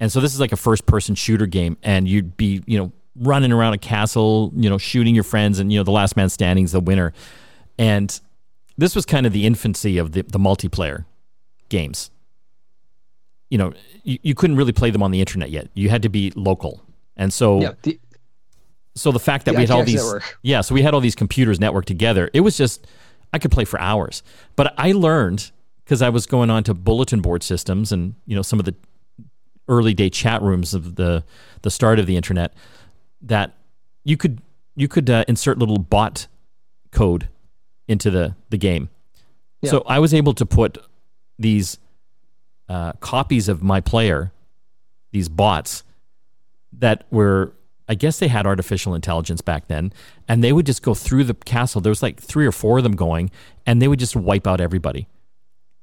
And 0.00 0.10
so 0.10 0.20
this 0.20 0.32
is 0.32 0.40
like 0.40 0.52
a 0.52 0.56
first-person 0.56 1.16
shooter 1.16 1.46
game, 1.46 1.76
and 1.82 2.08
you'd 2.08 2.36
be 2.36 2.62
you 2.66 2.78
know 2.78 2.92
running 3.20 3.52
around 3.52 3.74
a 3.74 3.78
castle, 3.78 4.52
you 4.56 4.68
know, 4.68 4.78
shooting 4.78 5.14
your 5.14 5.24
friends, 5.24 5.58
and 5.58 5.72
you 5.72 5.78
know 5.78 5.84
the 5.84 5.90
last 5.90 6.16
man 6.16 6.28
standing 6.28 6.64
is 6.64 6.72
the 6.72 6.80
winner. 6.80 7.12
And 7.78 8.18
this 8.76 8.94
was 8.94 9.04
kind 9.04 9.26
of 9.26 9.32
the 9.32 9.46
infancy 9.46 9.98
of 9.98 10.12
the, 10.12 10.22
the 10.22 10.38
multiplayer 10.38 11.04
games 11.68 12.10
you 13.50 13.58
know, 13.58 13.72
you, 14.02 14.18
you 14.22 14.34
couldn't 14.34 14.56
really 14.56 14.72
play 14.72 14.90
them 14.90 15.02
on 15.02 15.10
the 15.10 15.20
internet 15.20 15.50
yet. 15.50 15.68
You 15.74 15.88
had 15.88 16.02
to 16.02 16.08
be 16.08 16.32
local. 16.36 16.82
And 17.16 17.32
so 17.32 17.60
yeah, 17.60 17.72
the, 17.82 17.98
so 18.94 19.12
the 19.12 19.18
fact 19.18 19.44
that 19.46 19.52
the 19.52 19.58
we 19.58 19.62
had 19.62 19.70
all 19.70 19.84
these 19.84 20.02
network. 20.04 20.38
yeah, 20.42 20.60
so 20.60 20.74
we 20.74 20.82
had 20.82 20.94
all 20.94 21.00
these 21.00 21.14
computers 21.14 21.58
networked 21.58 21.86
together. 21.86 22.30
It 22.32 22.40
was 22.40 22.56
just 22.56 22.86
I 23.32 23.38
could 23.38 23.50
play 23.50 23.64
for 23.64 23.80
hours. 23.80 24.22
But 24.56 24.74
I 24.78 24.92
learned 24.92 25.50
because 25.84 26.02
I 26.02 26.10
was 26.10 26.26
going 26.26 26.50
on 26.50 26.64
to 26.64 26.74
bulletin 26.74 27.20
board 27.20 27.42
systems 27.42 27.92
and 27.92 28.14
you 28.26 28.36
know 28.36 28.42
some 28.42 28.58
of 28.58 28.64
the 28.64 28.74
early 29.68 29.94
day 29.94 30.10
chat 30.10 30.42
rooms 30.42 30.74
of 30.74 30.96
the 30.96 31.24
the 31.62 31.70
start 31.70 31.98
of 31.98 32.06
the 32.06 32.16
internet 32.16 32.54
that 33.22 33.54
you 34.04 34.16
could 34.16 34.40
you 34.76 34.88
could 34.88 35.10
uh, 35.10 35.24
insert 35.28 35.58
little 35.58 35.78
bot 35.78 36.26
code 36.92 37.28
into 37.86 38.10
the 38.10 38.36
the 38.50 38.58
game. 38.58 38.90
Yeah. 39.62 39.70
So 39.70 39.82
I 39.86 39.98
was 39.98 40.14
able 40.14 40.34
to 40.34 40.46
put 40.46 40.78
these 41.38 41.78
uh, 42.68 42.92
copies 42.94 43.48
of 43.48 43.62
my 43.62 43.80
player, 43.80 44.32
these 45.10 45.28
bots 45.28 45.82
that 46.72 47.04
were, 47.10 47.54
I 47.88 47.94
guess 47.94 48.18
they 48.18 48.28
had 48.28 48.46
artificial 48.46 48.94
intelligence 48.94 49.40
back 49.40 49.66
then, 49.68 49.92
and 50.28 50.44
they 50.44 50.52
would 50.52 50.66
just 50.66 50.82
go 50.82 50.94
through 50.94 51.24
the 51.24 51.34
castle. 51.34 51.80
There 51.80 51.90
was 51.90 52.02
like 52.02 52.20
three 52.20 52.46
or 52.46 52.52
four 52.52 52.78
of 52.78 52.84
them 52.84 52.94
going, 52.94 53.30
and 53.66 53.82
they 53.82 53.88
would 53.88 53.98
just 53.98 54.14
wipe 54.14 54.46
out 54.46 54.60
everybody. 54.60 55.08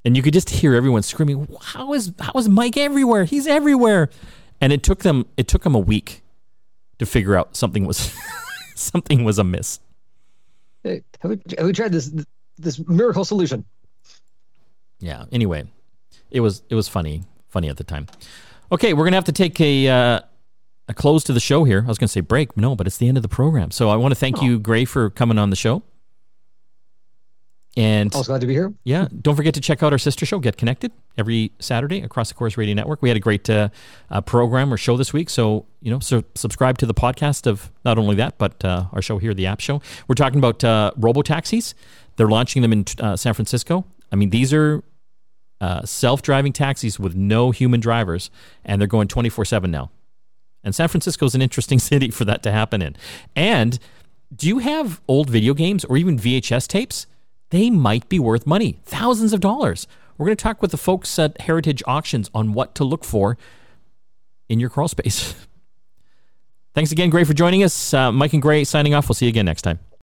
And 0.06 0.16
you 0.16 0.22
could 0.22 0.34
just 0.34 0.52
hear 0.52 0.76
everyone 0.76 1.02
screaming, 1.02 1.48
"How 1.62 1.94
is 1.94 2.14
how 2.20 2.34
is 2.40 2.48
Mike 2.48 2.78
everywhere? 2.78 3.26
He's 3.26 3.48
everywhere!" 3.48 4.10
And 4.62 4.72
it 4.72 4.84
took 4.84 5.00
them 5.00 5.26
it 5.36 5.48
took 5.48 5.64
them 5.64 5.76
a 5.76 5.80
week 5.80 6.22
to 7.00 7.06
figure 7.06 7.36
out 7.36 7.56
something 7.56 7.86
was 7.86 8.14
something 8.76 9.24
was 9.24 9.40
amiss. 9.40 9.80
Hey, 10.84 11.04
have 11.22 11.32
we, 11.32 11.42
have 11.58 11.66
we 11.66 11.74
tried 11.74 11.92
this 11.92 12.12
this 12.58 12.80
miracle 12.88 13.26
solution? 13.26 13.66
Yeah. 15.00 15.26
Anyway, 15.32 15.66
it 16.32 16.40
was 16.40 16.64
it 16.70 16.76
was 16.76 16.88
funny 16.88 17.24
funny 17.50 17.70
at 17.70 17.78
the 17.78 17.84
time. 17.84 18.08
Okay, 18.72 18.94
we're 18.94 19.06
gonna 19.06 19.18
have 19.18 19.26
to 19.26 19.32
take 19.32 19.60
a 19.62 19.88
uh, 19.88 20.20
a 20.88 20.94
close 20.94 21.24
to 21.26 21.34
the 21.34 21.40
show 21.40 21.64
here. 21.64 21.84
I 21.86 21.88
was 21.88 21.98
gonna 21.98 22.08
say 22.08 22.22
break, 22.22 22.56
no, 22.58 22.76
but 22.76 22.88
it's 22.88 22.98
the 22.98 23.08
end 23.08 23.18
of 23.18 23.24
the 23.24 23.30
program. 23.30 23.72
So 23.72 23.90
I 23.90 23.96
want 23.96 24.12
to 24.12 24.20
thank 24.20 24.40
oh. 24.40 24.44
you, 24.44 24.60
Gray, 24.60 24.86
for 24.86 25.10
coming 25.10 25.38
on 25.38 25.50
the 25.50 25.56
show. 25.56 25.84
And 27.78 28.14
I 28.16 28.18
was 28.18 28.28
glad 28.28 28.40
to 28.42 28.48
be 28.48 28.54
here. 28.54 28.74
Yeah, 28.86 29.10
don't 29.22 29.36
forget 29.36 29.54
to 29.56 29.62
check 29.62 29.84
out 29.84 29.92
our 29.92 29.98
sister 29.98 30.26
show, 30.26 30.40
Get 30.40 30.56
Connected, 30.56 30.94
every 31.18 31.52
Saturday 31.60 32.02
across 32.02 32.30
the 32.30 32.36
Corus 32.36 32.58
Radio 32.58 32.74
Network. 32.74 33.02
We 33.02 33.10
had 33.10 33.18
a 33.18 33.22
great 33.22 33.50
uh, 33.50 33.68
uh, 34.10 34.22
program 34.22 34.74
or 34.74 34.78
show 34.78 34.96
this 34.96 35.12
week, 35.12 35.30
so 35.30 35.66
you 35.82 35.92
know, 35.92 36.00
so 36.00 36.24
subscribe 36.36 36.78
to 36.78 36.86
the 36.86 36.94
podcast 36.94 37.48
of 37.48 37.70
not 37.84 37.98
only 37.98 38.16
that, 38.16 38.38
but 38.38 38.64
uh, 38.64 38.86
our 38.94 39.02
show 39.02 39.18
here, 39.18 39.34
the 39.34 39.46
App 39.46 39.60
Show. 39.60 39.82
We're 40.08 40.16
talking 40.16 40.40
about 40.40 40.64
uh, 40.64 40.92
robo 40.96 41.22
taxis. 41.22 41.76
They're 42.16 42.30
launching 42.30 42.62
them 42.62 42.72
in 42.72 42.86
uh, 43.00 43.18
San 43.18 43.34
Francisco. 43.34 43.86
I 44.10 44.16
mean, 44.16 44.30
these 44.30 44.54
are 44.54 44.82
uh, 45.60 45.86
self-driving 45.86 46.54
taxis 46.54 46.98
with 46.98 47.14
no 47.14 47.52
human 47.52 47.82
drivers, 47.82 48.32
and 48.64 48.80
they're 48.80 48.88
going 48.88 49.10
24/7 49.10 49.70
now. 49.70 49.92
And 50.64 50.74
San 50.74 50.88
Francisco 50.88 51.26
is 51.26 51.36
an 51.36 51.42
interesting 51.42 51.80
city 51.92 52.10
for 52.10 52.24
that 52.24 52.42
to 52.44 52.54
happen 52.54 52.82
in. 52.82 52.96
And 53.36 53.80
do 54.34 54.48
you 54.48 54.60
have 54.60 55.02
old 55.10 55.30
video 55.30 55.54
games 55.54 55.84
or 55.84 55.98
even 55.98 56.18
VHS 56.18 56.68
tapes? 56.68 57.06
They 57.50 57.70
might 57.70 58.10
be 58.10 58.20
worth 58.20 58.48
money, 58.48 58.80
thousands 58.84 59.34
of 59.34 59.40
dollars. 59.40 59.88
We're 60.18 60.28
going 60.28 60.38
to 60.38 60.44
talk 60.44 60.62
with 60.62 60.72
the 60.72 60.78
folks 60.78 61.18
at 61.20 61.40
Heritage 61.42 61.84
Auctions 61.86 62.30
on 62.34 62.54
what 62.54 62.74
to 62.76 62.84
look 62.84 63.04
for 63.04 63.38
in 64.48 64.60
your 64.60 64.70
crawl 64.70 64.88
space. 64.88 65.36
Thanks 66.74 66.92
again, 66.92 67.10
Gray, 67.10 67.24
for 67.24 67.34
joining 67.34 67.64
us. 67.64 67.94
Uh, 67.94 68.12
Mike 68.12 68.34
and 68.34 68.42
Gray 68.42 68.64
signing 68.64 68.94
off. 68.94 69.08
We'll 69.08 69.16
see 69.16 69.26
you 69.26 69.30
again 69.30 69.46
next 69.46 69.62
time. 69.62 69.80